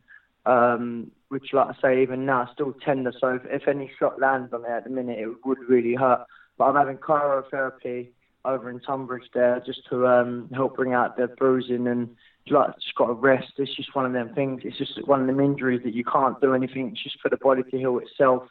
um, 0.46 1.12
which, 1.30 1.54
like 1.54 1.76
I 1.78 1.82
say, 1.82 2.02
even 2.02 2.26
now 2.26 2.50
still 2.54 2.74
tender. 2.74 3.14
So 3.20 3.36
if, 3.36 3.42
if 3.46 3.68
any 3.68 3.92
shot 4.00 4.20
lands 4.20 4.54
on 4.54 4.66
it 4.66 4.70
at 4.70 4.84
the 4.86 4.90
minute, 4.90 5.20
it 5.20 5.46
would 5.46 5.60
really 5.68 5.96
hurt. 5.96 6.26
But 6.58 6.66
I'm 6.66 6.76
having 6.76 6.98
cryotherapy 6.98 8.10
over 8.46 8.70
in 8.70 8.80
Tunbridge 8.80 9.30
there 9.34 9.62
just 9.66 9.82
to 9.90 10.08
um, 10.08 10.50
help 10.54 10.76
bring 10.76 10.94
out 10.94 11.18
the 11.18 11.28
bruising 11.28 11.88
and 11.88 12.16
like 12.52 12.76
just 12.76 12.96
got 12.96 13.08
to 13.08 13.14
rest. 13.14 13.54
It's 13.58 13.76
just 13.76 13.96
one 13.96 14.06
of 14.06 14.14
them 14.14 14.34
things. 14.34 14.62
It's 14.66 14.78
just 14.78 15.08
one 15.08 15.22
of 15.22 15.28
them 15.28 15.40
injuries 15.40 15.82
that 15.84 15.94
you 15.94 16.04
can't 16.04 16.40
do 16.42 16.54
anything. 16.54 16.90
It's 16.90 17.04
just 17.04 17.20
for 17.22 17.30
the 17.30 17.38
body 17.38 17.64
to 17.64 17.78
heal 17.78 18.00
itself. 18.00 18.44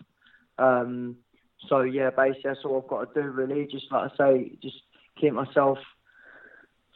Um, 0.58 1.16
so 1.68 1.82
yeah, 1.82 2.10
basically 2.10 2.42
that's 2.44 2.60
all 2.64 2.82
I've 2.82 2.88
got 2.88 3.14
to 3.14 3.22
do 3.22 3.28
really. 3.28 3.66
Just 3.70 3.90
like 3.90 4.10
I 4.12 4.16
say, 4.16 4.52
just 4.62 4.82
keep 5.20 5.32
myself 5.32 5.78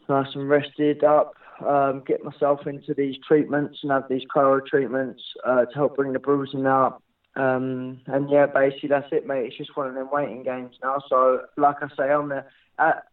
nice 0.09 0.29
and 0.35 0.49
rested 0.49 1.05
up. 1.05 1.35
Um, 1.67 2.03
get 2.07 2.23
myself 2.23 2.67
into 2.67 2.93
these 2.93 3.17
treatments 3.27 3.79
and 3.83 3.91
have 3.91 4.09
these 4.11 4.25
cryo 4.35 4.65
treatments 4.67 5.23
uh, 5.45 5.65
to 5.65 5.75
help 5.75 5.97
bring 5.97 6.13
the 6.13 6.19
bruising 6.19 6.67
up. 6.67 7.03
Um, 7.35 8.01
and 8.07 8.29
yeah, 8.31 8.47
basically 8.47 8.91
that's 8.91 9.09
it, 9.13 9.27
mate. 9.27 9.47
It's 9.47 9.57
just 9.57 9.77
one 9.77 9.87
of 9.87 9.95
them 9.95 10.09
waiting 10.13 10.43
games 10.43 10.77
now. 10.83 10.99
So 11.09 11.43
like 11.57 11.77
I 11.83 11.89
say, 11.97 12.11
I'm 12.11 12.29
the, 12.29 12.45
at, 12.79 13.05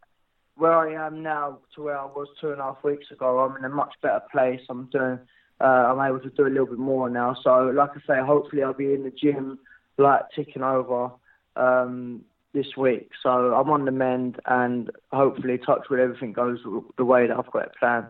where 0.56 0.74
I 0.74 1.08
am 1.08 1.24
now 1.24 1.60
to 1.76 1.84
where 1.84 1.98
I 1.98 2.06
was 2.06 2.28
two 2.40 2.52
and 2.52 2.60
a 2.60 2.64
half 2.66 2.84
weeks 2.84 3.12
ago, 3.12 3.40
I'm 3.40 3.58
in 3.58 3.66
a 3.66 3.70
much 3.70 3.94
better 4.02 4.22
place. 4.32 4.62
I'm 4.70 4.86
doing, 4.92 5.20
uh, 5.60 5.64
I'm 5.64 6.00
able 6.00 6.20
to 6.20 6.30
do 6.30 6.48
a 6.48 6.50
little 6.50 6.68
bit 6.68 6.80
more 6.80 7.10
now. 7.10 7.36
So, 7.44 7.72
like 7.74 7.92
I 7.92 8.00
say, 8.08 8.26
hopefully 8.26 8.64
I'll 8.64 8.74
be 8.74 8.94
in 8.94 9.04
the 9.04 9.12
gym, 9.12 9.60
like 9.98 10.24
ticking 10.36 10.64
over 10.64 11.12
um, 11.56 12.24
this 12.54 12.78
week. 12.78 13.10
So 13.22 13.30
I'm 13.30 13.70
on 13.70 13.86
the 13.86 13.92
mend, 13.92 14.40
and 14.46 14.92
hopefully, 15.12 15.58
touch 15.58 15.90
with 15.90 16.00
everything 16.00 16.34
goes 16.34 16.60
the 16.98 17.06
way 17.06 17.28
that 17.28 17.38
I've 17.38 17.52
got 17.52 17.64
it 17.64 17.72
planned 17.80 18.08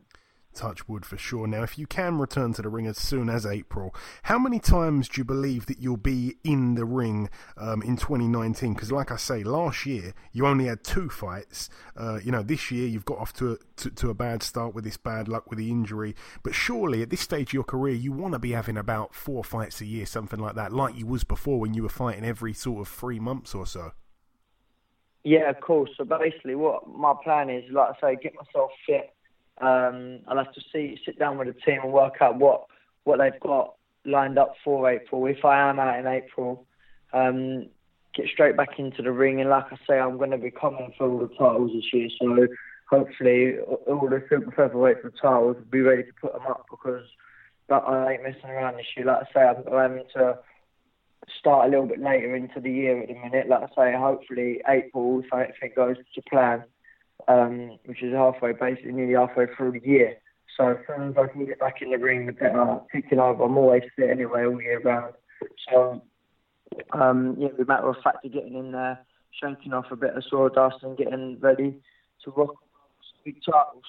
touch 0.54 0.88
wood 0.88 1.06
for 1.06 1.18
sure. 1.18 1.48
Now, 1.48 1.64
if 1.64 1.78
you 1.78 1.88
can 1.88 2.18
return 2.18 2.54
to 2.54 2.62
the 2.62 2.70
ring 2.70 2.88
as 2.88 2.98
soon 2.98 3.30
as 3.30 3.46
April, 3.46 3.94
how 4.24 4.38
many 4.38 4.60
times 4.60 5.10
do 5.10 5.22
you 5.22 5.26
believe 5.26 5.66
that 5.66 5.80
you'll 5.80 5.98
be 5.98 6.38
in 6.44 6.76
the 6.76 6.86
ring 6.86 7.30
um, 7.58 7.82
in 7.82 7.98
2019? 7.98 8.74
Because, 8.74 8.92
like 8.92 9.12
I 9.12 9.18
say, 9.18 9.44
last 9.44 9.86
year 9.86 10.14
you 10.32 10.46
only 10.46 10.66
had 10.66 10.84
two 10.84 11.10
fights. 11.10 11.70
Uh, 11.98 12.20
you 12.24 12.32
know, 12.32 12.44
this 12.44 12.72
year 12.72 12.88
you've 12.88 13.06
got 13.06 13.18
off 13.18 13.34
to 13.34 13.54
a, 13.54 13.58
to, 13.78 13.90
to 13.92 14.10
a 14.10 14.14
bad 14.14 14.44
start 14.44 14.74
with 14.74 14.84
this 14.84 14.98
bad 14.98 15.28
luck 15.28 15.50
with 15.50 15.60
the 15.60 15.70
injury. 15.70 16.16
But 16.44 16.56
surely 16.56 17.02
at 17.02 17.10
this 17.10 17.22
stage 17.22 17.50
of 17.50 17.54
your 17.54 17.64
career, 17.64 17.96
you 17.96 18.12
want 18.12 18.34
to 18.34 18.40
be 18.40 18.52
having 18.52 18.78
about 18.78 19.14
four 19.14 19.44
fights 19.44 19.82
a 19.82 19.86
year, 19.86 20.06
something 20.06 20.40
like 20.40 20.56
that, 20.56 20.72
like 20.72 20.98
you 20.98 21.06
was 21.06 21.24
before 21.24 21.60
when 21.60 21.74
you 21.74 21.84
were 21.84 21.90
fighting 21.90 22.26
every 22.26 22.54
sort 22.54 22.82
of 22.82 22.94
three 22.94 23.20
months 23.20 23.54
or 23.54 23.66
so. 23.66 23.92
Yeah, 25.24 25.50
of 25.50 25.62
course. 25.62 25.90
So 25.98 26.04
basically, 26.04 26.56
what 26.56 26.88
my 26.88 27.14
plan 27.24 27.50
is, 27.50 27.64
like 27.72 27.96
I 27.96 28.02
say, 28.02 28.18
get 28.22 28.34
myself 28.36 28.72
fit 28.86 29.13
um, 29.62 30.20
I'll 30.28 30.38
have 30.38 30.54
to 30.54 30.62
see, 30.72 31.00
sit 31.06 31.20
down 31.20 31.38
with 31.38 31.48
the 31.48 31.62
team 31.62 31.82
and 31.84 31.94
work 31.94 32.16
out 32.22 32.38
what 32.38 32.66
what 33.04 33.20
they've 33.20 33.40
got 33.40 33.76
lined 34.06 34.38
up 34.38 34.56
for 34.64 34.90
April. 34.90 35.26
If 35.26 35.44
I 35.44 35.70
am 35.70 35.80
out 35.80 36.00
in 36.00 36.08
April, 36.08 36.66
um, 37.12 37.68
get 38.16 38.28
straight 38.28 38.56
back 38.56 38.80
into 38.80 39.02
the 39.02 39.12
ring. 39.12 39.42
And 39.42 39.50
like 39.50 39.66
I 39.72 39.78
say, 39.88 40.00
I'm 40.00 40.18
going 40.18 40.32
to 40.32 40.38
be 40.38 40.52
coming 40.52 40.94
for 40.98 41.10
all 41.10 41.20
the 41.20 41.28
titles 41.28 41.72
this 41.74 41.94
year. 41.94 42.10
So 42.20 42.48
hopefully, 42.90 43.60
all 43.60 44.08
the 44.10 44.24
super 44.30 44.52
featherweight 44.52 45.02
for 45.02 45.10
titles 45.10 45.58
will 45.58 45.72
be 45.72 45.82
ready 45.82 46.04
to 46.04 46.14
put 46.22 46.34
them 46.34 46.48
up 46.48 46.66
because 46.70 47.06
I 47.70 48.14
ain't 48.14 48.24
messing 48.24 48.50
around 48.50 48.78
this 48.78 48.86
year. 48.96 49.06
Like 49.06 49.28
I 49.30 49.34
say, 49.34 49.42
I'm 49.42 49.64
having 49.72 50.06
to 50.16 50.40
start 51.40 51.68
a 51.68 51.70
little 51.70 51.86
bit 51.86 52.02
later 52.02 52.36
into 52.36 52.60
the 52.60 52.72
year 52.72 53.02
at 53.02 53.08
the 53.08 53.16
minute. 53.16 53.48
Like 53.48 53.64
I 53.64 53.76
say, 53.76 53.98
hopefully 53.98 54.62
April, 54.68 55.22
if 55.24 55.34
everything 55.34 55.72
goes 55.76 55.98
to 56.16 56.22
plan, 56.30 56.64
um, 57.28 57.78
which 57.86 58.04
is 58.04 58.14
halfway, 58.14 58.54
basically 58.54 58.92
nearly 58.92 59.14
halfway 59.14 59.46
through 59.56 59.72
the 59.72 59.88
year. 59.88 60.18
So 60.58 60.70
as 60.70 60.78
soon 60.88 61.10
as 61.10 61.16
I 61.18 61.28
can 61.28 61.46
get 61.46 61.60
back 61.60 61.82
in 61.82 61.92
the 61.92 61.98
ring, 61.98 62.26
the 62.26 62.32
better. 62.32 62.80
Picking 62.92 63.20
over, 63.20 63.44
I'm 63.44 63.58
always 63.58 63.84
fit 63.96 64.10
anyway 64.10 64.46
all 64.46 64.62
year 64.62 64.80
round. 64.82 65.16
So 65.70 66.02
um, 66.92 67.36
yeah, 67.40 67.50
the 67.58 67.66
matter 67.66 67.90
of 67.90 67.96
fact 68.04 68.26
of 68.26 68.34
getting 68.34 68.56
in 68.56 68.72
there, 68.72 69.00
shaking 69.42 69.74
off 69.74 69.86
a 69.92 69.96
bit 69.96 70.16
of 70.16 70.24
sawdust 70.30 70.84
and 70.84 70.98
getting 70.98 71.40
ready 71.40 71.76
to 72.24 72.32
rock 72.32 72.56
big 73.26 73.36
titles. 73.44 73.84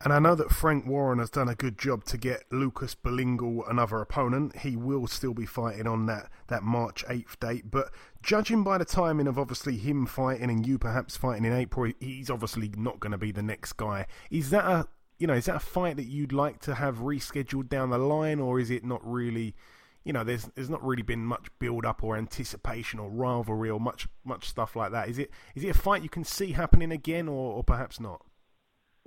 And 0.00 0.12
I 0.12 0.20
know 0.20 0.36
that 0.36 0.52
Frank 0.52 0.86
Warren 0.86 1.18
has 1.18 1.30
done 1.30 1.48
a 1.48 1.56
good 1.56 1.76
job 1.76 2.04
to 2.04 2.16
get 2.16 2.44
Lucas 2.52 2.94
Beringal 2.94 3.68
another 3.68 4.00
opponent. 4.00 4.58
He 4.58 4.76
will 4.76 5.08
still 5.08 5.34
be 5.34 5.44
fighting 5.44 5.88
on 5.88 6.06
that, 6.06 6.30
that 6.46 6.62
March 6.62 7.04
8th 7.08 7.38
date. 7.40 7.68
But 7.68 7.90
judging 8.22 8.62
by 8.62 8.78
the 8.78 8.84
timing 8.84 9.26
of 9.26 9.40
obviously 9.40 9.76
him 9.76 10.06
fighting 10.06 10.50
and 10.50 10.64
you 10.64 10.78
perhaps 10.78 11.16
fighting 11.16 11.44
in 11.44 11.52
April, 11.52 11.90
he's 11.98 12.30
obviously 12.30 12.70
not 12.76 13.00
going 13.00 13.10
to 13.10 13.18
be 13.18 13.32
the 13.32 13.42
next 13.42 13.72
guy. 13.72 14.06
Is 14.30 14.50
that 14.50 14.64
a 14.64 14.86
you 15.18 15.26
know 15.26 15.34
is 15.34 15.46
that 15.46 15.56
a 15.56 15.60
fight 15.60 15.96
that 15.96 16.06
you'd 16.06 16.32
like 16.32 16.60
to 16.60 16.76
have 16.76 16.98
rescheduled 16.98 17.68
down 17.68 17.90
the 17.90 17.98
line, 17.98 18.38
or 18.38 18.60
is 18.60 18.70
it 18.70 18.84
not 18.84 19.00
really? 19.04 19.56
You 20.04 20.12
know, 20.12 20.22
there's 20.22 20.44
there's 20.54 20.70
not 20.70 20.84
really 20.84 21.02
been 21.02 21.24
much 21.24 21.48
build 21.58 21.84
up 21.84 22.04
or 22.04 22.16
anticipation 22.16 23.00
or 23.00 23.10
rivalry 23.10 23.68
or 23.68 23.80
much 23.80 24.06
much 24.24 24.48
stuff 24.48 24.76
like 24.76 24.92
that. 24.92 25.08
Is 25.08 25.18
it 25.18 25.32
is 25.56 25.64
it 25.64 25.70
a 25.70 25.74
fight 25.74 26.04
you 26.04 26.08
can 26.08 26.22
see 26.22 26.52
happening 26.52 26.92
again, 26.92 27.26
or, 27.26 27.54
or 27.54 27.64
perhaps 27.64 27.98
not? 27.98 28.24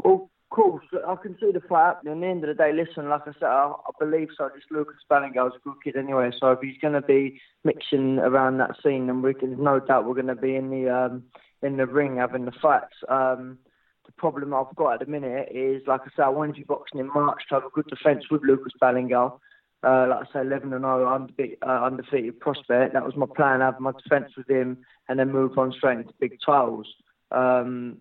Well, 0.04 0.32
course, 0.52 0.86
I 1.08 1.16
can 1.16 1.36
see 1.40 1.52
the 1.52 1.62
fight 1.62 1.96
happening. 1.96 2.14
At 2.14 2.20
the 2.20 2.28
end 2.28 2.44
of 2.44 2.56
the 2.56 2.64
day, 2.64 2.72
listen, 2.74 3.10
like 3.10 3.22
I 3.24 3.34
said, 3.34 3.44
I, 3.44 3.72
I 3.72 3.92
believe 4.00 4.28
so. 4.38 4.50
This 4.54 4.64
Lucas 4.70 4.98
Beringal's 5.10 5.56
a 5.56 5.60
good 5.64 5.84
kid 5.84 5.96
anyway, 5.96 6.30
so 6.40 6.52
if 6.52 6.60
he's 6.62 6.78
going 6.80 6.94
to 6.94 7.02
be 7.02 7.42
mixing 7.64 8.20
around 8.20 8.58
that 8.58 8.76
scene, 8.84 9.08
then 9.08 9.22
we 9.22 9.34
can, 9.34 9.62
no 9.64 9.80
doubt 9.80 10.06
we're 10.06 10.14
going 10.14 10.28
to 10.28 10.36
be 10.36 10.56
in 10.56 10.70
the 10.70 10.90
um, 10.90 11.24
in 11.64 11.78
the 11.78 11.88
ring 11.88 12.18
having 12.18 12.46
the 12.46 12.52
fights. 12.62 12.94
Um, 13.10 13.58
the 14.06 14.12
problem 14.14 14.54
I've 14.54 14.76
got 14.76 14.94
at 14.94 15.00
the 15.00 15.06
minute 15.06 15.50
is, 15.52 15.82
like 15.88 16.02
I 16.02 16.10
said, 16.16 16.26
I 16.26 16.30
wanted 16.30 16.56
to 16.56 16.62
be 16.62 16.66
boxing 16.66 17.00
in 17.00 17.08
March 17.08 17.42
to 17.50 17.56
have 17.56 17.66
a 17.66 17.70
good 17.70 17.88
defence 17.88 18.26
with 18.30 18.44
Lucas 18.44 18.74
Beringal. 18.82 19.40
Uh, 19.84 20.06
like 20.10 20.28
I 20.30 20.34
say, 20.34 20.42
11 20.42 20.74
and 20.74 20.84
0 20.84 21.12
undefeated, 21.12 21.58
uh, 21.66 21.86
undefeated 21.86 22.40
prospect. 22.40 22.94
That 22.94 23.04
was 23.04 23.16
my 23.16 23.26
plan, 23.36 23.62
have 23.62 23.80
my 23.80 23.92
defence 23.92 24.32
with 24.38 24.48
him, 24.48 24.78
and 25.10 25.18
then 25.18 25.32
move 25.32 25.58
on 25.58 25.72
straight 25.72 26.00
into 26.00 26.14
big 26.20 26.38
titles. 26.46 26.88
Um, 27.32 27.98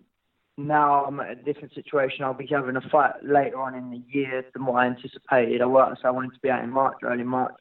now 0.67 1.05
I'm 1.05 1.19
at 1.19 1.31
a 1.31 1.35
different 1.35 1.73
situation. 1.73 2.23
I'll 2.23 2.33
be 2.33 2.47
having 2.47 2.75
a 2.75 2.89
fight 2.89 3.13
later 3.23 3.59
on 3.59 3.75
in 3.75 3.91
the 3.91 4.01
year 4.07 4.43
than 4.53 4.65
what 4.65 4.75
I 4.75 4.87
anticipated. 4.87 5.61
I 5.61 5.65
worked, 5.65 6.01
so 6.01 6.07
I 6.07 6.11
wanted 6.11 6.33
to 6.33 6.39
be 6.39 6.49
out 6.49 6.63
in 6.63 6.69
March, 6.69 6.97
early 7.03 7.23
March, 7.23 7.53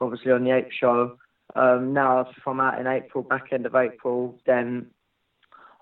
obviously 0.00 0.32
on 0.32 0.44
the 0.44 0.50
8th 0.50 0.72
show. 0.72 1.16
Um, 1.54 1.92
now 1.92 2.20
if 2.20 2.28
I'm 2.46 2.60
out 2.60 2.80
in 2.80 2.86
April, 2.86 3.22
back 3.22 3.52
end 3.52 3.66
of 3.66 3.74
April, 3.74 4.38
then 4.46 4.86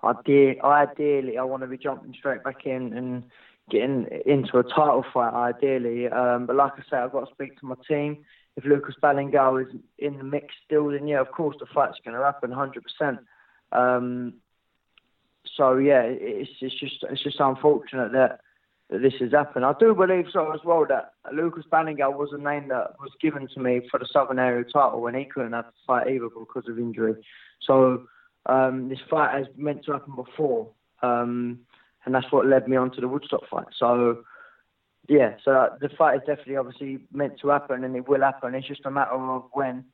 ideally, 0.05 0.61
ideally 0.61 1.39
I 1.39 1.45
want 1.45 1.63
to 1.63 1.69
be 1.69 1.79
jumping 1.79 2.15
straight 2.19 2.43
back 2.45 2.67
in 2.67 2.93
and 2.93 3.25
getting 3.71 4.07
into 4.27 4.59
a 4.59 4.63
title 4.63 5.05
fight, 5.13 5.33
ideally. 5.33 6.09
Um, 6.09 6.47
but 6.47 6.57
like 6.57 6.73
I 6.77 6.83
say, 6.91 6.97
I've 6.99 7.13
got 7.13 7.27
to 7.27 7.35
speak 7.35 7.59
to 7.61 7.67
my 7.67 7.77
team. 7.89 8.25
If 8.57 8.65
Lucas 8.65 8.97
Beringal 9.03 9.67
is 9.67 9.75
in 9.99 10.19
the 10.19 10.25
mix 10.25 10.55
still, 10.67 10.91
then 10.91 11.07
yeah, 11.07 11.21
of 11.21 11.31
course 11.31 11.57
the 11.59 11.67
fight's 11.67 11.99
going 12.05 12.17
to 12.17 12.23
happen 12.23 12.51
100%. 12.51 13.19
Um, 13.73 14.35
so 15.57 15.77
yeah, 15.77 16.03
it's 16.05 16.51
it's 16.61 16.79
just 16.79 17.05
it's 17.11 17.23
just 17.23 17.41
unfortunate 17.41 18.13
that, 18.13 18.41
that 18.91 19.03
this 19.03 19.15
has 19.21 19.33
happened. 19.33 19.65
I 19.65 19.75
do 19.79 19.95
believe 19.95 20.27
so 20.33 20.53
as 20.53 20.61
well 20.65 20.87
that 20.89 21.13
Lucas 21.33 21.65
Beringal 21.71 22.17
was 22.17 22.31
a 22.33 22.39
name 22.39 22.69
that 22.69 22.95
was 22.99 23.11
given 23.21 23.49
to 23.55 23.61
me 23.61 23.83
for 23.91 23.99
the 23.99 24.09
Southern 24.13 24.39
Area 24.39 24.65
title 24.65 25.01
when 25.01 25.15
he 25.15 25.25
couldn't 25.25 25.53
have 25.53 25.67
to 25.67 25.73
fight 25.87 26.09
either 26.09 26.29
because 26.29 26.69
of 26.69 26.79
injury. 26.79 27.15
So 27.61 28.05
um, 28.47 28.89
this 28.89 28.99
fight 29.11 29.37
has 29.37 29.47
meant 29.57 29.85
to 29.85 29.93
happen 29.93 30.15
before, 30.17 30.71
um, 31.03 31.61
and 32.05 32.15
that's 32.15 32.33
what 32.33 32.47
led 32.47 32.67
me 32.67 32.77
on 32.77 32.91
to 32.93 33.01
the 33.01 33.09
Woodstock 33.09 33.49
fight. 33.51 33.67
So 33.79 34.25
yeah, 35.09 35.35
so 35.45 35.69
the 35.81 35.91
fight 35.91 36.17
is 36.17 36.23
definitely 36.27 36.57
obviously 36.57 37.01
meant 37.13 37.41
to 37.41 37.49
happen, 37.49 37.85
and 37.85 37.95
it 37.97 38.09
will 38.09 38.23
happen. 38.23 38.55
It's 38.55 38.69
just 38.69 38.87
a 38.87 38.91
matter 38.91 39.13
of 39.13 39.51
when. 39.53 39.85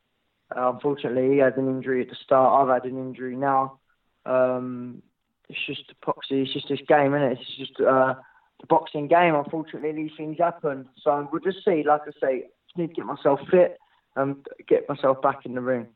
Uh, 0.54 0.72
unfortunately, 0.72 1.32
he 1.32 1.38
had 1.38 1.56
an 1.56 1.68
injury 1.68 2.02
at 2.02 2.08
the 2.08 2.16
start. 2.24 2.68
I've 2.68 2.82
had 2.82 2.90
an 2.90 2.98
injury 2.98 3.36
now. 3.36 3.80
Um, 4.24 5.02
it's 5.48 5.66
just 5.66 5.94
boxing. 6.04 6.42
It's 6.42 6.52
just 6.52 6.68
this 6.68 6.80
game, 6.86 7.14
isn't 7.14 7.32
it? 7.32 7.38
It's 7.40 7.56
just 7.56 7.80
uh, 7.80 8.14
the 8.60 8.66
boxing 8.68 9.08
game. 9.08 9.34
Unfortunately, 9.34 9.92
these 9.92 10.10
things 10.16 10.36
happen. 10.38 10.88
So 11.02 11.28
we'll 11.32 11.40
just 11.40 11.64
see. 11.64 11.82
Like 11.86 12.02
I 12.02 12.10
say, 12.20 12.44
just 12.66 12.76
need 12.76 12.88
to 12.88 12.94
get 12.94 13.06
myself 13.06 13.40
fit 13.50 13.78
and 14.16 14.44
get 14.68 14.88
myself 14.88 15.22
back 15.22 15.46
in 15.46 15.54
the 15.54 15.60
ring. 15.60 15.86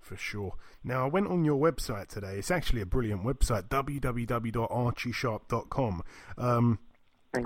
For 0.00 0.16
sure. 0.16 0.54
Now, 0.84 1.04
I 1.04 1.08
went 1.08 1.26
on 1.28 1.44
your 1.44 1.60
website 1.60 2.06
today. 2.08 2.38
It's 2.38 2.50
actually 2.50 2.80
a 2.80 2.86
brilliant 2.86 3.22
website, 3.24 3.68
www.archiesharp.com. 3.68 6.02
Um, 6.38 6.78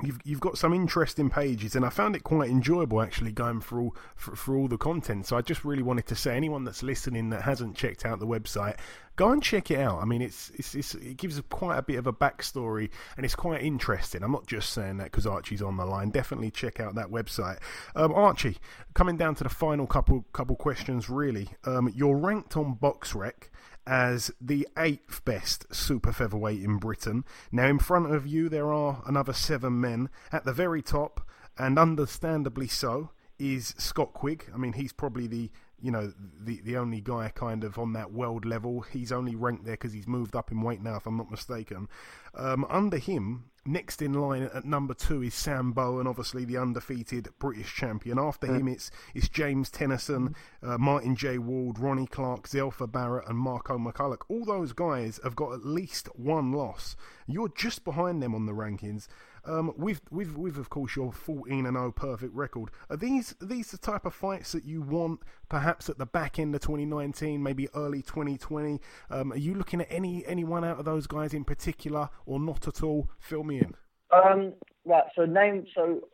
You've 0.02 0.18
you've 0.24 0.40
got 0.40 0.58
some 0.58 0.72
interesting 0.72 1.30
pages, 1.30 1.74
and 1.76 1.84
I 1.84 1.88
found 1.88 2.16
it 2.16 2.24
quite 2.24 2.50
enjoyable 2.50 3.00
actually 3.00 3.32
going 3.32 3.60
through 3.60 3.94
for, 4.16 4.36
for 4.36 4.56
all 4.56 4.68
the 4.68 4.78
content. 4.78 5.26
So 5.26 5.36
I 5.36 5.42
just 5.42 5.64
really 5.64 5.82
wanted 5.82 6.06
to 6.06 6.14
say, 6.14 6.36
anyone 6.36 6.64
that's 6.64 6.82
listening 6.82 7.30
that 7.30 7.42
hasn't 7.42 7.76
checked 7.76 8.04
out 8.04 8.18
the 8.20 8.26
website, 8.26 8.76
go 9.16 9.30
and 9.30 9.42
check 9.42 9.70
it 9.70 9.78
out. 9.78 10.00
I 10.00 10.04
mean, 10.04 10.22
it's, 10.22 10.50
it's, 10.54 10.74
it's 10.74 10.94
it 10.94 11.16
gives 11.16 11.40
quite 11.48 11.78
a 11.78 11.82
bit 11.82 11.96
of 11.96 12.06
a 12.06 12.12
backstory, 12.12 12.90
and 13.16 13.24
it's 13.24 13.34
quite 13.34 13.62
interesting. 13.62 14.22
I'm 14.22 14.32
not 14.32 14.46
just 14.46 14.72
saying 14.72 14.98
that 14.98 15.04
because 15.04 15.26
Archie's 15.26 15.62
on 15.62 15.76
the 15.76 15.84
line. 15.84 16.10
Definitely 16.10 16.50
check 16.50 16.80
out 16.80 16.94
that 16.94 17.10
website. 17.10 17.58
Um, 17.94 18.12
Archie, 18.12 18.58
coming 18.94 19.16
down 19.16 19.34
to 19.36 19.44
the 19.44 19.50
final 19.50 19.86
couple 19.86 20.24
couple 20.32 20.56
questions, 20.56 21.08
really. 21.08 21.48
Um, 21.64 21.92
you're 21.94 22.16
ranked 22.16 22.56
on 22.56 22.76
BoxRec 22.76 23.48
as 23.86 24.30
the 24.40 24.68
eighth 24.78 25.24
best 25.24 25.72
super 25.74 26.12
featherweight 26.12 26.62
in 26.62 26.78
Britain. 26.78 27.24
Now, 27.50 27.66
in 27.66 27.78
front 27.78 28.14
of 28.14 28.26
you, 28.26 28.48
there 28.48 28.72
are 28.72 29.02
another 29.06 29.32
seven 29.32 29.80
men. 29.80 30.08
At 30.30 30.44
the 30.44 30.52
very 30.52 30.82
top, 30.82 31.26
and 31.58 31.78
understandably 31.78 32.68
so, 32.68 33.10
is 33.38 33.74
Scott 33.76 34.12
Quigg. 34.14 34.50
I 34.54 34.56
mean, 34.56 34.74
he's 34.74 34.92
probably 34.92 35.26
the 35.26 35.50
you 35.80 35.90
know 35.90 36.12
the 36.40 36.60
the 36.62 36.76
only 36.76 37.00
guy 37.00 37.28
kind 37.34 37.64
of 37.64 37.78
on 37.78 37.92
that 37.94 38.12
world 38.12 38.44
level. 38.44 38.82
He's 38.82 39.10
only 39.10 39.34
ranked 39.34 39.64
there 39.64 39.74
because 39.74 39.92
he's 39.92 40.06
moved 40.06 40.36
up 40.36 40.52
in 40.52 40.62
weight 40.62 40.80
now, 40.80 40.96
if 40.96 41.06
I'm 41.06 41.16
not 41.16 41.30
mistaken. 41.30 41.88
Um, 42.34 42.64
under 42.70 42.98
him, 42.98 43.44
Next 43.64 44.02
in 44.02 44.12
line 44.12 44.50
at 44.52 44.64
number 44.64 44.92
two 44.92 45.22
is 45.22 45.34
Sam 45.34 45.70
Bowen, 45.70 46.08
obviously 46.08 46.44
the 46.44 46.56
undefeated 46.56 47.28
British 47.38 47.72
champion. 47.72 48.18
After 48.18 48.48
him, 48.48 48.66
it's 48.66 48.90
it's 49.14 49.28
James 49.28 49.70
Tennyson, 49.70 50.34
uh, 50.64 50.78
Martin 50.78 51.14
J. 51.14 51.38
Ward, 51.38 51.78
Ronnie 51.78 52.08
Clark, 52.08 52.48
Zelfa 52.48 52.90
Barrett, 52.90 53.28
and 53.28 53.38
Marco 53.38 53.78
McCullough. 53.78 54.22
All 54.28 54.44
those 54.44 54.72
guys 54.72 55.20
have 55.22 55.36
got 55.36 55.52
at 55.52 55.64
least 55.64 56.08
one 56.16 56.50
loss. 56.50 56.96
You're 57.28 57.52
just 57.56 57.84
behind 57.84 58.20
them 58.20 58.34
on 58.34 58.46
the 58.46 58.52
rankings. 58.52 59.06
Um, 59.44 59.72
with 59.76 60.00
with 60.10 60.36
with 60.36 60.56
of 60.56 60.70
course 60.70 60.94
your 60.94 61.12
14 61.12 61.66
and 61.66 61.76
0 61.76 61.92
perfect 61.92 62.34
record. 62.34 62.70
Are 62.88 62.96
these 62.96 63.34
are 63.42 63.46
these 63.46 63.72
the 63.72 63.78
type 63.78 64.04
of 64.04 64.14
fights 64.14 64.52
that 64.52 64.64
you 64.64 64.82
want? 64.82 65.20
Perhaps 65.48 65.88
at 65.88 65.98
the 65.98 66.06
back 66.06 66.38
end 66.38 66.54
of 66.54 66.60
2019, 66.60 67.42
maybe 67.42 67.68
early 67.74 68.02
2020. 68.02 68.80
Um, 69.10 69.32
are 69.32 69.36
you 69.36 69.54
looking 69.54 69.80
at 69.80 69.88
any 69.90 70.24
anyone 70.26 70.64
out 70.64 70.78
of 70.78 70.84
those 70.84 71.06
guys 71.06 71.34
in 71.34 71.44
particular, 71.44 72.08
or 72.24 72.38
not 72.38 72.68
at 72.68 72.82
all? 72.82 73.10
Fill 73.18 73.42
me 73.42 73.58
in. 73.58 73.74
Um, 74.12 74.52
right. 74.84 75.04
So 75.16 75.24
name. 75.24 75.66
So 75.74 76.08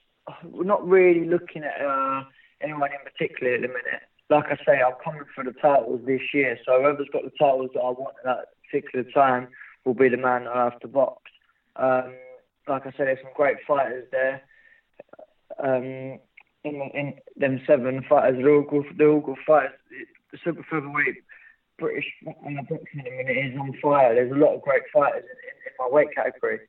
we're 0.44 0.64
not 0.64 0.86
really 0.86 1.26
looking 1.26 1.64
at 1.64 1.80
uh, 1.84 2.22
anyone 2.62 2.90
in 2.92 3.12
particular 3.12 3.54
at 3.54 3.60
the 3.62 3.68
minute. 3.68 4.02
Like 4.30 4.46
I 4.46 4.56
say, 4.64 4.80
I'm 4.80 4.94
coming 5.02 5.24
for 5.34 5.44
the 5.44 5.52
titles 5.52 6.00
this 6.06 6.20
year. 6.34 6.58
So 6.64 6.80
whoever's 6.80 7.08
got 7.12 7.24
the 7.24 7.32
titles 7.38 7.70
that 7.74 7.80
I 7.80 7.90
want 7.90 8.14
at 8.18 8.24
that 8.24 8.44
particular 8.64 9.04
time 9.12 9.48
will 9.84 9.94
be 9.94 10.08
the 10.08 10.16
man 10.16 10.46
I 10.46 10.64
have 10.64 10.80
to 10.80 10.88
box. 10.88 11.22
Um, 11.76 12.12
like 12.68 12.86
I 12.86 12.90
said, 12.92 13.06
there's 13.06 13.18
some 13.22 13.32
great 13.34 13.58
fighters 13.66 14.06
there. 14.10 14.42
Um, 15.58 16.18
in, 16.64 16.90
in 16.94 17.14
them 17.36 17.60
seven 17.66 18.04
fighters, 18.08 18.36
they're 18.36 18.54
all 18.54 18.62
good. 18.62 18.84
They're 18.96 19.10
all 19.10 19.20
good 19.20 19.38
fighters. 19.46 19.72
The 20.32 20.38
super 20.44 20.64
featherweight 20.68 21.16
British 21.78 22.06
boxing 22.24 22.58
at 22.58 22.68
the 22.68 23.10
minute 23.10 23.36
is 23.36 23.58
on 23.58 23.72
fire. 23.80 24.14
There's 24.14 24.32
a 24.32 24.34
lot 24.34 24.54
of 24.54 24.62
great 24.62 24.82
fighters 24.92 25.24
in, 25.24 25.38
in, 25.48 25.56
in 25.66 25.72
my 25.78 25.88
weight 25.88 26.08
category. 26.14 26.60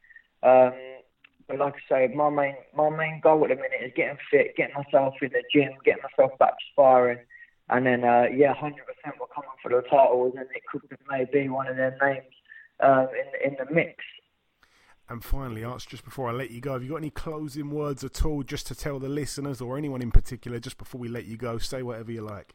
Um, 0.44 0.74
but 1.48 1.58
like 1.58 1.74
I 1.90 2.08
say, 2.08 2.14
my 2.16 2.30
main 2.30 2.56
my 2.76 2.90
main 2.90 3.20
goal 3.22 3.44
at 3.44 3.50
the 3.50 3.56
minute 3.56 3.82
is 3.84 3.92
getting 3.96 4.18
fit, 4.30 4.56
getting 4.56 4.76
myself 4.76 5.16
in 5.22 5.32
the 5.32 5.44
gym, 5.52 5.72
getting 5.84 6.04
myself 6.04 6.38
back 6.38 6.54
sparring, 6.72 7.18
and 7.70 7.86
then 7.86 8.04
uh, 8.04 8.26
yeah, 8.32 8.54
hundred 8.54 8.86
percent 8.86 9.20
we're 9.20 9.28
coming 9.34 9.50
for 9.62 9.70
the 9.70 9.82
titles, 9.90 10.36
and 10.38 10.48
it 10.56 10.62
could 10.72 10.82
maybe 11.10 11.50
one 11.50 11.68
of 11.68 11.76
their 11.76 11.98
names 12.02 12.34
um, 12.82 13.08
in 13.18 13.52
in 13.52 13.58
the 13.58 13.74
mix. 13.74 13.96
And 15.10 15.24
finally, 15.24 15.64
Arch, 15.64 15.88
just 15.88 16.06
before 16.06 16.30
I 16.30 16.34
let 16.34 16.52
you 16.52 16.62
go, 16.62 16.74
have 16.74 16.84
you 16.84 16.90
got 16.92 16.98
any 16.98 17.10
closing 17.10 17.72
words 17.72 18.04
at 18.04 18.24
all 18.24 18.44
just 18.44 18.68
to 18.68 18.76
tell 18.76 19.00
the 19.00 19.10
listeners 19.10 19.60
or 19.60 19.76
anyone 19.76 20.04
in 20.04 20.12
particular, 20.12 20.60
just 20.60 20.78
before 20.78 21.02
we 21.02 21.08
let 21.08 21.26
you 21.26 21.36
go? 21.36 21.58
Say 21.58 21.82
whatever 21.82 22.12
you 22.12 22.22
like. 22.22 22.54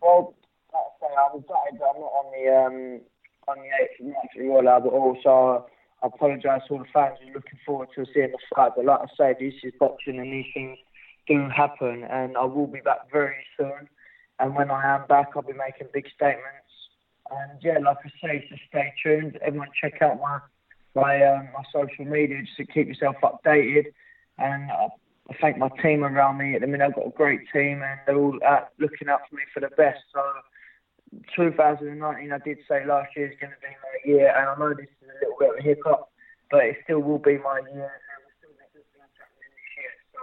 Well, 0.00 0.34
like 0.72 0.82
I 0.82 1.06
say, 1.06 1.14
I'm 1.14 1.40
gutted 1.42 1.82
I'm 1.82 2.00
not 2.00 2.12
on 2.12 2.32
the 2.32 2.66
um, 2.66 3.00
on 3.46 3.56
the 3.58 3.68
8th 3.84 4.00
of 4.00 4.06
March 4.06 4.26
at 4.36 4.42
Royal 4.42 4.80
but 4.80 4.88
also 4.88 5.66
I 6.02 6.06
apologise 6.06 6.62
to 6.68 6.74
all 6.74 6.78
the 6.78 6.86
fans 6.92 7.18
who 7.22 7.30
are 7.30 7.34
looking 7.34 7.58
forward 7.66 7.88
to 7.94 8.06
seeing 8.14 8.32
the 8.32 8.38
fight. 8.54 8.72
But 8.74 8.86
like 8.86 9.00
I 9.00 9.06
say, 9.16 9.36
this 9.38 9.54
is 9.62 9.74
boxing 9.78 10.18
and 10.18 10.32
these 10.32 10.46
things 10.54 10.78
do 11.28 11.46
happen, 11.54 12.04
and 12.04 12.38
I 12.38 12.44
will 12.44 12.66
be 12.66 12.80
back 12.80 13.10
very 13.12 13.44
soon. 13.58 13.88
And 14.38 14.54
when 14.54 14.70
I 14.70 14.94
am 14.94 15.06
back, 15.08 15.30
I'll 15.36 15.42
be 15.42 15.52
making 15.52 15.88
big 15.92 16.06
statements. 16.14 16.72
And 17.30 17.58
yeah, 17.62 17.78
like 17.84 17.98
I 18.04 18.10
say, 18.22 18.46
just 18.48 18.62
stay 18.68 18.92
tuned. 19.02 19.38
Everyone, 19.44 19.68
check 19.80 20.00
out 20.00 20.20
my 20.20 20.38
my 20.96 21.22
um, 21.22 21.48
my 21.52 21.62
social 21.72 22.06
media 22.06 22.42
just 22.42 22.56
to 22.56 22.64
keep 22.64 22.88
yourself 22.88 23.16
updated. 23.22 23.92
And 24.38 24.70
I, 24.72 24.88
I 25.30 25.36
thank 25.40 25.58
my 25.58 25.68
team 25.82 26.02
around 26.02 26.38
me. 26.38 26.54
At 26.54 26.62
the 26.62 26.66
minute, 26.66 26.86
I've 26.88 26.94
got 26.94 27.06
a 27.06 27.10
great 27.10 27.40
team, 27.52 27.82
and 27.84 28.00
they're 28.06 28.16
all 28.16 28.38
out 28.44 28.70
looking 28.80 29.08
out 29.08 29.20
for 29.28 29.36
me 29.36 29.42
for 29.52 29.60
the 29.60 29.68
best. 29.76 30.00
So, 30.12 30.22
2019, 31.36 32.32
I 32.32 32.38
did 32.38 32.58
say 32.66 32.86
last 32.86 33.10
year 33.14 33.30
is 33.30 33.38
going 33.38 33.52
to 33.52 33.60
be 33.60 33.68
my 33.68 34.10
year, 34.10 34.34
and 34.34 34.48
I 34.48 34.56
know 34.58 34.74
this 34.74 34.88
is 34.88 35.08
a 35.08 35.20
little 35.20 35.36
bit 35.38 35.50
of 35.50 35.56
a 35.60 35.62
hiccup, 35.62 36.08
but 36.50 36.64
it 36.64 36.76
still 36.84 37.00
will 37.00 37.18
be 37.18 37.38
my 37.38 37.60
year. 37.72 37.92
So 40.12 40.20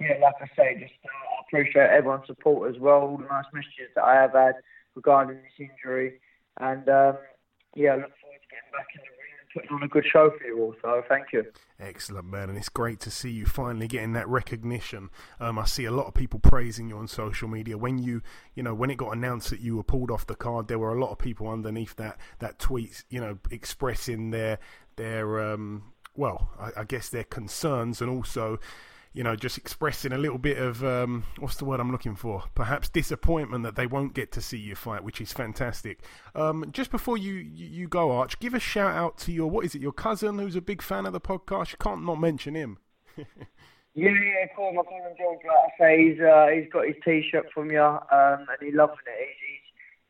yeah, 0.00 0.16
like 0.22 0.40
I 0.40 0.48
say, 0.56 0.80
just 0.80 0.96
uh, 1.04 1.08
I 1.08 1.44
appreciate 1.46 1.90
everyone's 1.90 2.26
support 2.26 2.74
as 2.74 2.80
well, 2.80 3.00
all 3.00 3.16
the 3.18 3.28
nice 3.28 3.50
messages 3.52 3.92
that 3.94 4.04
I 4.04 4.14
have 4.14 4.32
had 4.32 4.54
regarding 4.94 5.36
this 5.36 5.68
injury, 5.68 6.20
and 6.58 6.88
um, 6.88 7.18
yeah, 7.74 7.92
I 7.92 7.96
look 8.00 8.16
forward 8.16 8.40
to 8.40 8.48
getting 8.48 8.72
back 8.72 8.88
in 8.96 9.02
the 9.04 9.17
putting 9.58 9.76
on 9.76 9.82
a 9.82 9.88
good 9.88 10.04
show 10.10 10.30
for 10.30 10.44
you 10.46 10.58
all. 10.58 10.74
So 10.82 11.02
thank 11.08 11.32
you. 11.32 11.44
Excellent, 11.80 12.26
man, 12.26 12.48
and 12.48 12.58
it's 12.58 12.68
great 12.68 13.00
to 13.00 13.10
see 13.10 13.30
you 13.30 13.46
finally 13.46 13.86
getting 13.86 14.12
that 14.14 14.28
recognition. 14.28 15.10
Um, 15.38 15.58
I 15.58 15.64
see 15.64 15.84
a 15.84 15.90
lot 15.90 16.06
of 16.06 16.14
people 16.14 16.40
praising 16.40 16.88
you 16.88 16.98
on 16.98 17.06
social 17.08 17.48
media. 17.48 17.78
When 17.78 17.98
you, 17.98 18.22
you 18.54 18.62
know, 18.62 18.74
when 18.74 18.90
it 18.90 18.96
got 18.96 19.16
announced 19.16 19.50
that 19.50 19.60
you 19.60 19.76
were 19.76 19.84
pulled 19.84 20.10
off 20.10 20.26
the 20.26 20.34
card, 20.34 20.68
there 20.68 20.78
were 20.78 20.94
a 20.94 21.00
lot 21.00 21.10
of 21.10 21.18
people 21.18 21.48
underneath 21.48 21.96
that 21.96 22.18
that 22.40 22.58
tweet, 22.58 23.04
you 23.10 23.20
know, 23.20 23.38
expressing 23.50 24.30
their 24.30 24.58
their 24.96 25.40
um, 25.40 25.92
well, 26.16 26.50
I, 26.58 26.80
I 26.80 26.84
guess 26.84 27.08
their 27.08 27.24
concerns 27.24 28.02
and 28.02 28.10
also 28.10 28.58
you 29.12 29.24
know, 29.24 29.34
just 29.34 29.58
expressing 29.58 30.12
a 30.12 30.18
little 30.18 30.38
bit 30.38 30.58
of 30.58 30.84
um, 30.84 31.24
what's 31.38 31.56
the 31.56 31.64
word 31.64 31.80
I'm 31.80 31.90
looking 31.90 32.14
for? 32.14 32.44
Perhaps 32.54 32.88
disappointment 32.88 33.64
that 33.64 33.76
they 33.76 33.86
won't 33.86 34.14
get 34.14 34.30
to 34.32 34.40
see 34.40 34.58
you 34.58 34.74
fight, 34.74 35.02
which 35.02 35.20
is 35.20 35.32
fantastic. 35.32 36.00
Um, 36.34 36.66
just 36.72 36.90
before 36.90 37.16
you, 37.16 37.32
you, 37.34 37.88
go, 37.88 38.12
Arch, 38.12 38.38
give 38.38 38.54
a 38.54 38.60
shout 38.60 38.94
out 38.94 39.18
to 39.18 39.32
your 39.32 39.50
what 39.50 39.64
is 39.64 39.74
it? 39.74 39.82
Your 39.82 39.92
cousin 39.92 40.38
who's 40.38 40.56
a 40.56 40.60
big 40.60 40.82
fan 40.82 41.06
of 41.06 41.12
the 41.12 41.20
podcast. 41.20 41.72
You 41.72 41.78
can't 41.80 42.04
not 42.04 42.20
mention 42.20 42.54
him. 42.54 42.78
yeah, 43.16 43.24
yeah, 43.94 44.46
cool. 44.54 44.72
My 44.72 44.82
cousin 44.82 45.16
George, 45.18 45.40
like 45.46 45.56
I 45.56 45.82
say, 45.82 46.08
he's 46.08 46.20
uh, 46.20 46.46
he's 46.54 46.70
got 46.72 46.86
his 46.86 46.96
T-shirt 47.04 47.46
from 47.52 47.70
you, 47.70 47.82
um, 47.82 48.00
and 48.10 48.58
he's 48.60 48.74
loving 48.74 48.96
it. 49.06 49.28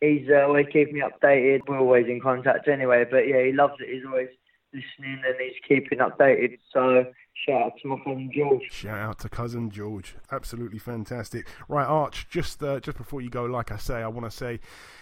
He's 0.01 0.19
he's, 0.19 0.21
he's 0.21 0.31
uh, 0.31 0.47
always 0.47 0.67
keeping 0.73 0.95
me 0.95 1.03
updated. 1.03 1.61
We're 1.69 1.79
always 1.79 2.07
in 2.07 2.21
contact 2.21 2.69
anyway, 2.69 3.05
but 3.09 3.29
yeah, 3.29 3.45
he 3.45 3.53
loves 3.53 3.75
it. 3.81 3.89
He's 3.95 4.05
always 4.05 4.29
listening 4.73 5.23
and 5.27 5.37
he's 5.41 5.55
keeping 5.67 5.99
updated. 5.99 6.59
So 6.73 7.05
shout 7.47 7.63
out 7.63 7.73
to 7.83 7.89
my 7.89 7.97
cousin 8.05 8.31
George. 8.35 8.63
Shout 8.71 8.99
out 8.99 9.19
to 9.21 9.29
cousin 9.29 9.71
George. 9.71 10.17
Absolutely 10.31 10.79
fantastic. 10.79 11.47
Right, 11.69 11.87
Arch. 11.87 12.29
Just 12.29 12.63
uh, 12.63 12.81
just 12.81 12.97
before 12.97 13.21
you 13.21 13.31
go, 13.31 13.45
like 13.45 13.73
I 13.73 13.77
say, 13.77 13.97
I 13.97 14.09
want 14.09 14.31
to 14.31 14.37
say 14.37 14.61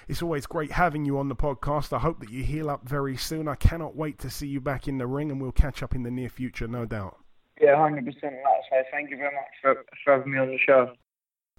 it's 0.08 0.22
always 0.22 0.46
great 0.46 0.72
having 0.72 1.04
you 1.04 1.18
on 1.18 1.28
the 1.28 1.36
podcast. 1.36 1.92
I 1.92 1.98
hope 1.98 2.20
that 2.20 2.30
you 2.30 2.42
heal 2.42 2.70
up 2.70 2.88
very 2.88 3.16
soon. 3.16 3.48
I 3.48 3.54
cannot 3.54 3.96
wait 3.96 4.18
to 4.20 4.30
see 4.30 4.46
you 4.46 4.60
back 4.60 4.88
in 4.88 4.98
the 4.98 5.06
ring, 5.06 5.30
and 5.30 5.40
we'll 5.40 5.52
catch 5.52 5.82
up 5.82 5.94
in 5.94 6.02
the 6.02 6.10
near 6.10 6.28
future, 6.28 6.68
no 6.68 6.84
doubt. 6.84 7.16
Yeah, 7.60 7.76
hundred 7.76 8.04
percent. 8.04 8.34
So 8.70 8.76
thank 8.92 9.10
you 9.10 9.16
very 9.16 9.34
much 9.34 9.44
for, 9.62 9.84
for 10.04 10.12
having 10.16 10.32
me 10.32 10.38
on 10.38 10.48
the 10.48 10.58
show. 10.58 10.92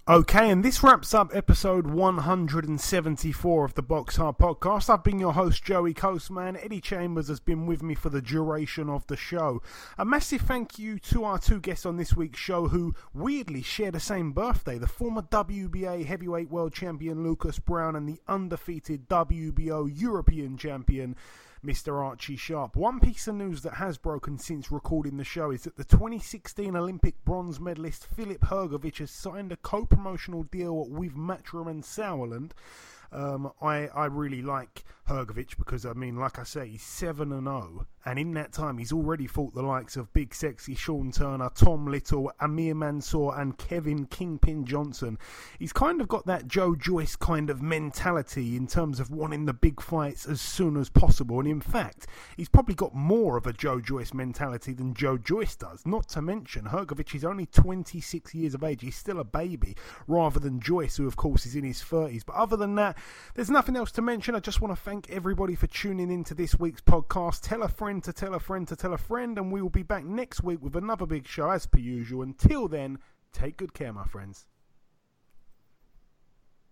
Okay, 0.08 0.48
and 0.48 0.64
this 0.64 0.82
wraps 0.82 1.12
up 1.12 1.36
episode 1.36 1.86
174 1.86 3.64
of 3.66 3.74
the 3.74 3.82
Box 3.82 4.16
Hard 4.16 4.38
Podcast. 4.38 4.88
I've 4.88 5.04
been 5.04 5.18
your 5.18 5.34
host, 5.34 5.62
Joey 5.62 5.92
Coastman. 5.92 6.56
Eddie 6.64 6.80
Chambers 6.80 7.28
has 7.28 7.40
been 7.40 7.66
with 7.66 7.82
me 7.82 7.94
for 7.94 8.08
the 8.08 8.22
duration 8.22 8.88
of 8.88 9.06
the 9.08 9.18
show. 9.18 9.60
A 9.98 10.06
massive 10.06 10.40
thank 10.40 10.78
you 10.78 10.98
to 11.00 11.24
our 11.24 11.38
two 11.38 11.60
guests 11.60 11.84
on 11.84 11.98
this 11.98 12.16
week's 12.16 12.38
show 12.38 12.68
who 12.68 12.94
weirdly 13.12 13.60
share 13.60 13.90
the 13.90 14.00
same 14.00 14.32
birthday 14.32 14.78
the 14.78 14.86
former 14.86 15.20
WBA 15.20 16.06
heavyweight 16.06 16.48
world 16.48 16.72
champion 16.72 17.22
Lucas 17.22 17.58
Browne 17.58 17.94
and 17.94 18.08
the 18.08 18.22
undefeated 18.26 19.10
WBO 19.10 19.92
European 19.94 20.56
champion. 20.56 21.16
Mr. 21.64 22.02
Archie 22.02 22.36
Sharp. 22.36 22.76
One 22.76 23.00
piece 23.00 23.26
of 23.26 23.34
news 23.34 23.62
that 23.62 23.74
has 23.74 23.98
broken 23.98 24.38
since 24.38 24.70
recording 24.70 25.16
the 25.16 25.24
show 25.24 25.50
is 25.50 25.62
that 25.62 25.76
the 25.76 25.84
2016 25.84 26.76
Olympic 26.76 27.22
bronze 27.24 27.58
medalist 27.58 28.06
Filip 28.06 28.40
Hrgovic 28.42 28.98
has 28.98 29.10
signed 29.10 29.52
a 29.52 29.56
co 29.56 29.84
promotional 29.84 30.44
deal 30.44 30.86
with 30.88 31.16
Matchroom 31.16 31.68
and 31.68 31.82
Sauerland. 31.82 32.52
Um, 33.10 33.52
I, 33.62 33.88
I 33.88 34.06
really 34.06 34.42
like 34.42 34.84
Hrgovic 35.08 35.56
because, 35.56 35.84
I 35.86 35.92
mean, 35.94 36.16
like 36.16 36.38
I 36.38 36.44
say, 36.44 36.68
he's 36.68 36.82
7 36.82 37.32
and 37.32 37.46
0 37.46 37.86
and 38.08 38.18
in 38.18 38.32
that 38.34 38.52
time, 38.52 38.78
he's 38.78 38.90
already 38.90 39.26
fought 39.26 39.54
the 39.54 39.60
likes 39.60 39.94
of 39.94 40.10
Big 40.14 40.34
Sexy 40.34 40.74
Sean 40.74 41.12
Turner, 41.12 41.50
Tom 41.54 41.86
Little, 41.86 42.32
Amir 42.40 42.74
Mansour, 42.74 43.34
and 43.36 43.58
Kevin 43.58 44.06
Kingpin 44.06 44.64
Johnson. 44.64 45.18
He's 45.58 45.74
kind 45.74 46.00
of 46.00 46.08
got 46.08 46.24
that 46.24 46.48
Joe 46.48 46.74
Joyce 46.74 47.16
kind 47.16 47.50
of 47.50 47.60
mentality 47.60 48.56
in 48.56 48.66
terms 48.66 48.98
of 48.98 49.10
wanting 49.10 49.44
the 49.44 49.52
big 49.52 49.82
fights 49.82 50.26
as 50.26 50.40
soon 50.40 50.78
as 50.78 50.88
possible. 50.88 51.38
And 51.38 51.46
in 51.46 51.60
fact, 51.60 52.06
he's 52.38 52.48
probably 52.48 52.74
got 52.74 52.94
more 52.94 53.36
of 53.36 53.46
a 53.46 53.52
Joe 53.52 53.78
Joyce 53.78 54.14
mentality 54.14 54.72
than 54.72 54.94
Joe 54.94 55.18
Joyce 55.18 55.56
does. 55.56 55.84
Not 55.84 56.08
to 56.08 56.22
mention, 56.22 56.64
Hrgovic 56.64 57.14
is 57.14 57.26
only 57.26 57.44
26 57.44 58.34
years 58.34 58.54
of 58.54 58.64
age. 58.64 58.80
He's 58.80 58.96
still 58.96 59.20
a 59.20 59.24
baby, 59.24 59.76
rather 60.06 60.40
than 60.40 60.60
Joyce, 60.60 60.96
who 60.96 61.06
of 61.06 61.16
course 61.16 61.44
is 61.44 61.56
in 61.56 61.64
his 61.64 61.82
30s. 61.82 62.24
But 62.24 62.36
other 62.36 62.56
than 62.56 62.74
that, 62.76 62.96
there's 63.34 63.50
nothing 63.50 63.76
else 63.76 63.92
to 63.92 64.02
mention. 64.02 64.34
I 64.34 64.40
just 64.40 64.62
want 64.62 64.74
to 64.74 64.82
thank 64.82 64.97
everybody 65.10 65.54
for 65.54 65.66
tuning 65.66 66.10
in 66.10 66.24
to 66.24 66.34
this 66.34 66.58
week's 66.58 66.80
podcast. 66.80 67.42
Tell 67.42 67.62
a 67.62 67.68
friend 67.68 68.02
to 68.04 68.12
tell 68.12 68.34
a 68.34 68.40
friend 68.40 68.66
to 68.68 68.76
tell 68.76 68.92
a 68.92 68.98
friend, 68.98 69.38
and 69.38 69.52
we 69.52 69.62
will 69.62 69.68
be 69.68 69.82
back 69.82 70.04
next 70.04 70.42
week 70.42 70.62
with 70.62 70.74
another 70.74 71.06
big 71.06 71.26
show 71.26 71.50
as 71.50 71.66
per 71.66 71.78
usual. 71.78 72.22
Until 72.22 72.68
then, 72.68 72.98
take 73.32 73.56
good 73.56 73.74
care, 73.74 73.92
my 73.92 74.04
friends. 74.04 74.46